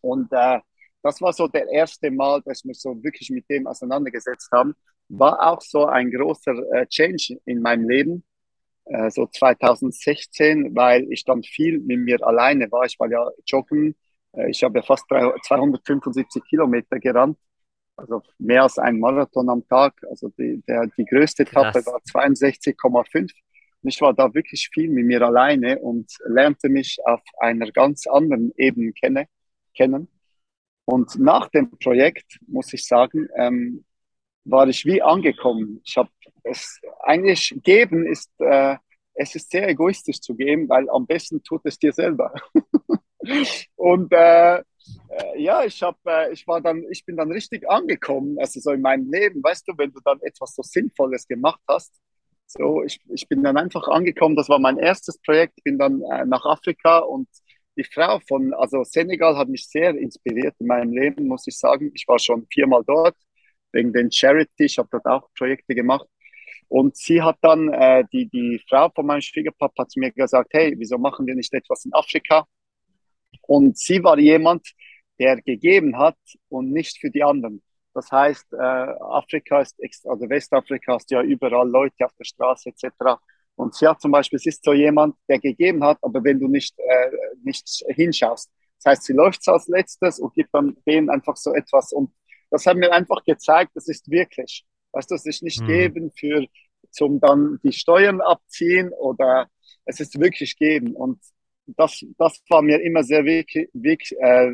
Und 0.00 0.30
äh, 0.32 0.60
das 1.02 1.20
war 1.20 1.32
so 1.32 1.48
der 1.48 1.68
erste 1.68 2.10
Mal, 2.10 2.42
dass 2.42 2.64
wir 2.64 2.74
so 2.74 3.02
wirklich 3.02 3.30
mit 3.30 3.48
dem 3.50 3.66
auseinandergesetzt 3.66 4.50
haben. 4.52 4.74
War 5.08 5.40
auch 5.40 5.60
so 5.60 5.86
ein 5.86 6.10
großer 6.10 6.54
äh, 6.72 6.86
Change 6.86 7.40
in 7.44 7.60
meinem 7.60 7.88
Leben, 7.88 8.24
äh, 8.86 9.10
so 9.10 9.26
2016, 9.26 10.74
weil 10.74 11.10
ich 11.12 11.24
dann 11.24 11.42
viel 11.42 11.78
mit 11.80 12.00
mir 12.00 12.26
alleine 12.26 12.70
war. 12.70 12.84
Ich 12.84 12.98
war 12.98 13.10
ja 13.10 13.28
joggen, 13.46 13.94
äh, 14.32 14.50
ich 14.50 14.62
habe 14.64 14.78
ja 14.78 14.82
fast 14.82 15.06
275 15.08 16.42
Kilometer 16.44 16.98
gerannt 16.98 17.38
Also 17.96 18.22
mehr 18.38 18.64
als 18.64 18.78
ein 18.78 18.98
Marathon 19.00 19.48
am 19.48 19.66
Tag. 19.68 19.94
Also 20.10 20.28
die, 20.38 20.62
der, 20.68 20.86
die 20.98 21.04
größte 21.04 21.44
Etappe 21.44 21.84
war 21.86 22.00
62,5. 22.02 23.32
Und 23.82 23.88
ich 23.88 24.00
war 24.00 24.14
da 24.14 24.32
wirklich 24.34 24.70
viel 24.72 24.90
mit 24.90 25.06
mir 25.06 25.22
alleine 25.22 25.78
und 25.78 26.10
lernte 26.26 26.68
mich 26.68 26.98
auf 27.04 27.20
einer 27.38 27.70
ganz 27.70 28.06
anderen 28.06 28.52
Ebene 28.56 28.92
kenne, 28.92 29.26
kennen. 29.74 30.08
Und 30.86 31.18
nach 31.18 31.48
dem 31.48 31.70
Projekt, 31.78 32.38
muss 32.46 32.72
ich 32.72 32.86
sagen, 32.86 33.28
ähm, 33.36 33.84
war 34.44 34.68
ich 34.68 34.84
wie 34.84 35.02
angekommen. 35.02 35.80
Ich 35.84 35.96
habe 35.96 36.10
es 36.44 36.80
eigentlich 37.02 37.54
geben 37.62 38.06
ist, 38.06 38.30
äh, 38.38 38.76
es 39.14 39.34
ist 39.34 39.50
sehr 39.50 39.68
egoistisch 39.68 40.20
zu 40.20 40.34
geben, 40.34 40.68
weil 40.68 40.88
am 40.90 41.06
besten 41.06 41.42
tut 41.42 41.62
es 41.64 41.78
dir 41.78 41.92
selber. 41.92 42.32
und 43.76 44.12
äh, 44.12 44.56
äh, 44.56 44.62
ja, 45.36 45.64
ich 45.64 45.82
habe, 45.82 45.98
äh, 46.06 46.32
ich 46.32 46.46
war 46.46 46.60
dann, 46.60 46.84
ich 46.90 47.04
bin 47.04 47.16
dann 47.16 47.32
richtig 47.32 47.68
angekommen, 47.68 48.38
also 48.38 48.60
so 48.60 48.72
in 48.72 48.82
meinem 48.82 49.10
Leben, 49.10 49.42
weißt 49.42 49.68
du, 49.68 49.72
wenn 49.76 49.92
du 49.92 50.00
dann 50.04 50.20
etwas 50.20 50.54
so 50.54 50.62
Sinnvolles 50.62 51.26
gemacht 51.26 51.60
hast. 51.68 52.00
So, 52.46 52.82
ich, 52.84 53.00
ich 53.08 53.26
bin 53.28 53.42
dann 53.42 53.56
einfach 53.56 53.88
angekommen. 53.88 54.36
Das 54.36 54.48
war 54.48 54.58
mein 54.58 54.76
erstes 54.78 55.18
Projekt. 55.18 55.64
Bin 55.64 55.78
dann 55.78 56.02
äh, 56.02 56.26
nach 56.26 56.44
Afrika 56.44 56.98
und 56.98 57.26
die 57.76 57.84
Frau 57.84 58.20
von, 58.28 58.52
also 58.54 58.84
Senegal 58.84 59.36
hat 59.36 59.48
mich 59.48 59.66
sehr 59.66 59.96
inspiriert 59.96 60.54
in 60.58 60.66
meinem 60.66 60.92
Leben, 60.92 61.26
muss 61.26 61.46
ich 61.46 61.58
sagen. 61.58 61.90
Ich 61.94 62.06
war 62.06 62.18
schon 62.18 62.46
viermal 62.52 62.84
dort 62.86 63.16
wegen 63.74 63.92
den 63.92 64.10
Charity. 64.10 64.64
Ich 64.64 64.78
habe 64.78 64.88
dort 64.90 65.06
auch 65.06 65.28
Projekte 65.36 65.74
gemacht. 65.74 66.06
Und 66.68 66.96
sie 66.96 67.22
hat 67.22 67.36
dann, 67.42 67.68
äh, 67.72 68.04
die, 68.12 68.28
die 68.28 68.60
Frau 68.68 68.88
von 68.90 69.06
meinem 69.06 69.20
Schwiegerpapa 69.20 69.86
zu 69.86 70.00
mir 70.00 70.10
gesagt, 70.10 70.50
hey, 70.54 70.74
wieso 70.78 70.98
machen 70.98 71.26
wir 71.26 71.34
nicht 71.34 71.52
etwas 71.52 71.84
in 71.84 71.92
Afrika? 71.92 72.46
Und 73.42 73.76
sie 73.76 74.02
war 74.02 74.18
jemand, 74.18 74.66
der 75.18 75.40
gegeben 75.42 75.98
hat 75.98 76.16
und 76.48 76.72
nicht 76.72 76.98
für 76.98 77.10
die 77.10 77.22
anderen. 77.22 77.62
Das 77.92 78.10
heißt, 78.10 78.52
äh, 78.54 78.56
Afrika 78.56 79.60
ist, 79.60 79.76
also 80.04 80.28
Westafrika 80.28 80.96
ist 80.96 81.10
ja 81.10 81.22
überall 81.22 81.68
Leute 81.68 82.04
auf 82.04 82.12
der 82.18 82.24
Straße 82.24 82.70
etc. 82.70 83.20
Und 83.54 83.74
sie 83.74 83.86
hat 83.86 84.00
zum 84.00 84.10
Beispiel, 84.10 84.38
es 84.38 84.46
ist 84.46 84.64
so 84.64 84.72
jemand, 84.72 85.14
der 85.28 85.38
gegeben 85.38 85.84
hat, 85.84 85.98
aber 86.02 86.24
wenn 86.24 86.40
du 86.40 86.48
nicht, 86.48 86.76
äh, 86.78 87.10
nicht 87.44 87.84
hinschaust. 87.88 88.50
Das 88.82 88.90
heißt, 88.90 89.04
sie 89.04 89.12
läuft 89.12 89.46
als 89.48 89.68
letztes 89.68 90.18
und 90.18 90.34
gibt 90.34 90.52
dann 90.52 90.76
denen 90.86 91.08
einfach 91.08 91.36
so 91.36 91.54
etwas. 91.54 91.92
Und 91.92 92.10
das 92.54 92.66
hat 92.66 92.76
mir 92.76 92.92
einfach 92.92 93.24
gezeigt, 93.24 93.72
das 93.74 93.88
ist 93.88 94.08
wirklich. 94.08 94.64
Weißt 94.92 95.10
du, 95.10 95.16
es 95.16 95.26
ist 95.26 95.42
nicht 95.42 95.60
mhm. 95.62 95.66
geben 95.66 96.12
für, 96.16 96.46
zum 96.92 97.18
dann 97.18 97.58
die 97.64 97.72
Steuern 97.72 98.20
abziehen 98.20 98.90
oder 98.90 99.48
es 99.86 99.98
ist 99.98 100.20
wirklich 100.20 100.56
geben. 100.56 100.94
Und 100.94 101.18
das, 101.66 102.04
das 102.16 102.40
war 102.48 102.62
mir 102.62 102.80
immer 102.80 103.02
sehr 103.02 103.24
wichtig, 103.24 103.68
äh, 104.20 104.52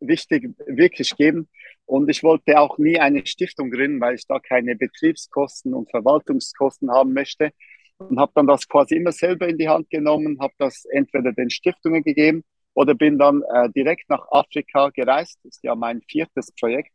wichtig, 0.00 0.50
wirklich 0.66 1.10
geben. 1.16 1.48
Und 1.86 2.10
ich 2.10 2.24
wollte 2.24 2.58
auch 2.58 2.76
nie 2.78 2.98
eine 2.98 3.24
Stiftung 3.24 3.70
gründen, 3.70 4.00
weil 4.00 4.16
ich 4.16 4.26
da 4.26 4.40
keine 4.40 4.74
Betriebskosten 4.74 5.74
und 5.74 5.92
Verwaltungskosten 5.92 6.90
haben 6.90 7.12
möchte. 7.12 7.52
Und 7.98 8.18
habe 8.18 8.32
dann 8.34 8.48
das 8.48 8.66
quasi 8.66 8.96
immer 8.96 9.12
selber 9.12 9.46
in 9.46 9.58
die 9.58 9.68
Hand 9.68 9.90
genommen, 9.90 10.40
habe 10.40 10.54
das 10.58 10.86
entweder 10.86 11.32
den 11.32 11.50
Stiftungen 11.50 12.02
gegeben 12.02 12.42
oder 12.74 12.96
bin 12.96 13.16
dann 13.16 13.42
äh, 13.42 13.70
direkt 13.70 14.10
nach 14.10 14.26
Afrika 14.32 14.90
gereist. 14.90 15.38
Das 15.44 15.54
ist 15.54 15.62
ja 15.62 15.76
mein 15.76 16.02
viertes 16.02 16.50
Projekt, 16.52 16.90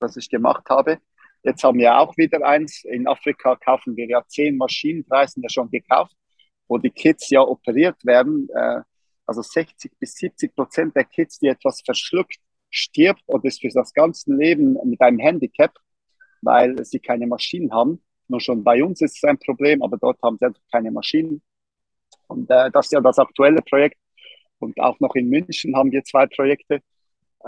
das 0.00 0.16
ich 0.16 0.28
gemacht 0.28 0.68
habe. 0.68 0.98
Jetzt 1.42 1.62
haben 1.62 1.78
wir 1.78 1.98
auch 1.98 2.16
wieder 2.16 2.44
eins. 2.46 2.84
In 2.84 3.06
Afrika 3.06 3.56
kaufen 3.56 3.96
wir 3.96 4.06
ja 4.06 4.24
zehn 4.26 4.56
Maschinen, 4.56 5.04
drei 5.08 5.26
sind 5.26 5.42
ja 5.42 5.48
schon 5.48 5.70
gekauft, 5.70 6.16
wo 6.66 6.78
die 6.78 6.90
Kids 6.90 7.30
ja 7.30 7.40
operiert 7.40 8.04
werden. 8.04 8.48
Äh, 8.54 8.82
also 9.26 9.42
60 9.42 9.92
bis 9.98 10.14
70 10.14 10.54
Prozent 10.54 10.96
der 10.96 11.04
Kids, 11.04 11.38
die 11.38 11.48
etwas 11.48 11.82
verschluckt, 11.84 12.38
stirbt 12.70 13.22
und 13.26 13.44
ist 13.44 13.60
für 13.60 13.68
das 13.68 13.92
ganze 13.92 14.32
Leben 14.32 14.78
mit 14.84 15.00
einem 15.00 15.18
Handicap, 15.18 15.74
weil 16.42 16.84
sie 16.84 16.98
keine 16.98 17.26
Maschinen 17.26 17.72
haben. 17.72 18.02
Nur 18.28 18.40
schon 18.40 18.64
bei 18.64 18.82
uns 18.82 19.00
ist 19.00 19.16
es 19.16 19.24
ein 19.24 19.38
Problem, 19.38 19.82
aber 19.82 19.96
dort 19.96 20.20
haben 20.22 20.36
sie 20.38 20.46
einfach 20.46 20.62
keine 20.72 20.90
Maschinen. 20.90 21.42
Und 22.26 22.50
äh, 22.50 22.70
das 22.70 22.86
ist 22.86 22.92
ja 22.92 23.00
das 23.00 23.18
aktuelle 23.18 23.62
Projekt. 23.62 23.98
Und 24.58 24.78
auch 24.80 24.98
noch 25.00 25.14
in 25.14 25.28
München 25.28 25.76
haben 25.76 25.92
wir 25.92 26.04
zwei 26.04 26.26
Projekte. 26.26 26.80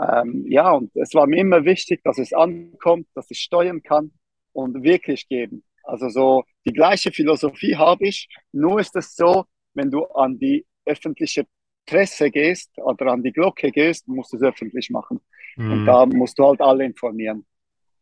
Ähm, 0.00 0.46
ja, 0.48 0.70
und 0.72 0.94
es 0.96 1.14
war 1.14 1.26
mir 1.26 1.40
immer 1.40 1.64
wichtig, 1.64 2.00
dass 2.04 2.18
es 2.18 2.32
ankommt, 2.32 3.06
dass 3.14 3.30
ich 3.30 3.40
steuern 3.40 3.82
kann 3.82 4.12
und 4.52 4.82
wirklich 4.82 5.28
geben. 5.28 5.64
Also 5.82 6.08
so 6.08 6.44
die 6.66 6.72
gleiche 6.72 7.10
Philosophie 7.10 7.76
habe 7.76 8.06
ich, 8.06 8.28
nur 8.52 8.80
ist 8.80 8.96
es 8.96 9.14
so, 9.14 9.44
wenn 9.74 9.90
du 9.90 10.04
an 10.06 10.38
die 10.38 10.66
öffentliche 10.86 11.46
Presse 11.86 12.30
gehst 12.30 12.70
oder 12.78 13.06
an 13.12 13.22
die 13.22 13.32
Glocke 13.32 13.70
gehst, 13.70 14.06
musst 14.08 14.32
du 14.32 14.36
es 14.36 14.42
öffentlich 14.42 14.90
machen. 14.90 15.20
Mhm. 15.56 15.72
Und 15.72 15.86
da 15.86 16.06
musst 16.06 16.38
du 16.38 16.46
halt 16.46 16.60
alle 16.60 16.84
informieren. 16.84 17.44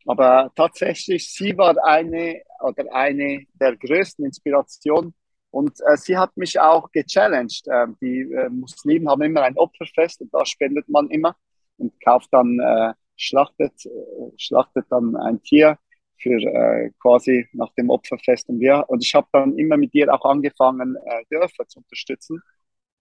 Aber 0.06 0.50
tatsächlich, 0.54 1.32
sie 1.32 1.56
war 1.56 1.76
eine 1.84 2.42
oder 2.62 2.84
eine 2.92 3.44
der 3.54 3.76
größten 3.76 4.24
Inspirationen 4.24 5.14
und 5.50 5.78
äh, 5.86 5.96
sie 5.96 6.16
hat 6.16 6.36
mich 6.36 6.58
auch 6.60 6.90
gechallenged. 6.92 7.66
Äh, 7.68 7.86
die 8.00 8.20
äh, 8.20 8.48
Muslimen 8.48 9.08
haben 9.08 9.22
immer 9.22 9.42
ein 9.42 9.56
Opferfest 9.56 10.20
und 10.20 10.32
da 10.32 10.44
spendet 10.44 10.88
man 10.88 11.08
immer 11.10 11.36
und 11.78 12.00
kauft 12.00 12.28
dann, 12.32 12.58
äh, 12.60 12.94
schlachtet, 13.16 13.86
äh, 13.86 14.30
schlachtet 14.36 14.86
dann 14.90 15.16
ein 15.16 15.42
Tier 15.42 15.78
für 16.20 16.40
äh, 16.40 16.90
quasi 17.00 17.46
nach 17.52 17.72
dem 17.74 17.90
Opferfest 17.90 18.48
und 18.48 18.60
wir. 18.60 18.84
Und 18.88 19.04
ich 19.04 19.14
habe 19.14 19.28
dann 19.32 19.56
immer 19.58 19.76
mit 19.76 19.94
ihr 19.94 20.12
auch 20.12 20.24
angefangen, 20.24 20.96
äh, 20.96 21.24
Dörfer 21.30 21.66
zu 21.68 21.80
unterstützen. 21.80 22.40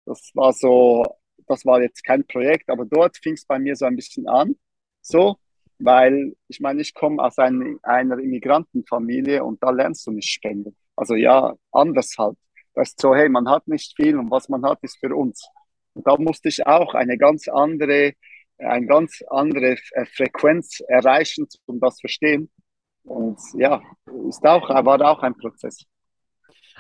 Das 0.06 0.32
war 0.36 0.54
so, 0.54 1.06
das 1.48 1.66
war 1.66 1.82
jetzt 1.82 2.04
kein 2.04 2.26
Projekt, 2.26 2.70
aber 2.70 2.86
dort 2.86 3.18
fing 3.18 3.34
es 3.34 3.46
bei 3.46 3.60
mir 3.60 3.76
so 3.76 3.86
ein 3.86 3.96
bisschen 3.96 4.28
an. 4.28 4.56
So, 5.02 5.38
weil 5.80 6.36
ich 6.48 6.60
meine, 6.60 6.82
ich 6.82 6.94
komme 6.94 7.24
aus 7.24 7.38
ein, 7.38 7.80
einer 7.84 8.20
Immigrantenfamilie 8.20 9.44
und 9.44 9.62
da 9.64 9.70
lernst 9.72 10.06
du 10.08 10.12
nicht 10.12 10.30
spenden. 10.30 10.76
Also 10.96 11.16
ja, 11.16 11.56
anders 11.72 12.16
halt. 12.18 12.38
Das 12.74 12.90
ist 12.90 13.02
so, 13.02 13.16
hey, 13.16 13.30
man 13.30 13.50
hat 13.50 13.68
nicht 13.68 13.96
viel 13.96 14.18
und 14.18 14.30
was 14.32 14.50
man 14.50 14.64
hat, 14.64 14.80
ist 14.84 15.00
für 15.00 15.16
uns. 15.16 15.48
Und 15.94 16.06
da 16.06 16.16
musste 16.18 16.50
ich 16.50 16.66
auch 16.68 16.94
eine 16.94 17.18
ganz 17.18 17.48
andere 17.48 18.14
eine 18.60 18.86
ganz 18.86 19.22
andere 19.30 19.78
äh, 19.92 20.06
Frequenz 20.06 20.82
erreichen, 20.88 21.48
um 21.66 21.80
das 21.80 21.96
zu 21.96 22.02
verstehen. 22.02 22.50
Und 23.04 23.40
ja, 23.54 23.82
ist 24.28 24.46
auch, 24.46 24.70
war 24.70 25.02
auch 25.02 25.24
ein 25.24 25.36
Prozess. 25.36 25.86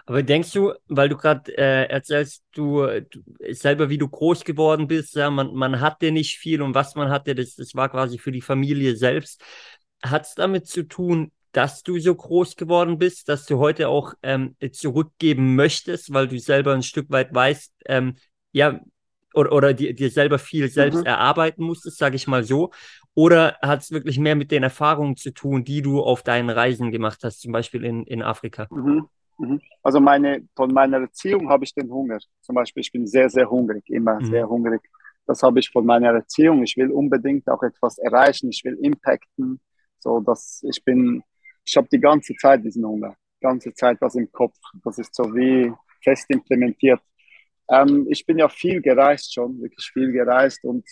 Aber 0.05 0.23
denkst 0.23 0.51
du, 0.53 0.73
weil 0.87 1.09
du 1.09 1.17
gerade 1.17 1.51
äh, 1.57 1.89
erzählst, 1.89 2.43
du, 2.53 2.87
du, 3.09 3.21
selber 3.51 3.89
wie 3.89 3.97
du 3.97 4.07
groß 4.07 4.45
geworden 4.45 4.87
bist, 4.87 5.15
ja, 5.15 5.29
man, 5.29 5.53
man 5.53 5.81
hatte 5.81 6.11
nicht 6.11 6.37
viel 6.37 6.61
und 6.61 6.75
was 6.75 6.95
man 6.95 7.09
hatte, 7.09 7.35
das, 7.35 7.55
das 7.55 7.75
war 7.75 7.89
quasi 7.89 8.17
für 8.17 8.31
die 8.31 8.41
Familie 8.41 8.95
selbst. 8.95 9.43
Hat 10.01 10.25
es 10.25 10.35
damit 10.35 10.67
zu 10.67 10.83
tun, 10.83 11.31
dass 11.51 11.83
du 11.83 11.99
so 11.99 12.13
groß 12.15 12.55
geworden 12.55 12.99
bist, 12.99 13.29
dass 13.29 13.45
du 13.45 13.57
heute 13.57 13.89
auch 13.89 14.13
ähm, 14.21 14.55
zurückgeben 14.71 15.55
möchtest, 15.55 16.13
weil 16.13 16.27
du 16.27 16.39
selber 16.39 16.73
ein 16.73 16.83
Stück 16.83 17.09
weit 17.09 17.33
weißt, 17.33 17.73
ähm, 17.87 18.15
ja, 18.51 18.79
oder, 19.37 19.51
oder 19.51 19.73
dir, 19.73 19.93
dir 19.93 20.09
selber 20.09 20.39
viel 20.39 20.67
selbst 20.69 20.99
mhm. 20.99 21.05
erarbeiten 21.05 21.63
musstest, 21.63 21.97
sage 21.97 22.15
ich 22.15 22.27
mal 22.27 22.43
so? 22.43 22.71
Oder 23.13 23.57
hat 23.61 23.81
es 23.81 23.91
wirklich 23.91 24.19
mehr 24.19 24.35
mit 24.35 24.51
den 24.51 24.63
Erfahrungen 24.63 25.15
zu 25.15 25.31
tun, 25.31 25.63
die 25.63 25.81
du 25.81 26.01
auf 26.01 26.23
deinen 26.23 26.49
Reisen 26.49 26.91
gemacht 26.91 27.19
hast, 27.23 27.41
zum 27.41 27.51
Beispiel 27.51 27.83
in, 27.83 28.03
in 28.03 28.21
Afrika? 28.21 28.67
Mhm. 28.71 29.07
Mhm. 29.37 29.61
Also 29.83 29.99
meine, 29.99 30.47
von 30.55 30.73
meiner 30.73 30.97
Erziehung 30.97 31.49
habe 31.49 31.63
ich 31.63 31.73
den 31.73 31.89
Hunger. 31.91 32.17
Zum 32.41 32.55
Beispiel, 32.55 32.81
ich 32.81 32.91
bin 32.91 33.05
sehr, 33.05 33.29
sehr 33.29 33.49
hungrig, 33.49 33.83
immer 33.89 34.19
mhm. 34.19 34.25
sehr 34.25 34.49
hungrig. 34.49 34.81
Das 35.27 35.43
habe 35.43 35.59
ich 35.59 35.69
von 35.69 35.85
meiner 35.85 36.09
Erziehung. 36.09 36.63
Ich 36.63 36.75
will 36.77 36.91
unbedingt 36.91 37.47
auch 37.49 37.61
etwas 37.61 37.97
erreichen. 37.97 38.49
Ich 38.49 38.63
will 38.63 38.77
impacten. 38.81 39.59
So, 39.99 40.19
dass 40.21 40.63
ich 40.67 40.83
bin, 40.83 41.23
ich 41.65 41.75
habe 41.75 41.87
die 41.91 41.99
ganze 41.99 42.33
Zeit 42.35 42.63
diesen 42.63 42.85
Hunger. 42.85 43.15
Die 43.41 43.45
ganze 43.45 43.73
Zeit 43.73 43.97
was 43.99 44.15
im 44.15 44.31
Kopf. 44.31 44.55
Das 44.83 44.97
ist 44.97 45.13
so 45.13 45.23
wie 45.35 45.71
fest 46.01 46.25
implementiert. 46.29 47.01
Ähm, 47.69 48.07
ich 48.09 48.25
bin 48.25 48.37
ja 48.39 48.49
viel 48.49 48.81
gereist 48.81 49.33
schon, 49.33 49.61
wirklich 49.61 49.89
viel 49.91 50.11
gereist 50.11 50.63
und 50.63 50.85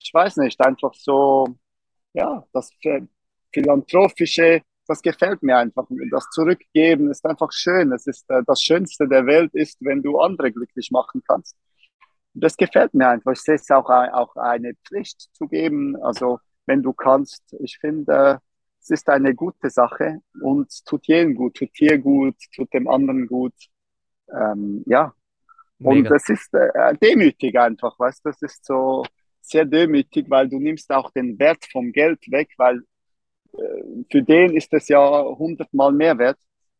ich 0.00 0.12
weiß 0.14 0.36
nicht, 0.38 0.60
einfach 0.64 0.94
so, 0.94 1.46
ja, 2.12 2.44
das 2.52 2.70
Philanthropische, 3.52 4.62
das 4.86 5.02
gefällt 5.02 5.42
mir 5.42 5.58
einfach. 5.58 5.86
Das 6.10 6.28
Zurückgeben 6.30 7.10
ist 7.10 7.24
einfach 7.26 7.52
schön. 7.52 7.92
Es 7.92 8.06
ist 8.06 8.28
äh, 8.30 8.42
das 8.46 8.62
Schönste 8.62 9.06
der 9.08 9.26
Welt 9.26 9.54
ist, 9.54 9.76
wenn 9.80 10.02
du 10.02 10.18
andere 10.18 10.50
glücklich 10.52 10.90
machen 10.90 11.22
kannst. 11.26 11.56
Das 12.34 12.56
gefällt 12.56 12.94
mir 12.94 13.08
einfach. 13.08 13.32
Ich 13.32 13.40
sehe 13.40 13.56
es 13.56 13.70
auch, 13.70 13.90
auch 13.90 14.36
eine 14.36 14.74
Pflicht 14.86 15.28
zu 15.34 15.46
geben. 15.46 15.96
Also 16.02 16.38
wenn 16.66 16.82
du 16.82 16.92
kannst, 16.92 17.42
ich 17.60 17.78
finde, 17.78 18.40
es 18.80 18.90
ist 18.90 19.08
eine 19.08 19.34
gute 19.34 19.70
Sache 19.70 20.20
und 20.40 20.68
tut 20.86 21.06
jedem 21.06 21.34
gut, 21.34 21.56
tut 21.56 21.70
dir 21.78 21.98
gut, 21.98 22.36
tut 22.54 22.72
dem 22.72 22.88
anderen 22.88 23.26
gut. 23.26 23.54
Ähm, 24.32 24.84
ja, 24.86 25.14
und 25.80 26.02
Mega. 26.02 26.10
das 26.10 26.28
ist 26.28 26.52
äh, 26.54 26.94
demütig 27.00 27.58
einfach, 27.58 27.98
weißt 27.98 28.24
du, 28.24 28.30
das 28.30 28.42
ist 28.42 28.64
so 28.64 29.04
sehr 29.40 29.64
demütig, 29.64 30.26
weil 30.28 30.48
du 30.48 30.58
nimmst 30.58 30.90
auch 30.90 31.10
den 31.10 31.38
Wert 31.38 31.64
vom 31.70 31.92
Geld 31.92 32.20
weg, 32.30 32.50
weil 32.58 32.82
äh, 33.52 34.04
für 34.10 34.22
den 34.22 34.56
ist 34.56 34.72
es 34.72 34.88
ja 34.88 35.24
hundertmal 35.24 35.92
mehr 35.92 36.18
wert 36.18 36.38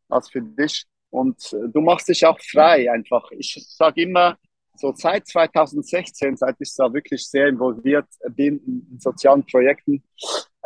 als 0.09 0.31
für 0.31 0.43
dich. 0.43 0.85
Und 1.11 1.53
äh, 1.53 1.69
du 1.69 1.81
machst 1.81 2.09
dich 2.09 2.25
auch 2.27 2.39
frei 2.41 2.91
einfach. 2.91 3.31
Ich 3.33 3.55
sage 3.77 4.03
immer, 4.03 4.37
so 4.75 4.93
seit 4.95 5.27
2016, 5.27 6.37
seit 6.37 6.57
ich 6.61 6.75
da 6.77 6.93
wirklich 6.93 7.27
sehr 7.27 7.49
involviert 7.49 8.07
bin 8.31 8.59
in, 8.59 8.87
in 8.93 9.01
sozialen 9.01 9.45
Projekten, 9.45 10.03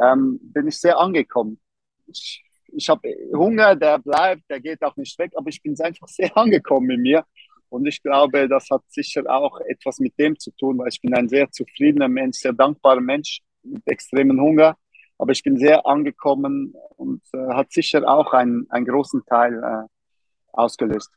ähm, 0.01 0.39
bin 0.43 0.68
ich 0.68 0.78
sehr 0.78 0.99
angekommen. 0.99 1.59
Ich, 2.07 2.45
ich 2.74 2.89
habe 2.89 3.09
Hunger, 3.33 3.76
der 3.76 3.99
bleibt, 3.99 4.43
der 4.51 4.61
geht 4.61 4.83
auch 4.83 4.97
nicht 4.97 5.18
weg, 5.18 5.33
aber 5.37 5.49
ich 5.49 5.62
bin 5.62 5.78
einfach 5.80 6.09
sehr 6.09 6.37
angekommen 6.37 6.91
in 6.91 7.03
mir. 7.03 7.24
Und 7.73 7.87
ich 7.87 8.03
glaube, 8.03 8.49
das 8.49 8.68
hat 8.70 8.83
sicher 8.89 9.23
auch 9.29 9.59
etwas 9.61 9.99
mit 9.99 10.18
dem 10.18 10.39
zu 10.39 10.51
tun, 10.51 10.79
weil 10.79 10.89
ich 10.89 11.01
bin 11.01 11.14
ein 11.14 11.29
sehr 11.29 11.51
zufriedener 11.51 12.09
Mensch, 12.09 12.39
sehr 12.39 12.53
dankbarer 12.53 13.01
Mensch 13.01 13.41
mit 13.62 13.83
extremen 13.87 14.39
Hunger. 14.39 14.77
Aber 15.16 15.33
ich 15.33 15.43
bin 15.43 15.57
sehr 15.57 15.87
angekommen 15.87 16.75
und 16.97 17.23
äh, 17.33 17.55
hat 17.55 17.73
sicher 17.73 18.07
auch 18.07 18.35
einen, 18.35 18.66
einen 18.70 18.85
großen 18.85 19.25
Teil 19.25 19.55
äh, 19.55 19.87
ausgelöst. 20.53 21.11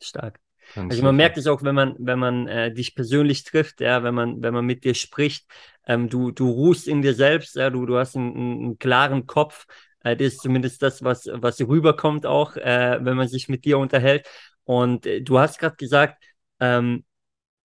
Stark. 0.00 0.40
Also 0.74 1.02
man 1.02 1.16
merkt 1.16 1.36
es 1.36 1.46
auch, 1.46 1.62
wenn 1.62 1.74
man, 1.74 1.96
wenn 1.98 2.18
man 2.18 2.48
äh, 2.48 2.72
dich 2.72 2.94
persönlich 2.94 3.44
trifft, 3.44 3.82
ja, 3.82 4.02
wenn 4.02 4.14
man, 4.14 4.42
wenn 4.42 4.54
man 4.54 4.64
mit 4.64 4.84
dir 4.84 4.94
spricht, 4.94 5.46
ähm, 5.86 6.08
du, 6.08 6.30
du 6.30 6.50
ruhst 6.50 6.88
in 6.88 7.02
dir 7.02 7.12
selbst, 7.12 7.56
ja, 7.56 7.68
du, 7.68 7.84
du 7.84 7.98
hast 7.98 8.16
einen, 8.16 8.34
einen 8.34 8.78
klaren 8.78 9.26
Kopf. 9.26 9.66
Äh, 10.02 10.16
das 10.16 10.28
ist 10.28 10.40
zumindest 10.40 10.82
das, 10.82 11.04
was, 11.04 11.28
was 11.30 11.60
rüberkommt 11.60 12.24
auch, 12.24 12.56
äh, 12.56 12.98
wenn 13.02 13.16
man 13.16 13.28
sich 13.28 13.50
mit 13.50 13.66
dir 13.66 13.78
unterhält. 13.78 14.26
Und 14.64 15.06
äh, 15.06 15.20
du 15.22 15.38
hast 15.38 15.58
gerade 15.58 15.76
gesagt, 15.76 16.24
ähm, 16.60 17.04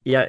ja, 0.03 0.27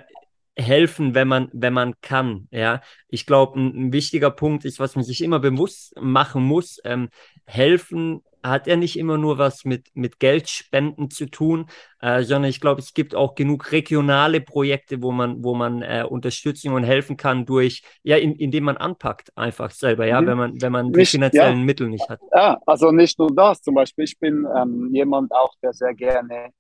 helfen, 0.57 1.15
wenn 1.15 1.29
man, 1.29 1.49
wenn 1.53 1.73
man 1.73 1.95
kann. 2.01 2.49
Ja, 2.51 2.81
ich 3.09 3.27
glaube, 3.27 3.59
ein, 3.59 3.87
ein, 3.89 3.93
wichtiger 3.93 4.31
Punkt 4.31 4.65
ist, 4.65 4.79
was 4.79 4.95
man 4.95 5.05
sich 5.05 5.23
immer 5.23 5.39
bewusst 5.39 5.95
machen 6.01 6.43
muss. 6.43 6.81
Ähm, 6.85 7.09
helfen 7.47 8.23
hat 8.43 8.67
ja 8.67 8.77
nicht 8.77 8.99
immer 8.99 9.19
nur 9.19 9.39
was 9.39 9.65
mit, 9.65 9.89
mit 9.95 10.19
Geldspenden 10.19 11.11
zu 11.11 11.27
tun, 11.27 11.67
äh, 12.01 12.23
sondern 12.23 12.49
ich 12.49 12.61
glaube, 12.61 12.81
es 12.81 12.95
gibt 12.95 13.15
auch 13.15 13.35
genug 13.35 13.71
regionale 13.73 14.41
Projekte, 14.41 15.03
wo 15.03 15.13
man, 15.13 15.45
wo 15.45 15.55
man 15.55 15.83
äh, 15.83 16.07
Unterstützung 16.09 16.75
und 16.75 16.85
helfen 16.85 17.17
kann 17.17 17.45
durch, 17.45 17.83
ja, 18.03 18.17
in, 18.17 18.35
indem 18.35 18.65
man 18.65 18.77
anpackt 18.77 19.37
einfach 19.37 19.71
selber, 19.71 20.07
ja, 20.07 20.21
mhm. 20.21 20.27
wenn 20.27 20.39
man, 20.39 20.63
wenn 20.63 20.73
man 20.73 20.93
die 20.93 21.05
finanziellen 21.05 21.59
ja. 21.59 21.65
Mittel 21.65 21.89
nicht 21.89 22.09
hat. 22.09 22.21
Ja, 22.35 22.59
also 22.65 22.91
nicht 22.93 23.19
nur 23.19 23.35
das, 23.35 23.61
zum 23.61 23.75
Beispiel, 23.75 24.05
ich 24.05 24.19
bin 24.19 24.47
ähm, 24.57 24.89
jemand 24.93 25.33
auch, 25.33 25.55
der 25.63 25.73
sehr 25.73 25.95
gerne, 25.95 26.51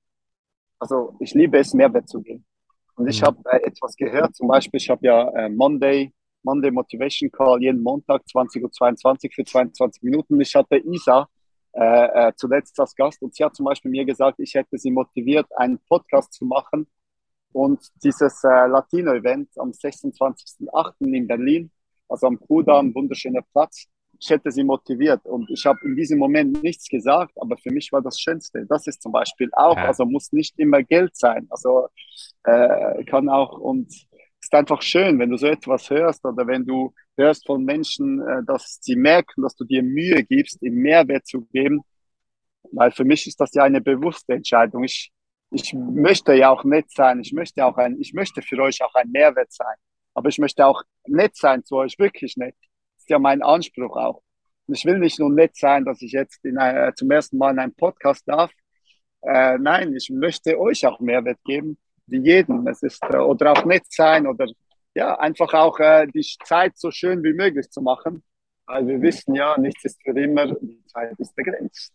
also 0.80 1.14
ich 1.20 1.34
liebe 1.34 1.58
es, 1.58 1.74
Mehrwert 1.74 2.08
zu 2.08 2.20
geben. 2.20 2.44
Und 2.96 3.06
ich 3.08 3.20
mhm. 3.20 3.26
habe 3.26 3.38
äh, 3.50 3.66
etwas 3.66 3.94
gehört, 3.96 4.34
zum 4.34 4.48
Beispiel, 4.48 4.78
ich 4.80 4.90
habe 4.90 5.06
ja 5.06 5.28
äh, 5.30 5.48
Monday, 5.48 6.12
Monday 6.42 6.70
Motivation 6.70 7.30
Call 7.30 7.60
jeden 7.62 7.82
Montag 7.82 8.22
20.22 8.22 8.62
Uhr 8.62 9.30
für 9.34 9.44
22 9.44 10.02
Minuten. 10.02 10.40
Ich 10.40 10.54
hatte 10.54 10.78
Isa 10.78 11.28
äh, 11.72 12.28
äh, 12.28 12.32
zuletzt 12.34 12.78
als 12.80 12.94
Gast 12.96 13.22
und 13.22 13.34
sie 13.34 13.44
hat 13.44 13.54
zum 13.54 13.66
Beispiel 13.66 13.90
mir 13.90 14.04
gesagt, 14.04 14.40
ich 14.40 14.54
hätte 14.54 14.76
sie 14.76 14.90
motiviert, 14.90 15.46
einen 15.56 15.78
Podcast 15.78 16.32
zu 16.32 16.44
machen 16.44 16.88
und 17.52 17.80
dieses 18.02 18.42
äh, 18.44 18.66
Latino-Event 18.66 19.50
am 19.58 19.70
26.08. 19.70 20.94
in 21.00 21.26
Berlin, 21.26 21.70
also 22.08 22.26
am 22.26 22.40
Kudamm, 22.40 22.94
wunderschöner 22.94 23.42
Platz, 23.52 23.86
ich 24.20 24.28
hätte 24.28 24.50
sie 24.50 24.64
motiviert 24.64 25.24
und 25.24 25.48
ich 25.50 25.64
habe 25.64 25.78
in 25.82 25.96
diesem 25.96 26.18
Moment 26.18 26.62
nichts 26.62 26.88
gesagt, 26.88 27.32
aber 27.40 27.56
für 27.56 27.72
mich 27.72 27.90
war 27.90 28.02
das 28.02 28.20
Schönste. 28.20 28.66
Das 28.66 28.86
ist 28.86 29.00
zum 29.00 29.12
Beispiel 29.12 29.48
auch, 29.52 29.76
ja. 29.76 29.86
also 29.86 30.04
muss 30.04 30.30
nicht 30.32 30.58
immer 30.58 30.82
Geld 30.82 31.16
sein, 31.16 31.46
also 31.48 31.88
äh, 32.44 33.02
kann 33.04 33.30
auch 33.30 33.58
und 33.58 33.88
ist 34.42 34.54
einfach 34.54 34.82
schön, 34.82 35.18
wenn 35.18 35.30
du 35.30 35.38
so 35.38 35.46
etwas 35.46 35.88
hörst 35.88 36.24
oder 36.24 36.46
wenn 36.46 36.66
du 36.66 36.92
hörst 37.16 37.46
von 37.46 37.64
Menschen, 37.64 38.20
äh, 38.20 38.42
dass 38.44 38.78
sie 38.82 38.96
merken, 38.96 39.42
dass 39.42 39.56
du 39.56 39.64
dir 39.64 39.82
Mühe 39.82 40.22
gibst, 40.22 40.62
ihm 40.62 40.74
Mehrwert 40.74 41.26
zu 41.26 41.46
geben, 41.46 41.80
weil 42.72 42.90
für 42.90 43.04
mich 43.04 43.26
ist 43.26 43.40
das 43.40 43.54
ja 43.54 43.64
eine 43.64 43.80
bewusste 43.80 44.34
Entscheidung. 44.34 44.84
Ich, 44.84 45.10
ich 45.50 45.72
möchte 45.72 46.34
ja 46.34 46.50
auch 46.50 46.64
nett 46.64 46.90
sein, 46.90 47.20
ich 47.20 47.32
möchte 47.32 47.64
auch 47.64 47.78
ein, 47.78 47.98
ich 47.98 48.12
möchte 48.12 48.42
für 48.42 48.58
euch 48.60 48.82
auch 48.82 48.94
ein 48.94 49.10
Mehrwert 49.10 49.52
sein, 49.52 49.76
aber 50.12 50.28
ich 50.28 50.38
möchte 50.38 50.66
auch 50.66 50.82
nett 51.06 51.36
sein 51.36 51.64
zu 51.64 51.76
euch, 51.76 51.98
wirklich 51.98 52.36
nett 52.36 52.54
ja 53.10 53.18
mein 53.18 53.42
Anspruch 53.42 53.96
auch. 53.96 54.22
Und 54.66 54.76
ich 54.76 54.84
will 54.84 54.98
nicht 54.98 55.18
nur 55.18 55.30
nett 55.30 55.56
sein, 55.56 55.84
dass 55.84 56.00
ich 56.02 56.12
jetzt 56.12 56.44
in 56.44 56.58
ein, 56.58 56.76
äh, 56.76 56.94
zum 56.94 57.10
ersten 57.10 57.38
Mal 57.38 57.52
in 57.52 57.58
einem 57.58 57.74
Podcast 57.74 58.26
darf. 58.26 58.50
Äh, 59.22 59.58
nein, 59.58 59.94
ich 59.94 60.10
möchte 60.10 60.58
euch 60.58 60.86
auch 60.86 61.00
Mehrwert 61.00 61.38
geben, 61.44 61.78
wie 62.06 62.20
jedem. 62.20 62.66
Es 62.66 62.82
ist, 62.82 63.02
äh, 63.04 63.16
oder 63.16 63.52
auch 63.52 63.64
nett 63.64 63.84
sein 63.88 64.26
oder 64.26 64.46
ja, 64.94 65.18
einfach 65.18 65.52
auch 65.54 65.78
äh, 65.78 66.06
die 66.06 66.26
Zeit 66.44 66.72
so 66.76 66.90
schön 66.90 67.22
wie 67.22 67.32
möglich 67.32 67.70
zu 67.70 67.82
machen. 67.82 68.22
Weil 68.66 68.86
wir 68.86 69.02
wissen 69.02 69.34
ja, 69.34 69.58
nichts 69.58 69.84
ist 69.84 70.00
für 70.02 70.18
immer, 70.18 70.46
die 70.46 70.84
Zeit 70.86 71.18
ist 71.18 71.34
begrenzt. 71.34 71.92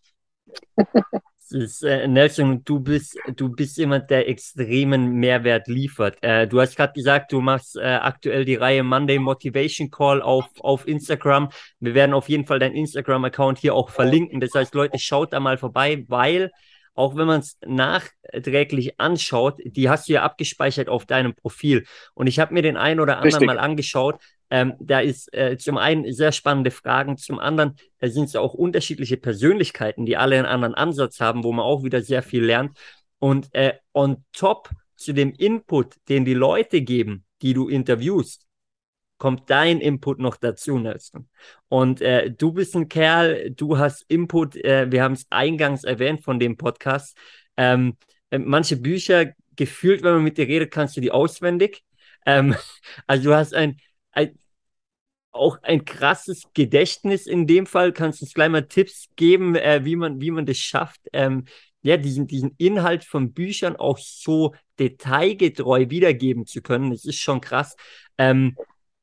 ist, 1.52 1.82
äh, 1.82 2.06
Nelson, 2.08 2.64
du 2.64 2.80
bist, 2.80 3.18
du 3.36 3.48
bist 3.48 3.76
jemand, 3.76 4.10
der 4.10 4.28
extremen 4.28 5.12
Mehrwert 5.12 5.68
liefert. 5.68 6.18
Äh, 6.22 6.46
du 6.46 6.60
hast 6.60 6.76
gerade 6.76 6.92
gesagt, 6.92 7.32
du 7.32 7.40
machst 7.40 7.76
äh, 7.76 7.80
aktuell 7.82 8.44
die 8.44 8.54
Reihe 8.54 8.82
Monday 8.82 9.18
Motivation 9.18 9.90
Call 9.90 10.22
auf, 10.22 10.46
auf 10.60 10.86
Instagram. 10.86 11.50
Wir 11.80 11.94
werden 11.94 12.14
auf 12.14 12.28
jeden 12.28 12.46
Fall 12.46 12.58
deinen 12.58 12.74
Instagram-Account 12.74 13.58
hier 13.58 13.74
auch 13.74 13.90
verlinken. 13.90 14.40
Das 14.40 14.54
heißt, 14.54 14.74
Leute, 14.74 14.98
schaut 14.98 15.32
da 15.32 15.40
mal 15.40 15.58
vorbei, 15.58 16.04
weil 16.08 16.50
auch 16.96 17.14
wenn 17.14 17.26
man 17.26 17.40
es 17.40 17.58
nachträglich 17.64 18.98
anschaut, 18.98 19.58
die 19.64 19.88
hast 19.88 20.08
du 20.08 20.14
ja 20.14 20.22
abgespeichert 20.22 20.88
auf 20.88 21.04
deinem 21.04 21.34
Profil. 21.34 21.84
Und 22.14 22.26
ich 22.26 22.38
habe 22.38 22.54
mir 22.54 22.62
den 22.62 22.76
einen 22.76 23.00
oder 23.00 23.18
anderen 23.18 23.34
Richtig. 23.34 23.46
mal 23.46 23.58
angeschaut. 23.58 24.18
Ähm, 24.50 24.74
da 24.78 25.00
ist 25.00 25.32
äh, 25.34 25.56
zum 25.58 25.76
einen 25.76 26.12
sehr 26.12 26.32
spannende 26.32 26.70
Fragen, 26.70 27.16
zum 27.16 27.38
anderen 27.38 27.76
da 27.98 28.08
sind 28.08 28.24
es 28.24 28.36
auch 28.36 28.54
unterschiedliche 28.54 29.16
Persönlichkeiten, 29.16 30.06
die 30.06 30.16
alle 30.16 30.36
einen 30.36 30.46
anderen 30.46 30.74
Ansatz 30.74 31.20
haben, 31.20 31.44
wo 31.44 31.52
man 31.52 31.64
auch 31.64 31.82
wieder 31.82 32.02
sehr 32.02 32.22
viel 32.22 32.44
lernt. 32.44 32.78
Und 33.18 33.52
äh, 33.54 33.74
on 33.92 34.24
top 34.32 34.70
zu 34.96 35.12
dem 35.12 35.32
Input, 35.32 35.96
den 36.08 36.24
die 36.24 36.34
Leute 36.34 36.82
geben, 36.82 37.24
die 37.42 37.54
du 37.54 37.68
interviewst, 37.68 38.46
kommt 39.18 39.48
dein 39.48 39.80
Input 39.80 40.18
noch 40.18 40.36
dazu, 40.36 40.78
Nelson. 40.78 41.28
Und 41.68 42.00
äh, 42.02 42.30
du 42.30 42.52
bist 42.52 42.76
ein 42.76 42.88
Kerl, 42.88 43.50
du 43.50 43.78
hast 43.78 44.04
Input, 44.08 44.56
äh, 44.56 44.90
wir 44.90 45.02
haben 45.02 45.14
es 45.14 45.26
eingangs 45.30 45.84
erwähnt 45.84 46.22
von 46.22 46.38
dem 46.38 46.56
Podcast. 46.56 47.16
Ähm, 47.56 47.96
äh, 48.30 48.38
manche 48.38 48.76
Bücher, 48.76 49.32
gefühlt, 49.56 50.02
wenn 50.02 50.14
man 50.14 50.24
mit 50.24 50.36
dir 50.36 50.46
redet, 50.46 50.70
kannst 50.70 50.96
du 50.96 51.00
die 51.00 51.12
auswendig. 51.12 51.82
Ähm, 52.26 52.54
also 53.06 53.30
du 53.30 53.34
hast 53.34 53.54
ein, 53.54 53.78
ein, 54.16 54.38
auch 55.32 55.62
ein 55.62 55.84
krasses 55.84 56.44
Gedächtnis 56.54 57.26
in 57.26 57.46
dem 57.46 57.66
Fall. 57.66 57.92
Kannst 57.92 58.20
du 58.20 58.24
uns 58.24 58.34
gleich 58.34 58.48
mal 58.48 58.66
Tipps 58.66 59.08
geben, 59.16 59.54
äh, 59.54 59.84
wie, 59.84 59.96
man, 59.96 60.20
wie 60.20 60.30
man 60.30 60.46
das 60.46 60.58
schafft, 60.58 61.00
ähm, 61.12 61.44
ja, 61.82 61.96
diesen, 61.96 62.26
diesen 62.26 62.54
Inhalt 62.58 63.04
von 63.04 63.32
Büchern 63.32 63.76
auch 63.76 63.98
so 63.98 64.54
detailgetreu 64.78 65.88
wiedergeben 65.88 66.46
zu 66.46 66.60
können. 66.62 66.90
Das 66.90 67.04
ist 67.04 67.20
schon 67.20 67.40
krass. 67.40 67.76
Ähm, 68.18 68.56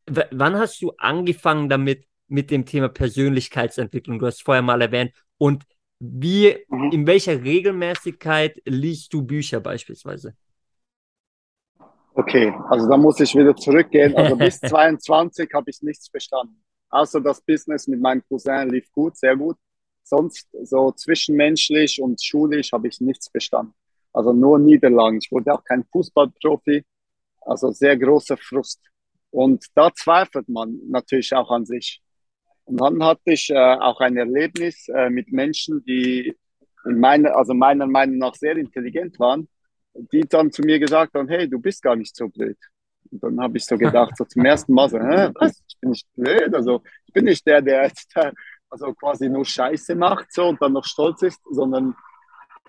wann 0.05 0.57
hast 0.57 0.81
du 0.81 0.91
angefangen 0.97 1.69
damit, 1.69 2.05
mit 2.27 2.51
dem 2.51 2.65
Thema 2.65 2.89
Persönlichkeitsentwicklung? 2.89 4.19
Du 4.19 4.25
hast 4.25 4.43
vorher 4.43 4.63
mal 4.63 4.81
erwähnt. 4.81 5.13
Und 5.37 5.63
wie, 5.99 6.57
mhm. 6.67 6.91
in 6.91 7.07
welcher 7.07 7.41
Regelmäßigkeit 7.41 8.61
liest 8.65 9.13
du 9.13 9.21
Bücher 9.21 9.61
beispielsweise? 9.61 10.35
Okay, 12.15 12.53
also 12.69 12.87
da 12.87 12.95
muss 12.95 13.19
ich 13.19 13.35
wieder 13.35 13.55
zurückgehen. 13.55 14.15
Also 14.15 14.35
bis 14.35 14.59
22 14.61 15.49
habe 15.53 15.69
ich 15.69 15.81
nichts 15.81 16.09
verstanden. 16.09 16.63
Außer 16.89 17.19
das 17.21 17.41
Business 17.41 17.87
mit 17.87 17.99
meinem 17.99 18.23
Cousin 18.27 18.69
lief 18.69 18.91
gut, 18.91 19.17
sehr 19.17 19.35
gut. 19.35 19.57
Sonst 20.03 20.47
so 20.61 20.91
zwischenmenschlich 20.91 21.99
und 22.01 22.23
schulisch 22.23 22.71
habe 22.71 22.87
ich 22.87 22.99
nichts 23.01 23.29
verstanden. 23.29 23.73
Also 24.11 24.31
nur 24.31 24.59
Niederlagen. 24.59 25.17
Ich 25.17 25.31
wurde 25.31 25.53
auch 25.53 25.63
kein 25.63 25.83
Fußballprofi. 25.85 26.83
Also 27.41 27.71
sehr 27.71 27.97
großer 27.97 28.37
Frust. 28.37 28.79
Und 29.31 29.65
da 29.73 29.91
zweifelt 29.93 30.47
man 30.47 30.79
natürlich 30.87 31.33
auch 31.33 31.49
an 31.49 31.65
sich. 31.65 31.99
Und 32.65 32.79
dann 32.79 33.03
hatte 33.03 33.31
ich 33.31 33.49
äh, 33.49 33.57
auch 33.57 33.99
ein 33.99 34.15
Erlebnis 34.15 34.87
äh, 34.89 35.09
mit 35.09 35.31
Menschen, 35.31 35.83
die 35.85 36.37
in 36.85 36.99
meiner, 36.99 37.35
also 37.35 37.53
meiner 37.53 37.87
Meinung 37.87 38.19
nach 38.19 38.35
sehr 38.35 38.55
intelligent 38.55 39.19
waren, 39.19 39.47
die 39.93 40.21
dann 40.21 40.51
zu 40.51 40.61
mir 40.61 40.79
gesagt 40.79 41.13
haben, 41.13 41.27
hey, 41.27 41.49
du 41.49 41.59
bist 41.59 41.81
gar 41.81 41.95
nicht 41.95 42.15
so 42.15 42.27
blöd. 42.27 42.57
Und 43.11 43.23
dann 43.23 43.39
habe 43.41 43.57
ich 43.57 43.65
so 43.65 43.77
gedacht, 43.77 44.17
so 44.17 44.25
zum 44.25 44.43
ersten 44.45 44.73
Mal 44.73 44.89
so, 44.89 44.99
Hä, 44.99 45.29
was? 45.35 45.61
Ich 45.67 45.79
bin 45.79 45.91
nicht 45.91 46.07
blöd. 46.15 46.53
Also 46.55 46.81
ich 47.05 47.13
bin 47.13 47.25
nicht 47.25 47.45
der, 47.45 47.61
der 47.61 47.83
jetzt 47.83 48.11
also 48.69 48.93
quasi 48.93 49.29
nur 49.29 49.45
Scheiße 49.45 49.95
macht 49.95 50.33
so 50.33 50.47
und 50.47 50.61
dann 50.61 50.73
noch 50.73 50.85
stolz 50.85 51.21
ist, 51.21 51.39
sondern 51.51 51.95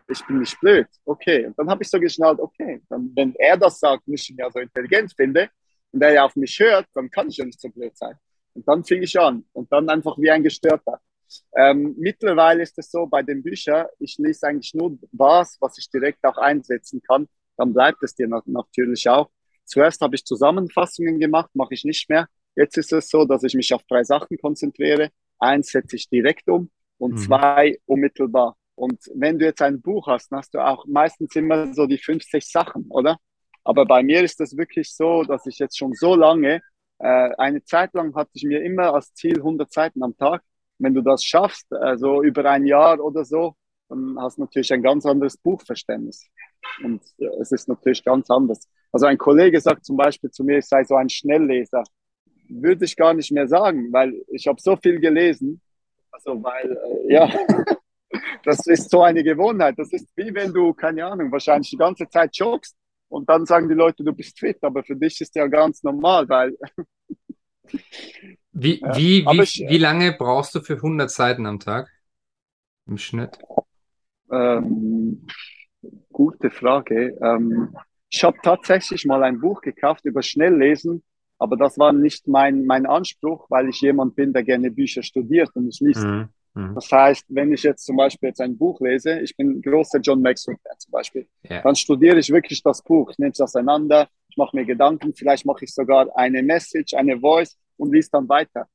ich 0.09 0.25
bin 0.27 0.41
nicht 0.41 0.61
blöd. 0.61 0.87
Okay. 1.05 1.47
Und 1.47 1.59
dann 1.59 1.71
habe 1.71 1.83
ich 1.83 1.89
so 1.89 1.99
geschnallt, 1.99 2.41
okay, 2.41 2.83
dann, 2.91 3.11
wenn 3.15 3.35
er 3.37 3.57
das 3.57 3.81
sagt 3.81 4.07
und 4.07 4.15
ich 4.15 4.29
ihn 4.29 4.37
ja 4.37 4.51
so 4.51 4.59
intelligent 4.59 5.15
finde, 5.17 5.49
und 5.95 6.01
der 6.01 6.13
ja 6.13 6.25
auf 6.25 6.35
mich 6.35 6.59
hört, 6.59 6.87
dann 6.93 7.09
kann 7.09 7.29
ich 7.29 7.37
ja 7.37 7.45
nicht 7.45 7.61
so 7.61 7.69
blöd 7.69 7.97
sein. 7.97 8.17
Und 8.53 8.67
dann 8.67 8.85
fing 8.85 9.03
ich 9.03 9.19
an 9.19 9.45
und 9.53 9.71
dann 9.73 9.89
einfach 9.89 10.19
wie 10.19 10.31
ein 10.31 10.43
Gestörter. 10.43 11.01
Ähm, 11.57 11.95
mittlerweile 11.99 12.63
ist 12.63 12.79
es 12.79 12.91
so 12.91 13.07
bei 13.07 13.23
den 13.23 13.43
Büchern, 13.43 13.87
ich 13.99 14.17
lese 14.19 14.47
eigentlich 14.47 14.75
nur 14.75 14.99
was, 15.13 15.57
was 15.61 15.79
ich 15.79 15.91
direkt 15.91 16.25
auch 16.25 16.37
einsetzen 16.37 17.01
kann. 17.07 17.29
Dann 17.57 17.73
bleibt 17.73 18.03
es 18.03 18.15
dir 18.15 18.29
natürlich 18.47 19.09
auch. 19.09 19.31
Zuerst 19.65 20.01
habe 20.01 20.15
ich 20.17 20.25
Zusammenfassungen 20.25 21.19
gemacht, 21.19 21.51
mache 21.55 21.75
ich 21.75 21.85
nicht 21.85 22.09
mehr. 22.11 22.29
Jetzt 22.57 22.77
ist 22.77 22.93
es 22.93 23.09
so, 23.09 23.25
dass 23.25 23.43
ich 23.43 23.55
mich 23.55 23.73
auf 23.73 23.83
drei 23.85 24.05
Sachen 24.05 24.39
konzentriere. 24.39 25.11
Eins 25.39 25.69
setze 25.69 25.97
ich 25.97 26.09
direkt 26.09 26.49
um 26.49 26.71
und 26.99 27.13
mhm. 27.13 27.19
zwei 27.19 27.79
unmittelbar. 27.87 28.57
Und 28.75 29.01
wenn 29.15 29.39
du 29.39 29.45
jetzt 29.45 29.63
ein 29.63 29.81
Buch 29.81 30.07
hast, 30.09 30.31
dann 30.31 30.41
hast 30.41 30.55
du 30.55 30.59
auch 30.59 30.85
meistens 30.87 31.35
immer 31.37 31.73
so 31.73 31.87
die 31.87 31.99
50 31.99 32.45
Sachen, 32.51 32.87
oder? 32.89 33.19
Aber 33.63 33.87
bei 33.87 34.03
mir 34.03 34.23
ist 34.23 34.41
es 34.41 34.57
wirklich 34.57 34.95
so, 34.95 35.23
dass 35.23 35.47
ich 35.47 35.59
jetzt 35.59 35.79
schon 35.79 35.95
so 35.95 36.15
lange 36.15 36.61
äh, 36.99 37.31
eine 37.39 37.65
Zeit 37.65 37.95
lang 37.95 38.15
hatte 38.15 38.31
ich 38.35 38.45
mir 38.45 38.63
immer 38.63 38.95
als 38.95 39.13
Ziel 39.15 39.37
100 39.39 39.73
Seiten 39.73 40.03
am 40.03 40.17
Tag. 40.17 40.43
Wenn 40.79 40.95
du 40.95 41.01
das 41.01 41.25
schaffst, 41.25 41.73
also 41.73 42.23
über 42.23 42.45
ein 42.51 42.67
Jahr 42.67 43.01
oder 43.01 43.25
so, 43.25 43.55
dann 43.89 44.17
hast 44.19 44.39
du 44.39 44.43
natürlich 44.43 44.73
ein 44.73 44.83
ganz 44.83 45.07
anderes 45.07 45.37
Buchverständnis. 45.37 46.27
Und 46.83 47.03
äh, 47.19 47.27
es 47.41 47.53
ist 47.53 47.69
natürlich 47.69 48.03
ganz 48.05 48.31
anders. 48.31 48.69
Also 48.93 49.07
ein 49.07 49.19
Kollege 49.19 49.61
sagt 49.61 49.85
zum 49.85 49.97
Beispiel 49.97 50.31
zu 50.31 50.45
mir, 50.45 50.59
ich 50.59 50.67
sei 50.67 50.85
so 50.85 50.97
ein 50.97 51.09
Schnellleser. 51.09 51.85
Würde 52.49 52.85
ich 52.85 52.97
gar 52.97 53.15
nicht 53.15 53.33
mehr 53.33 53.49
sagen, 53.49 53.93
weil 53.93 54.15
ich 54.29 54.47
habe 54.47 54.61
so 54.61 54.77
viel 54.77 55.01
gelesen. 55.01 55.61
Also 56.11 56.43
weil, 56.43 56.71
äh, 56.73 57.13
ja, 57.13 57.29
das 58.45 58.67
ist 58.67 58.91
so 58.91 59.03
eine 59.03 59.23
Gewohnheit. 59.23 59.79
Das 59.79 59.93
ist 59.93 60.09
wie 60.17 60.35
wenn 60.35 60.53
du, 60.53 60.73
keine 60.73 61.05
Ahnung, 61.05 61.31
wahrscheinlich 61.33 61.71
die 61.71 61.77
ganze 61.77 62.09
Zeit 62.09 62.37
joggst 62.37 62.77
und 63.09 63.29
dann 63.29 63.47
sagen 63.47 63.69
die 63.69 63.75
Leute, 63.75 64.05
du 64.05 64.13
bist 64.13 64.39
fit, 64.39 64.59
aber 64.63 64.83
für 64.83 64.97
dich 64.97 65.21
ist 65.21 65.35
ja 65.35 65.47
ganz 65.47 65.83
normal, 65.83 66.29
weil. 66.29 66.57
wie, 68.55 68.81
ja. 68.81 68.97
wie, 68.97 69.27
wie, 69.27 69.43
ich, 69.43 69.65
wie 69.69 69.79
lange 69.79 70.13
brauchst 70.13 70.55
du 70.55 70.61
für 70.61 70.75
100 70.75 71.11
Seiten 71.11 71.45
am 71.47 71.59
Tag 71.59 71.91
im 72.87 72.99
Schnitt? 72.99 73.39
Ähm, 74.31 75.27
gute 76.13 76.51
Frage. 76.51 77.19
Ähm, 77.21 77.77
ich 78.09 78.23
habe 78.23 78.37
tatsächlich 78.43 79.05
mal 79.07 79.23
ein 79.25 79.41
Buch 79.41 79.61
gekauft 79.61 80.05
über 80.05 80.23
Schnelllesen, 80.23 81.03
aber 81.39 81.57
das 81.57 81.79
war 81.79 81.93
nicht 81.93 82.29
mein, 82.29 82.65
mein 82.65 82.87
Anspruch, 82.87 83.47
weil 83.51 83.69
ich 83.69 83.81
jemand 83.81 84.15
bin, 84.15 84.33
der 84.33 84.45
gerne 84.45 84.71
Bücher 84.71 85.03
studiert 85.03 85.51
und 85.55 85.67
nicht 85.67 85.81
liest. 85.81 86.05
Mhm. 86.05 86.29
Mhm. 86.55 86.77
Das 86.77 86.91
heißt, 86.93 87.25
wenn 87.29 87.53
ich 87.53 87.65
jetzt 87.65 87.85
zum 87.85 87.97
Beispiel 87.97 88.29
jetzt 88.29 88.41
ein 88.41 88.57
Buch 88.57 88.81
lese, 88.81 89.19
ich 89.19 89.37
bin 89.37 89.61
großer 89.61 89.99
John 89.99 90.23
Maxwell-Fan 90.23 90.79
zum 90.79 90.93
Beispiel, 90.93 91.27
ja. 91.43 91.61
dann 91.63 91.75
studiere 91.75 92.19
ich 92.19 92.31
wirklich 92.31 92.63
das 92.63 92.83
Buch, 92.83 93.11
ich 93.11 93.19
nehme 93.19 93.33
es 93.33 93.41
auseinander, 93.41 94.09
ich 94.29 94.37
mache 94.37 94.57
mir 94.57 94.65
Gedanken, 94.65 95.13
vielleicht 95.15 95.45
mache 95.45 95.65
ich 95.65 95.75
sogar 95.75 96.17
eine 96.17 96.43
Message, 96.43 96.95
eine 96.95 97.19
Voice 97.19 97.57
und 97.77 97.93
liest 97.93 98.13
dann 98.15 98.29
weiter. 98.29 98.69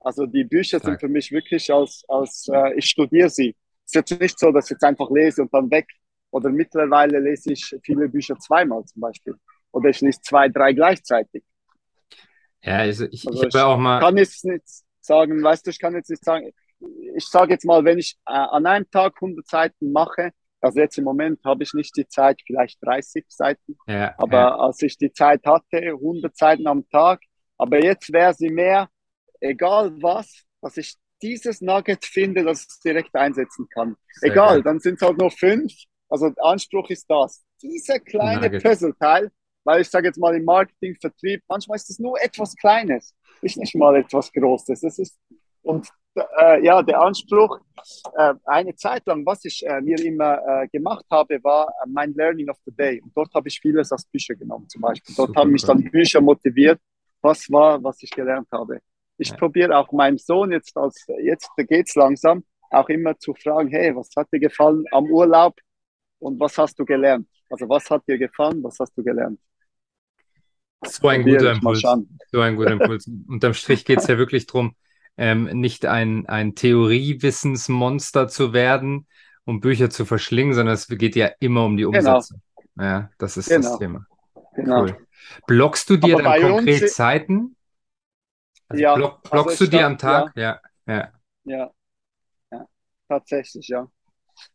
Also 0.00 0.26
die 0.26 0.44
Bücher 0.44 0.78
sind 0.80 1.00
für 1.00 1.08
mich 1.08 1.32
wirklich 1.32 1.72
als, 1.72 2.04
als 2.08 2.46
äh, 2.52 2.74
ich 2.74 2.86
studiere 2.86 3.30
sie. 3.30 3.56
Es 3.86 3.94
ist 3.94 4.10
jetzt 4.10 4.20
nicht 4.20 4.38
so, 4.38 4.52
dass 4.52 4.66
ich 4.66 4.72
jetzt 4.72 4.84
einfach 4.84 5.10
lese 5.10 5.42
und 5.42 5.52
dann 5.52 5.70
weg. 5.70 5.86
Oder 6.30 6.50
mittlerweile 6.50 7.20
lese 7.20 7.52
ich 7.52 7.74
viele 7.82 8.08
Bücher 8.08 8.38
zweimal 8.38 8.84
zum 8.84 9.00
Beispiel. 9.00 9.34
Oder 9.72 9.90
ich 9.90 10.00
lese 10.00 10.20
zwei, 10.20 10.48
drei 10.48 10.72
gleichzeitig. 10.72 11.42
Ja, 12.62 12.78
also 12.78 13.06
ich, 13.10 13.26
also 13.26 13.46
ich 13.46 13.54
habe 13.54 13.66
auch 13.66 13.78
mal. 13.78 14.00
kann 14.00 14.16
jetzt 14.16 14.44
nicht 14.44 14.64
sagen, 15.00 15.42
weißt 15.42 15.66
du, 15.66 15.70
ich 15.70 15.78
kann 15.78 15.94
jetzt 15.94 16.10
nicht 16.10 16.24
sagen, 16.24 16.50
ich 17.16 17.26
sage 17.26 17.52
jetzt 17.52 17.64
mal, 17.64 17.84
wenn 17.84 17.98
ich 17.98 18.16
äh, 18.26 18.32
an 18.32 18.66
einem 18.66 18.90
Tag 18.90 19.14
100 19.16 19.46
Seiten 19.46 19.92
mache, 19.92 20.32
also 20.60 20.80
jetzt 20.80 20.96
im 20.96 21.04
Moment 21.04 21.44
habe 21.44 21.62
ich 21.62 21.74
nicht 21.74 21.94
die 21.96 22.08
Zeit, 22.08 22.40
vielleicht 22.46 22.78
30 22.82 23.26
Seiten, 23.28 23.76
ja, 23.86 24.14
aber 24.18 24.38
ja. 24.38 24.56
als 24.56 24.80
ich 24.82 24.96
die 24.96 25.12
Zeit 25.12 25.44
hatte, 25.46 25.76
100 25.78 26.36
Seiten 26.36 26.66
am 26.66 26.88
Tag, 26.88 27.20
aber 27.58 27.82
jetzt 27.82 28.12
wäre 28.12 28.34
sie 28.34 28.50
mehr, 28.50 28.88
egal 29.40 29.92
was, 30.00 30.44
dass 30.60 30.76
ich 30.76 30.96
dieses 31.22 31.60
Nugget 31.60 32.04
finde, 32.04 32.44
dass 32.44 32.62
ich 32.62 32.80
direkt 32.84 33.14
einsetzen 33.14 33.66
kann. 33.72 33.96
Sehr 34.14 34.32
egal, 34.32 34.54
geil. 34.54 34.62
dann 34.62 34.80
sind 34.80 34.96
es 34.96 35.02
halt 35.02 35.18
nur 35.18 35.30
fünf. 35.30 35.72
Also 36.08 36.30
der 36.30 36.44
Anspruch 36.44 36.90
ist 36.90 37.06
das. 37.08 37.42
Dieser 37.62 37.98
kleine 37.98 38.50
Puzzleteil, 38.60 39.30
weil 39.64 39.80
ich 39.80 39.88
sage 39.88 40.08
jetzt 40.08 40.18
mal 40.18 40.34
im 40.34 40.44
Marketing, 40.44 40.96
Vertrieb, 41.00 41.42
manchmal 41.48 41.76
ist 41.76 41.88
es 41.88 41.98
nur 41.98 42.20
etwas 42.22 42.54
Kleines, 42.56 43.14
ist 43.40 43.56
nicht 43.56 43.74
mal 43.74 43.96
etwas 43.96 44.30
Großes. 44.32 44.80
Das 44.80 44.98
ist, 44.98 45.18
und 45.62 45.88
äh, 46.14 46.64
ja, 46.64 46.82
der 46.82 47.00
Anspruch, 47.00 47.58
äh, 48.16 48.34
eine 48.44 48.74
Zeit 48.76 49.06
lang, 49.06 49.24
was 49.24 49.44
ich 49.44 49.64
äh, 49.66 49.80
mir 49.80 49.98
immer 50.04 50.40
äh, 50.46 50.68
gemacht 50.68 51.04
habe, 51.10 51.42
war 51.42 51.68
äh, 51.68 51.88
mein 51.88 52.12
Learning 52.14 52.50
of 52.50 52.58
the 52.66 52.72
Day. 52.72 53.00
Und 53.00 53.16
dort 53.16 53.32
habe 53.34 53.48
ich 53.48 53.58
vieles 53.60 53.90
aus 53.90 54.04
Büchern 54.04 54.38
genommen, 54.38 54.68
zum 54.68 54.82
Beispiel. 54.82 55.14
Dort 55.16 55.28
Super, 55.28 55.40
haben 55.40 55.50
mich 55.50 55.64
dann 55.64 55.82
Bücher 55.82 56.20
motiviert, 56.20 56.80
was 57.24 57.50
war, 57.50 57.82
was 57.82 58.02
ich 58.02 58.10
gelernt 58.10 58.48
habe. 58.52 58.80
Ich 59.16 59.30
ja. 59.30 59.36
probiere 59.36 59.76
auch 59.76 59.90
meinem 59.92 60.18
Sohn 60.18 60.52
jetzt, 60.52 60.76
als 60.76 61.06
jetzt 61.22 61.48
geht's 61.56 61.94
langsam, 61.94 62.44
auch 62.70 62.88
immer 62.88 63.18
zu 63.18 63.34
fragen, 63.34 63.68
hey, 63.70 63.94
was 63.96 64.10
hat 64.16 64.28
dir 64.32 64.40
gefallen 64.40 64.84
am 64.92 65.06
Urlaub 65.06 65.58
und 66.18 66.38
was 66.38 66.58
hast 66.58 66.78
du 66.78 66.84
gelernt? 66.84 67.28
Also 67.50 67.68
was 67.68 67.88
hat 67.90 68.06
dir 68.06 68.18
gefallen, 68.18 68.62
was 68.62 68.78
hast 68.78 68.96
du 68.96 69.02
gelernt? 69.02 69.40
So 70.86 71.08
ein 71.08 71.22
guter 71.22 71.52
Impuls. 71.52 71.82
So 72.30 72.40
ein 72.40 72.56
guter 72.56 72.72
Impuls. 72.72 73.10
Unterm 73.26 73.54
Strich 73.54 73.84
geht 73.84 74.00
es 74.00 74.06
ja 74.06 74.18
wirklich 74.18 74.46
darum, 74.46 74.74
ähm, 75.16 75.44
nicht 75.44 75.86
ein, 75.86 76.26
ein 76.26 76.54
Theoriewissensmonster 76.54 78.28
zu 78.28 78.52
werden, 78.52 79.06
um 79.44 79.60
Bücher 79.60 79.88
zu 79.88 80.04
verschlingen, 80.04 80.54
sondern 80.54 80.74
es 80.74 80.88
geht 80.88 81.16
ja 81.16 81.30
immer 81.40 81.64
um 81.64 81.76
die 81.76 81.84
genau. 81.84 82.16
Umsetzung. 82.16 82.42
Genau. 82.76 82.88
Ja, 82.88 83.10
das 83.18 83.36
ist 83.36 83.48
genau. 83.48 83.68
das 83.68 83.78
Thema. 83.78 84.06
Genau. 84.56 84.82
Cool. 84.82 85.06
Blockst 85.46 85.90
du 85.90 85.96
dir 85.96 86.14
Aber 86.14 86.22
dann 86.22 86.42
konkret 86.42 86.90
Zeiten? 86.90 87.56
Also 88.68 88.82
ja. 88.82 88.94
Block, 88.94 89.20
also 89.22 89.30
blockst 89.30 89.60
also 89.60 89.64
du 89.64 89.70
dir 89.70 89.86
am 89.86 89.98
Tag? 89.98 90.32
Ja. 90.36 90.60
Ja. 90.86 91.12
ja. 91.44 91.70
ja. 92.50 92.66
Tatsächlich, 93.08 93.68
ja. 93.68 93.88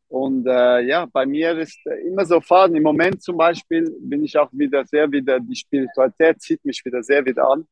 Und 0.08 0.48
äh, 0.48 0.82
ja, 0.82 1.06
bei 1.06 1.26
mir 1.26 1.58
ist 1.58 1.80
äh, 1.86 2.08
immer 2.08 2.26
so 2.26 2.42
Faden. 2.42 2.76
Im 2.76 2.84
Moment 2.84 3.22
zum 3.22 3.38
Beispiel 3.38 3.96
bin 4.00 4.24
ich 4.24 4.38
auch 4.38 4.50
wieder 4.52 4.84
sehr 4.86 5.12
wieder, 5.12 5.40
die 5.40 5.56
Spiritualität 5.56 6.42
zieht 6.42 6.64
mich 6.66 6.84
wieder 6.84 7.04
sehr 7.04 7.26
wieder 7.26 7.48
an. 7.48 7.68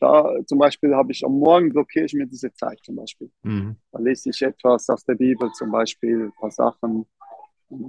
Da 0.00 0.34
zum 0.46 0.58
Beispiel 0.58 0.94
habe 0.94 1.12
ich 1.12 1.22
am 1.22 1.38
Morgen 1.38 1.68
blockiere 1.68 2.06
ich 2.06 2.14
mir 2.14 2.26
diese 2.26 2.52
Zeit 2.54 2.78
zum 2.82 2.96
Beispiel. 2.96 3.30
Mhm. 3.42 3.76
Da 3.92 3.98
lese 3.98 4.30
ich 4.30 4.40
etwas 4.40 4.88
aus 4.88 5.04
der 5.04 5.14
Bibel 5.14 5.52
zum 5.52 5.70
Beispiel, 5.70 6.24
ein 6.24 6.32
paar 6.32 6.50
Sachen. 6.50 7.06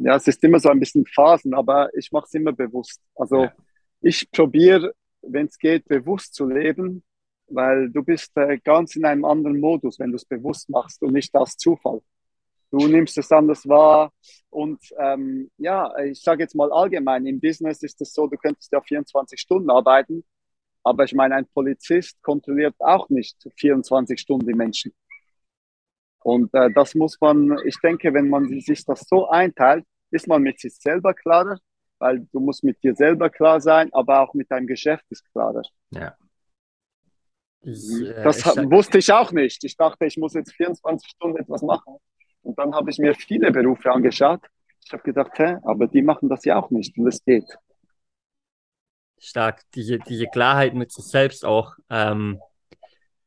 Ja, 0.01 0.17
es 0.17 0.27
ist 0.27 0.43
immer 0.43 0.59
so 0.59 0.69
ein 0.69 0.79
bisschen 0.79 1.05
Phasen, 1.05 1.53
aber 1.53 1.89
ich 1.95 2.11
mache 2.11 2.25
es 2.25 2.33
immer 2.33 2.51
bewusst. 2.51 3.01
Also 3.15 3.45
ja. 3.45 3.53
Ich 4.03 4.29
probiere, 4.31 4.93
wenn 5.21 5.47
es 5.47 5.57
geht, 5.57 5.85
bewusst 5.85 6.35
zu 6.35 6.47
leben, 6.47 7.03
weil 7.47 7.89
du 7.89 8.03
bist 8.03 8.35
äh, 8.35 8.57
ganz 8.57 8.95
in 8.95 9.05
einem 9.05 9.25
anderen 9.25 9.59
Modus, 9.59 9.97
wenn 9.97 10.11
du 10.11 10.17
es 10.17 10.25
bewusst 10.25 10.69
machst 10.69 11.01
und 11.01 11.13
nicht 11.13 11.33
aus 11.35 11.55
Zufall. 11.57 12.01
Du 12.69 12.87
nimmst 12.87 13.17
es 13.17 13.31
anders 13.31 13.67
wahr 13.67 14.11
und 14.49 14.79
ähm, 14.99 15.49
ja, 15.57 15.95
ich 15.99 16.21
sage 16.21 16.43
jetzt 16.43 16.55
mal 16.55 16.71
allgemein, 16.71 17.25
im 17.25 17.39
Business 17.39 17.81
ist 17.83 18.01
es 18.01 18.13
so, 18.13 18.27
du 18.27 18.35
könntest 18.37 18.71
ja 18.71 18.81
24 18.81 19.39
Stunden 19.39 19.69
arbeiten, 19.69 20.25
aber 20.83 21.05
ich 21.05 21.13
meine, 21.13 21.35
ein 21.35 21.47
Polizist 21.53 22.21
kontrolliert 22.21 22.75
auch 22.79 23.07
nicht 23.09 23.37
24 23.57 24.19
Stunden 24.19 24.47
die 24.47 24.53
Menschen. 24.53 24.93
Und 26.23 26.53
äh, 26.53 26.71
das 26.73 26.95
muss 26.95 27.19
man, 27.21 27.57
ich 27.65 27.77
denke, 27.81 28.13
wenn 28.13 28.29
man 28.29 28.47
sich 28.59 28.83
das 28.85 29.01
so 29.07 29.29
einteilt, 29.29 29.85
ist 30.11 30.27
man 30.27 30.41
mit 30.41 30.59
sich 30.59 30.75
selber 30.75 31.13
klarer, 31.13 31.59
weil 32.03 32.27
du 32.33 32.41
musst 32.41 32.65
mit 32.65 32.83
dir 32.83 32.95
selber 32.95 33.29
klar 33.29 33.61
sein, 33.61 33.89
aber 33.93 34.19
auch 34.19 34.33
mit 34.33 34.51
deinem 34.51 34.67
Geschäft 34.67 35.05
ist 35.09 35.23
klarer. 35.31 35.61
Ja. 35.91 36.13
Ich, 37.61 38.01
äh, 38.01 38.23
das 38.23 38.45
ich 38.45 38.69
wusste 38.69 38.97
ich 38.97 39.11
auch 39.13 39.31
nicht. 39.31 39.63
Ich 39.63 39.77
dachte, 39.77 40.05
ich 40.05 40.17
muss 40.17 40.33
jetzt 40.33 40.51
24 40.51 41.09
Stunden 41.09 41.37
etwas 41.37 41.61
machen. 41.61 41.95
Und 42.41 42.59
dann 42.59 42.75
habe 42.75 42.89
ich 42.89 42.97
mir 42.97 43.15
viele 43.15 43.51
Berufe 43.51 43.89
angeschaut. 43.89 44.41
Ich 44.85 44.91
habe 44.91 45.03
gedacht, 45.03 45.31
hä, 45.37 45.55
aber 45.63 45.87
die 45.87 46.01
machen 46.01 46.27
das 46.27 46.43
ja 46.43 46.59
auch 46.59 46.69
nicht 46.71 46.97
und 46.97 47.07
es 47.07 47.23
geht 47.23 47.45
stark. 49.17 49.61
Diese, 49.75 49.97
diese 49.99 50.27
Klarheit 50.27 50.73
mit 50.73 50.91
sich 50.91 51.05
selbst 51.05 51.45
auch. 51.45 51.75
Ähm, 51.89 52.41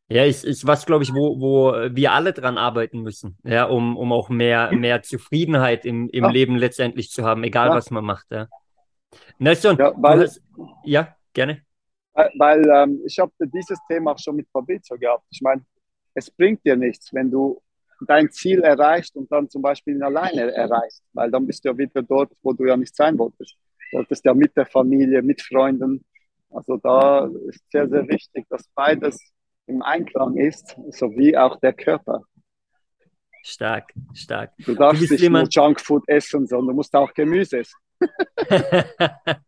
ja, 0.08 0.24
ist, 0.24 0.44
ist 0.44 0.66
was, 0.66 0.84
glaube 0.84 1.02
ich, 1.02 1.14
wo, 1.14 1.40
wo 1.40 1.72
wir 1.90 2.12
alle 2.12 2.34
dran 2.34 2.58
arbeiten 2.58 3.00
müssen, 3.00 3.38
ja, 3.42 3.64
um, 3.64 3.96
um 3.96 4.12
auch 4.12 4.28
mehr, 4.28 4.70
mehr 4.72 5.02
Zufriedenheit 5.02 5.84
im, 5.84 6.08
im 6.10 6.24
ja. 6.24 6.30
Leben 6.30 6.56
letztendlich 6.56 7.10
zu 7.10 7.24
haben, 7.24 7.42
egal 7.42 7.70
ja. 7.70 7.74
was 7.74 7.90
man 7.90 8.04
macht. 8.04 8.26
Ja. 8.30 8.46
Nelson, 9.38 9.76
ja, 9.78 9.92
weil, 9.96 10.20
hast, 10.20 10.42
ja 10.84 11.16
gerne. 11.32 11.62
Weil 12.14 12.66
ähm, 12.68 13.02
ich 13.04 13.18
habe 13.18 13.32
dieses 13.40 13.78
Thema 13.88 14.12
auch 14.12 14.18
schon 14.18 14.36
mit 14.36 14.48
Fabrizio 14.50 14.96
gehabt. 14.98 15.24
Ich 15.30 15.40
meine, 15.42 15.62
es 16.14 16.30
bringt 16.30 16.64
dir 16.64 16.76
nichts, 16.76 17.12
wenn 17.12 17.30
du 17.30 17.60
dein 18.06 18.30
Ziel 18.30 18.62
erreichst 18.62 19.16
und 19.16 19.30
dann 19.30 19.48
zum 19.48 19.62
Beispiel 19.62 19.96
ihn 19.96 20.02
alleine 20.02 20.52
erreichst, 20.52 21.02
weil 21.12 21.30
dann 21.30 21.46
bist 21.46 21.64
du 21.64 21.70
ja 21.70 21.78
wieder 21.78 22.02
dort, 22.02 22.32
wo 22.42 22.52
du 22.52 22.64
ja 22.64 22.76
nicht 22.76 22.94
sein 22.94 23.18
wolltest 23.18 23.56
solltest 23.90 24.24
ja 24.24 24.34
mit 24.34 24.56
der 24.56 24.66
Familie, 24.66 25.22
mit 25.22 25.42
Freunden. 25.42 26.04
Also 26.50 26.76
da 26.76 27.28
ist 27.48 27.64
sehr, 27.70 27.88
sehr 27.88 28.06
wichtig, 28.08 28.46
dass 28.48 28.68
beides 28.74 29.18
im 29.66 29.82
Einklang 29.82 30.36
ist, 30.36 30.76
sowie 30.90 31.36
auch 31.36 31.58
der 31.60 31.72
Körper. 31.72 32.22
Stark, 33.42 33.92
stark. 34.14 34.52
Du 34.58 34.74
darfst 34.74 35.02
du 35.02 35.12
nicht 35.12 35.20
jemand... 35.20 35.54
nur 35.54 35.64
Junkfood 35.64 36.04
essen, 36.08 36.46
sondern 36.46 36.68
du 36.68 36.74
musst 36.74 36.94
auch 36.94 37.12
Gemüse 37.14 37.60
essen. 37.60 37.78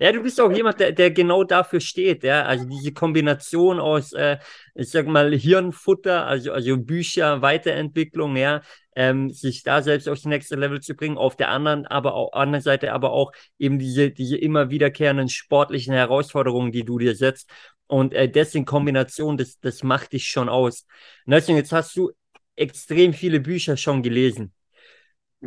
ja, 0.00 0.12
du 0.12 0.22
bist 0.22 0.40
auch 0.40 0.50
jemand, 0.52 0.80
der, 0.80 0.92
der 0.92 1.10
genau 1.10 1.44
dafür 1.44 1.80
steht, 1.80 2.22
ja. 2.24 2.42
Also 2.44 2.66
diese 2.66 2.92
Kombination 2.92 3.80
aus, 3.80 4.12
äh, 4.12 4.38
ich 4.74 4.90
sag 4.90 5.06
mal, 5.06 5.34
Hirnfutter, 5.34 6.26
also, 6.26 6.52
also 6.52 6.76
Bücher, 6.78 7.42
Weiterentwicklung, 7.42 8.36
ja, 8.36 8.62
ähm, 8.94 9.30
sich 9.30 9.62
da 9.62 9.82
selbst 9.82 10.08
aufs 10.08 10.24
nächste 10.24 10.56
Level 10.56 10.80
zu 10.80 10.94
bringen. 10.94 11.18
Auf 11.18 11.36
der 11.36 11.48
anderen, 11.50 11.86
aber 11.86 12.14
auch 12.14 12.32
anderen 12.32 12.62
Seite 12.62 12.92
aber 12.92 13.12
auch 13.12 13.32
eben 13.58 13.78
diese, 13.78 14.10
diese 14.10 14.36
immer 14.36 14.70
wiederkehrenden 14.70 15.28
sportlichen 15.28 15.94
Herausforderungen, 15.94 16.72
die 16.72 16.84
du 16.84 16.98
dir 16.98 17.14
setzt. 17.14 17.50
Und 17.86 18.14
äh, 18.14 18.28
das 18.28 18.54
in 18.54 18.64
Kombination, 18.64 19.36
das, 19.36 19.58
das 19.60 19.82
macht 19.82 20.12
dich 20.12 20.28
schon 20.28 20.48
aus. 20.48 20.86
Nelson, 21.24 21.56
jetzt 21.56 21.72
hast 21.72 21.96
du 21.96 22.10
extrem 22.56 23.12
viele 23.12 23.40
Bücher 23.40 23.76
schon 23.76 24.02
gelesen. 24.02 24.52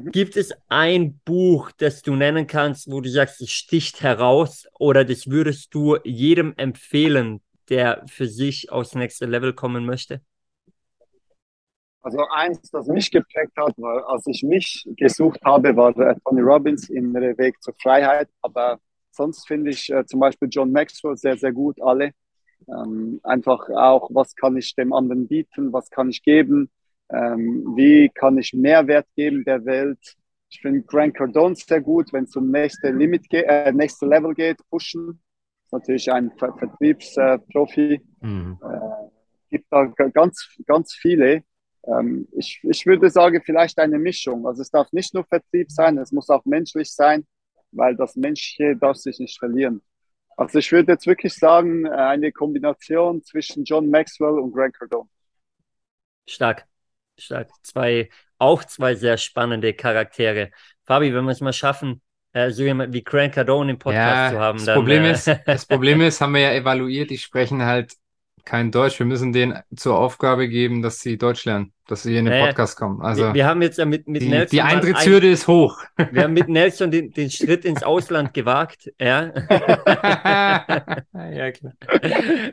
Mhm. 0.04 0.12
Gibt 0.12 0.38
es 0.38 0.54
ein 0.68 1.20
Buch, 1.26 1.72
das 1.72 2.02
du 2.02 2.16
nennen 2.16 2.48
kannst, 2.48 2.92
wo 2.92 3.02
du 3.02 3.10
sagst, 3.10 3.42
es 3.42 3.52
sticht 3.52 4.02
heraus 4.02 4.68
oder 4.80 5.06
das 5.06 5.28
würdest 5.28 5.74
du 5.74 5.98
jedem 6.04 6.54
empfehlen, 6.58 7.42
der 7.70 8.04
für 8.08 8.28
sich 8.28 8.72
aufs 8.72 8.96
nächste 8.96 9.26
Level 9.26 9.54
kommen 9.54 9.86
möchte? 9.86 10.22
Also 12.02 12.20
eins, 12.32 12.62
das 12.72 12.88
mich 12.88 13.12
geprägt 13.12 13.52
hat, 13.58 13.78
war, 13.78 14.08
als 14.10 14.26
ich 14.26 14.42
mich 14.42 14.88
gesucht 14.96 15.42
habe, 15.44 15.76
war 15.76 15.94
Tony 16.24 16.42
Robbins 16.42 16.90
in 16.90 17.14
der 17.14 17.38
Weg 17.38 17.62
zur 17.62 17.74
Freiheit. 17.82 18.30
Aber 18.42 18.80
sonst 19.12 19.46
finde 19.48 19.72
ich 19.72 19.92
äh, 19.92 20.06
zum 20.06 20.22
Beispiel 20.22 20.48
John 20.50 20.72
Maxwell 20.72 21.18
sehr, 21.18 21.38
sehr 21.38 21.52
gut, 21.52 21.82
alle. 21.82 22.14
Ähm, 22.68 23.20
einfach 23.24 23.70
auch, 23.70 24.10
was 24.14 24.36
kann 24.36 24.56
ich 24.56 24.76
dem 24.76 24.94
anderen 24.94 25.28
bieten, 25.28 25.74
was 25.74 25.90
kann 25.90 26.10
ich 26.10 26.24
geben, 26.24 26.70
ähm, 27.12 27.74
wie 27.76 28.10
kann 28.10 28.38
ich 28.38 28.54
Mehrwert 28.54 29.08
geben 29.16 29.44
der 29.44 29.66
Welt. 29.66 30.16
Ich 30.50 30.62
finde 30.62 30.82
Grant 30.82 31.16
Cardone 31.16 31.56
sehr 31.56 31.82
gut, 31.82 32.12
wenn 32.12 32.24
es 32.24 32.32
zum 32.32 32.50
nächsten 32.50 32.98
Limit 32.98 33.30
geht, 33.30 33.46
äh, 33.48 33.72
nächste 33.72 34.06
Level 34.06 34.34
geht, 34.34 34.58
pushen. 34.70 35.22
Ist 35.66 35.74
natürlich 35.74 36.12
ein 36.12 36.32
Ver 36.38 36.56
Vertriebsprofi. 36.58 38.02
Mhm. 38.22 38.58
äh, 38.64 39.10
gibt 39.50 39.66
da 39.72 39.86
ganz, 39.86 40.56
ganz 40.66 40.94
viele. 40.94 41.44
Ähm, 41.86 42.28
ich, 42.32 42.60
ich 42.64 42.86
würde 42.86 43.10
sagen, 43.10 43.42
vielleicht 43.44 43.80
eine 43.80 44.00
Mischung. 44.00 44.46
Also 44.48 44.62
es 44.62 44.70
darf 44.70 44.92
nicht 44.92 45.14
nur 45.14 45.26
Vertrieb 45.26 45.72
sein, 45.72 45.98
es 45.98 46.12
muss 46.12 46.30
auch 46.30 46.46
menschlich 46.46 46.92
sein, 46.92 47.26
weil 47.72 47.96
das 47.96 48.16
Menschliche 48.16 48.76
darf 48.76 48.98
sich 48.98 49.20
nicht 49.20 49.40
verlieren. 49.40 49.82
Also 50.38 50.60
ich 50.60 50.72
würde 50.72 50.94
jetzt 50.94 51.06
wirklich 51.06 51.34
sagen, 51.34 51.86
äh, 51.86 51.90
eine 51.90 52.32
Kombination 52.32 53.24
zwischen 53.24 53.64
John 53.64 53.90
Maxwell 53.90 54.40
und 54.40 54.54
Greg 54.54 54.74
Cardone. 54.74 55.10
Stark, 56.28 56.66
stark. 57.20 57.50
Zwei, 57.64 58.10
auch 58.38 58.64
zwei 58.64 58.96
sehr 58.96 59.18
spannende 59.18 59.74
Charaktere. 59.74 60.52
Fabi, 60.86 61.14
wenn 61.14 61.26
wir 61.26 61.32
es 61.32 61.42
mal 61.42 61.54
schaffen, 61.54 62.02
äh, 62.34 62.52
so 62.52 62.64
jemand 62.64 62.94
wie 62.94 63.04
Grant 63.04 63.34
Cardone 63.34 63.72
im 63.72 63.80
Podcast 63.80 64.34
ja, 64.34 64.38
zu 64.38 64.40
haben. 64.40 64.58
Das 64.58 64.66
dann, 64.66 64.76
Problem 64.76 65.04
äh, 65.04 65.12
ist, 65.12 65.28
das 65.46 65.66
Problem 65.66 66.02
ist, 66.02 66.22
haben 66.22 66.34
wir 66.34 66.42
ja 66.42 66.54
evaluiert, 66.54 67.10
die 67.10 67.18
sprechen 67.18 67.64
halt 67.64 67.94
kein 68.46 68.72
Deutsch. 68.72 69.00
Wir 69.00 69.06
müssen 69.06 69.34
denen 69.34 69.60
zur 69.76 69.98
Aufgabe 69.98 70.48
geben, 70.48 70.82
dass 70.82 71.00
sie 71.00 71.18
Deutsch 71.18 71.46
lernen, 71.46 71.74
dass 71.88 72.04
sie 72.04 72.18
in 72.18 72.26
den 72.26 72.34
naja, 72.34 72.48
Podcast 72.48 72.78
kommen. 72.78 73.02
Also 73.02 73.24
wir, 73.24 73.34
wir, 73.34 73.46
haben 73.46 73.62
jetzt 73.62 73.78
ja 73.78 73.86
mit, 73.86 74.08
mit 74.08 74.22
die, 74.22 74.30
Nelson. 74.30 74.50
Die 74.52 74.62
Eintrittshürde 74.62 75.28
ein, 75.28 75.34
ist 75.34 75.48
hoch. 75.48 75.78
Wir 76.12 76.24
haben 76.24 76.34
mit 76.34 76.50
Nelson 76.50 76.92
den, 76.92 77.12
den 77.12 77.30
Schritt 77.30 77.66
ins 77.66 77.84
Ausland 77.84 78.34
gewagt. 78.34 78.92
Ja, 79.00 79.32
ja 81.14 81.52
klar. 81.52 81.74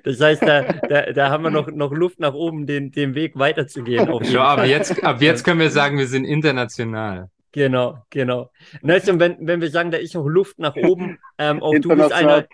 Das 0.05 0.21
heißt, 0.21 0.43
da, 0.43 0.63
da, 0.63 1.13
da 1.13 1.31
haben 1.31 1.45
wir 1.45 1.51
noch, 1.51 1.69
noch 1.69 1.93
Luft 1.93 2.21
nach 2.21 2.35
oben, 2.35 2.67
den, 2.67 2.91
den 2.91 3.15
Weg 3.15 3.39
weiterzugehen. 3.39 4.09
ja, 4.25 4.43
aber 4.43 4.67
jetzt, 4.67 5.03
ab 5.05 5.23
jetzt 5.23 5.45
können 5.45 5.61
wir 5.61 5.71
sagen, 5.71 5.99
wir 5.99 6.09
sind 6.09 6.25
international. 6.25 7.31
Genau, 7.57 8.05
genau. 8.11 8.51
Nelson, 8.83 9.19
wenn, 9.19 9.39
wenn 9.47 9.63
wir 9.63 9.71
sagen, 9.71 9.91
da 9.91 9.97
ist 9.97 10.15
noch 10.15 10.27
Luft 10.27 10.59
nach 10.59 10.77
oben, 10.77 11.19
ähm, 11.39 11.63
auch 11.63 11.73
du 11.73 11.89
bist 11.89 12.13
einer, 12.13 12.47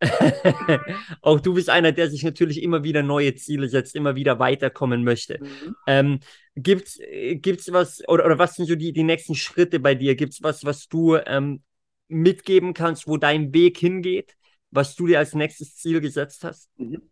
auch 1.22 1.40
du 1.40 1.54
bist 1.54 1.70
einer, 1.70 1.92
der 1.92 2.10
sich 2.10 2.22
natürlich 2.22 2.62
immer 2.62 2.84
wieder 2.84 3.02
neue 3.02 3.34
Ziele 3.34 3.66
setzt, 3.70 3.96
immer 3.96 4.14
wieder 4.14 4.38
weiterkommen 4.38 5.04
möchte. 5.04 5.38
Mhm. 5.40 5.76
Ähm, 5.86 6.20
gibt's, 6.54 7.00
gibt's 7.36 7.72
was, 7.72 8.06
oder, 8.08 8.26
oder 8.26 8.38
was 8.38 8.56
sind 8.56 8.66
so 8.66 8.74
die, 8.74 8.92
die 8.92 9.04
nächsten 9.04 9.34
Schritte 9.34 9.80
bei 9.80 9.94
dir? 9.94 10.16
Gibt's 10.16 10.42
was, 10.42 10.66
was 10.66 10.86
du 10.86 11.16
ähm, 11.16 11.62
mitgeben 12.08 12.74
kannst, 12.74 13.08
wo 13.08 13.16
dein 13.16 13.54
Weg 13.54 13.78
hingeht, 13.78 14.36
was 14.70 14.96
du 14.96 15.06
dir 15.06 15.18
als 15.18 15.34
nächstes 15.34 15.76
Ziel 15.76 16.02
gesetzt 16.02 16.44
hast? 16.44 16.68
Mhm. 16.76 17.08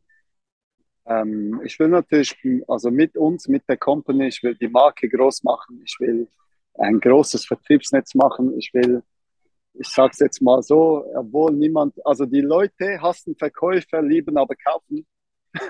Ähm, 1.07 1.63
ich 1.65 1.79
will 1.79 1.89
natürlich, 1.89 2.37
also 2.69 2.91
mit 2.91 3.17
uns, 3.17 3.49
mit 3.49 3.67
der 3.67 3.79
Company, 3.79 4.27
ich 4.27 4.43
will 4.43 4.57
die 4.57 4.69
Marke 4.69 5.09
groß 5.09 5.43
machen, 5.43 5.81
ich 5.83 5.97
will 5.99 6.29
ein 6.79 7.01
großes 7.01 7.47
Vertriebsnetz 7.47 8.15
machen. 8.15 8.57
Ich 8.59 8.73
will, 8.75 9.03
ich 9.75 9.89
sage 9.89 10.11
es 10.13 10.19
jetzt 10.19 10.43
mal 10.43 10.63
so, 10.63 11.05
obwohl 11.15 11.53
niemand, 11.53 11.95
also 12.05 12.27
die 12.27 12.41
Leute 12.41 13.01
hassen 13.01 13.37
Verkäufer, 13.37 14.03
lieben 14.03 14.37
aber 14.37 14.55
kaufen. 14.57 15.07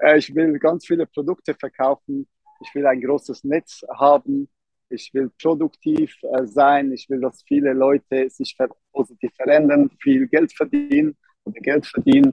Äh, 0.00 0.18
ich 0.18 0.34
will 0.34 0.58
ganz 0.58 0.86
viele 0.86 1.06
Produkte 1.06 1.54
verkaufen. 1.54 2.26
Ich 2.60 2.74
will 2.74 2.86
ein 2.86 3.00
großes 3.00 3.44
Netz 3.44 3.82
haben. 3.94 4.48
Ich 4.88 5.12
will 5.12 5.30
produktiv 5.40 6.14
äh, 6.22 6.46
sein. 6.46 6.92
Ich 6.92 7.08
will, 7.08 7.20
dass 7.20 7.42
viele 7.46 7.72
Leute 7.74 8.30
sich 8.30 8.56
positiv 8.92 9.30
verändern, 9.36 9.90
viel 10.00 10.26
Geld 10.26 10.52
verdienen 10.52 11.16
oder 11.44 11.60
Geld 11.60 11.86
verdienen. 11.86 12.32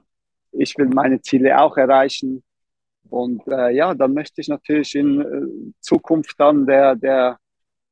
Ich 0.52 0.76
will 0.78 0.88
meine 0.88 1.20
Ziele 1.20 1.58
auch 1.60 1.76
erreichen. 1.76 2.42
Und 3.08 3.46
äh, 3.48 3.70
ja, 3.70 3.94
dann 3.94 4.14
möchte 4.14 4.40
ich 4.40 4.48
natürlich 4.48 4.94
in 4.94 5.20
äh, 5.20 5.72
Zukunft 5.80 6.34
dann 6.38 6.66
der, 6.66 6.96
der 6.96 7.38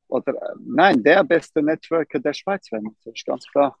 oder 0.07 0.33
nein, 0.59 1.01
der 1.03 1.23
beste 1.23 1.61
Networker 1.61 2.19
der 2.19 2.33
Schweiz 2.33 2.71
wäre 2.71 2.83
natürlich 2.83 3.25
ganz 3.25 3.45
klar. 3.47 3.77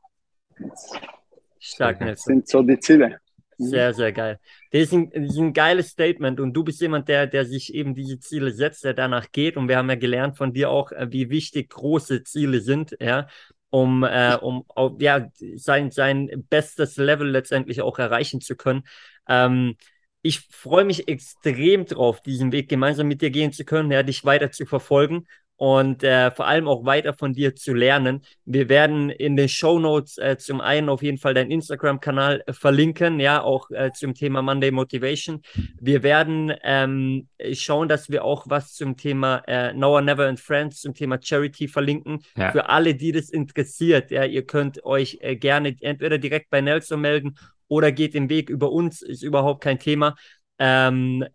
Stark, 1.59 1.99
Das 1.99 2.21
sind 2.23 2.47
so 2.47 2.61
die 2.61 2.79
Ziele. 2.79 3.19
Mhm. 3.57 3.65
Sehr, 3.65 3.93
sehr 3.93 4.11
geil. 4.11 4.39
Das 4.71 4.81
ist, 4.81 4.93
ein, 4.93 5.09
das 5.11 5.31
ist 5.31 5.37
ein 5.37 5.53
geiles 5.53 5.89
Statement 5.89 6.39
und 6.39 6.53
du 6.53 6.63
bist 6.63 6.81
jemand, 6.81 7.07
der, 7.07 7.27
der 7.27 7.45
sich 7.45 7.73
eben 7.73 7.95
diese 7.95 8.19
Ziele 8.19 8.51
setzt, 8.51 8.83
der 8.83 8.93
danach 8.93 9.31
geht 9.31 9.57
und 9.57 9.67
wir 9.67 9.77
haben 9.77 9.89
ja 9.89 9.95
gelernt 9.95 10.37
von 10.37 10.53
dir 10.53 10.69
auch, 10.69 10.91
äh, 10.91 11.07
wie 11.11 11.29
wichtig 11.29 11.69
große 11.69 12.23
Ziele 12.23 12.61
sind, 12.61 12.95
ja, 12.99 13.27
um, 13.69 14.03
äh, 14.03 14.35
um 14.35 14.65
ja, 14.99 15.27
sein, 15.55 15.91
sein 15.91 16.45
bestes 16.49 16.97
Level 16.97 17.29
letztendlich 17.29 17.81
auch 17.81 17.99
erreichen 17.99 18.41
zu 18.41 18.55
können. 18.55 18.83
Ähm, 19.27 19.75
ich 20.21 20.41
freue 20.49 20.85
mich 20.85 21.07
extrem 21.07 21.85
drauf, 21.85 22.21
diesen 22.21 22.51
Weg 22.51 22.67
gemeinsam 22.67 23.07
mit 23.07 23.21
dir 23.21 23.29
gehen 23.29 23.51
zu 23.51 23.63
können, 23.63 23.91
ja, 23.91 24.01
dich 24.01 24.25
weiter 24.25 24.51
zu 24.51 24.65
verfolgen 24.65 25.27
und 25.57 26.03
äh, 26.03 26.31
vor 26.31 26.47
allem 26.47 26.67
auch 26.67 26.85
weiter 26.85 27.13
von 27.13 27.33
dir 27.33 27.55
zu 27.55 27.73
lernen. 27.73 28.21
Wir 28.43 28.67
werden 28.67 29.09
in 29.09 29.35
den 29.37 29.47
Show 29.47 29.79
Notes 29.79 30.17
äh, 30.17 30.37
zum 30.37 30.59
einen 30.59 30.89
auf 30.89 31.01
jeden 31.01 31.17
Fall 31.17 31.33
deinen 31.33 31.51
Instagram-Kanal 31.51 32.43
äh, 32.45 32.53
verlinken, 32.53 33.19
ja, 33.19 33.41
auch 33.41 33.71
äh, 33.71 33.91
zum 33.93 34.13
Thema 34.13 34.41
Monday 34.41 34.71
Motivation. 34.71 35.41
Wir 35.79 36.03
werden 36.03 36.53
ähm, 36.63 37.29
schauen, 37.53 37.87
dass 37.87 38.09
wir 38.09 38.25
auch 38.25 38.45
was 38.49 38.73
zum 38.73 38.97
Thema 38.97 39.43
äh, 39.47 39.73
Now 39.73 39.95
or 39.95 40.01
Never 40.01 40.27
and 40.27 40.39
Friends, 40.39 40.81
zum 40.81 40.93
Thema 40.93 41.19
Charity 41.21 41.67
verlinken. 41.67 42.19
Ja. 42.35 42.51
Für 42.51 42.69
alle, 42.69 42.95
die 42.95 43.13
das 43.13 43.29
interessiert, 43.29 44.11
ja, 44.11 44.25
ihr 44.25 44.45
könnt 44.45 44.83
euch 44.83 45.19
äh, 45.21 45.37
gerne 45.37 45.75
entweder 45.79 46.17
direkt 46.17 46.49
bei 46.49 46.59
Nelson 46.59 46.99
melden 46.99 47.37
oder 47.67 47.91
geht 47.91 48.13
den 48.13 48.29
Weg 48.29 48.49
über 48.49 48.71
uns, 48.71 49.01
ist 49.01 49.23
überhaupt 49.23 49.63
kein 49.63 49.79
Thema. 49.79 50.15
Ähm, 50.59 51.25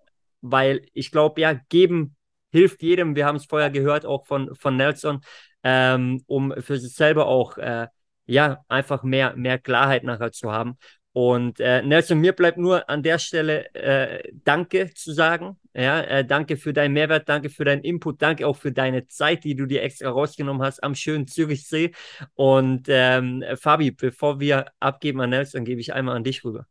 weil 0.43 0.83
ich 0.95 1.11
glaube, 1.11 1.41
ja, 1.41 1.55
geben 1.69 2.17
hilft 2.51 2.83
jedem, 2.83 3.17
wir 3.17 3.27
haben 3.27 3.37
es 3.37 3.47
vorher 3.47 3.71
gehört, 3.71 4.07
auch 4.07 4.27
von, 4.27 4.55
von 4.55 4.77
Nelson, 4.77 5.21
ähm, 5.63 6.23
um 6.27 6.53
für 6.59 6.79
sich 6.79 6.95
selber 6.95 7.27
auch 7.27 7.59
äh, 7.59 7.89
ja 8.27 8.65
einfach 8.69 9.03
mehr, 9.03 9.35
mehr 9.37 9.59
Klarheit 9.59 10.05
nachher 10.05 10.33
zu 10.33 10.53
haben. 10.53 10.77
Und 11.13 11.59
äh, 11.59 11.83
Nelson, 11.83 12.21
mir 12.21 12.33
bleibt 12.33 12.57
nur 12.57 12.89
an 12.89 13.03
der 13.03 13.19
Stelle 13.19 13.75
äh, 13.75 14.23
Danke 14.45 14.95
zu 14.95 15.13
sagen. 15.13 15.59
Ja, 15.75 16.01
äh, 16.03 16.25
danke 16.25 16.57
für 16.57 16.73
deinen 16.73 16.93
Mehrwert, 16.93 17.29
danke 17.29 17.51
für 17.51 17.65
deinen 17.65 17.83
Input, 17.83 18.23
danke 18.23 18.47
auch 18.47 18.57
für 18.57 18.73
deine 18.73 19.09
Zeit, 19.09 19.45
die 19.45 19.57
du 19.57 19.67
dir 19.67 19.83
extra 19.83 20.11
rausgenommen 20.11 20.63
hast 20.63 20.83
am 20.83 20.95
schönen 20.95 21.27
Zürichsee. 21.27 21.93
Und 22.35 22.87
ähm, 22.89 23.45
Fabi, 23.57 23.91
bevor 23.91 24.39
wir 24.41 24.67
abgeben 24.79 25.21
an 25.21 25.31
Nelson, 25.31 25.65
gebe 25.65 25.81
ich 25.81 25.93
einmal 25.93 26.17
an 26.17 26.25
dich 26.25 26.45
rüber. 26.45 26.67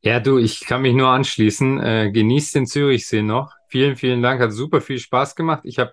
Ja, 0.00 0.20
du, 0.20 0.38
ich 0.38 0.60
kann 0.60 0.82
mich 0.82 0.94
nur 0.94 1.08
anschließen. 1.08 1.80
Äh, 1.80 2.10
genieß 2.12 2.52
den 2.52 2.66
Zürichsee 2.66 3.22
noch. 3.22 3.52
Vielen, 3.68 3.96
vielen 3.96 4.22
Dank. 4.22 4.40
Hat 4.40 4.52
super 4.52 4.80
viel 4.80 4.98
Spaß 4.98 5.36
gemacht. 5.36 5.62
Ich 5.64 5.78
habe 5.78 5.92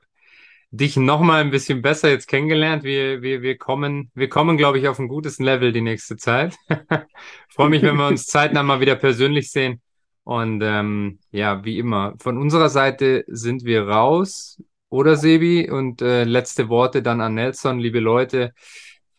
dich 0.72 0.98
noch 0.98 1.22
mal 1.22 1.42
ein 1.42 1.52
bisschen 1.52 1.82
besser 1.82 2.10
jetzt 2.10 2.28
kennengelernt. 2.28 2.84
Wir, 2.84 3.22
wir, 3.22 3.42
wir 3.42 3.58
kommen, 3.58 4.12
wir 4.14 4.30
kommen, 4.30 4.58
glaube 4.58 4.80
ich, 4.80 4.88
auf 4.88 5.00
ein 5.00 5.08
gutes 5.08 5.40
Level 5.40 5.72
die 5.72 5.82
nächste 5.82 6.18
Zeit. 6.18 6.56
Freue 7.50 7.70
mich, 7.70 7.82
wenn 7.82 7.98
wir 7.98 8.08
uns 8.08 8.26
zeitnah 8.26 8.64
mal 8.64 8.80
wieder 8.80 8.96
persönlich 8.96 9.52
sehen. 9.52 9.82
Und 10.24 10.62
ähm, 10.64 11.20
ja, 11.32 11.64
wie 11.66 11.80
immer, 11.80 12.14
von 12.20 12.38
unserer 12.38 12.70
Seite 12.70 13.24
sind 13.28 13.64
wir 13.66 13.88
raus, 13.88 14.62
oder 14.90 15.16
Sebi? 15.16 15.70
Und 15.70 16.02
äh, 16.02 16.24
letzte 16.24 16.70
Worte 16.70 17.02
dann 17.02 17.22
an 17.22 17.36
Nelson, 17.36 17.80
liebe 17.80 18.00
Leute. 18.00 18.54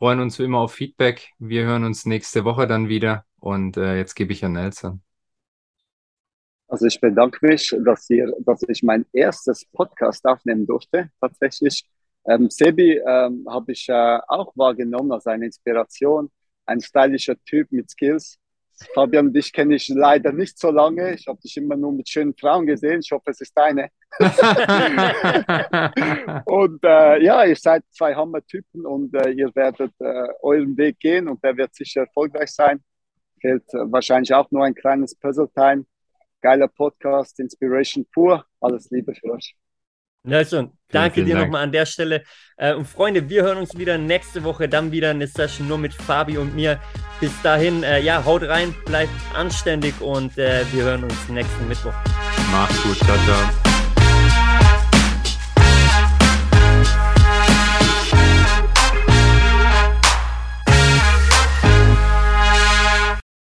Freuen 0.00 0.20
uns 0.20 0.38
wie 0.38 0.44
immer 0.44 0.60
auf 0.60 0.72
Feedback. 0.72 1.28
Wir 1.38 1.66
hören 1.66 1.84
uns 1.84 2.06
nächste 2.06 2.46
Woche 2.46 2.66
dann 2.66 2.88
wieder. 2.88 3.26
Und 3.38 3.76
äh, 3.76 3.98
jetzt 3.98 4.14
gebe 4.14 4.32
ich 4.32 4.42
an 4.42 4.52
Nelson. 4.52 5.02
Also 6.68 6.86
ich 6.86 6.98
bedanke 6.98 7.46
mich, 7.46 7.76
dass, 7.84 8.08
ihr, 8.08 8.32
dass 8.40 8.62
ich 8.66 8.82
mein 8.82 9.04
erstes 9.12 9.66
Podcast 9.66 10.24
aufnehmen 10.24 10.66
durfte. 10.66 11.10
Tatsächlich, 11.20 11.84
ähm, 12.24 12.48
Sebi 12.48 12.96
ähm, 13.06 13.44
habe 13.46 13.72
ich 13.72 13.90
äh, 13.90 14.18
auch 14.26 14.56
wahrgenommen 14.56 15.12
als 15.12 15.26
eine 15.26 15.44
Inspiration, 15.44 16.30
ein 16.64 16.80
stylischer 16.80 17.36
Typ 17.44 17.70
mit 17.70 17.90
Skills. 17.90 18.38
Fabian, 18.94 19.32
dich 19.32 19.52
kenne 19.52 19.76
ich 19.76 19.88
leider 19.88 20.32
nicht 20.32 20.58
so 20.58 20.70
lange. 20.70 21.14
Ich 21.14 21.26
habe 21.26 21.40
dich 21.40 21.56
immer 21.56 21.76
nur 21.76 21.92
mit 21.92 22.08
schönen 22.08 22.34
Frauen 22.34 22.66
gesehen. 22.66 23.00
Ich 23.00 23.10
hoffe, 23.12 23.30
es 23.30 23.40
ist 23.40 23.56
deine. 23.56 23.90
und 26.46 26.84
äh, 26.84 27.22
ja, 27.22 27.44
ihr 27.44 27.56
seid 27.56 27.84
zwei 27.90 28.14
Hammer-Typen 28.14 28.86
und 28.86 29.14
äh, 29.14 29.30
ihr 29.30 29.54
werdet 29.54 29.92
äh, 30.00 30.28
euren 30.42 30.76
Weg 30.76 30.98
gehen 30.98 31.28
und 31.28 31.42
der 31.44 31.56
wird 31.56 31.74
sicher 31.74 32.02
erfolgreich 32.02 32.50
sein. 32.50 32.82
Fehlt 33.40 33.62
äh, 33.74 33.92
wahrscheinlich 33.92 34.34
auch 34.34 34.50
nur 34.50 34.64
ein 34.64 34.74
kleines 34.74 35.14
Puzzle-Time. 35.14 35.84
Geiler 36.40 36.68
Podcast, 36.68 37.38
Inspiration 37.38 38.06
pur. 38.12 38.44
Alles 38.60 38.90
Liebe 38.90 39.14
für 39.14 39.32
euch. 39.32 39.54
Nelson, 40.22 40.72
danke 40.90 41.14
vielen, 41.14 41.26
vielen 41.26 41.38
dir 41.38 41.44
nochmal 41.44 41.62
an 41.62 41.72
der 41.72 41.86
Stelle. 41.86 42.22
Äh, 42.56 42.74
und 42.74 42.86
Freunde, 42.86 43.28
wir 43.28 43.42
hören 43.42 43.58
uns 43.58 43.76
wieder 43.76 43.96
nächste 43.96 44.44
Woche, 44.44 44.68
dann 44.68 44.92
wieder 44.92 45.10
eine 45.10 45.26
Session 45.26 45.66
nur 45.66 45.78
mit 45.78 45.94
Fabi 45.94 46.36
und 46.38 46.54
mir. 46.54 46.78
Bis 47.20 47.32
dahin, 47.42 47.82
äh, 47.82 48.00
ja, 48.00 48.24
haut 48.24 48.42
rein, 48.42 48.74
bleibt 48.84 49.12
anständig 49.34 50.00
und 50.00 50.36
äh, 50.38 50.64
wir 50.72 50.84
hören 50.84 51.04
uns 51.04 51.28
nächsten 51.28 51.68
Mittwoch. 51.68 51.94
Macht's 52.52 52.82
gut, 52.82 52.96
ciao, 52.98 53.16
ciao. 53.26 53.69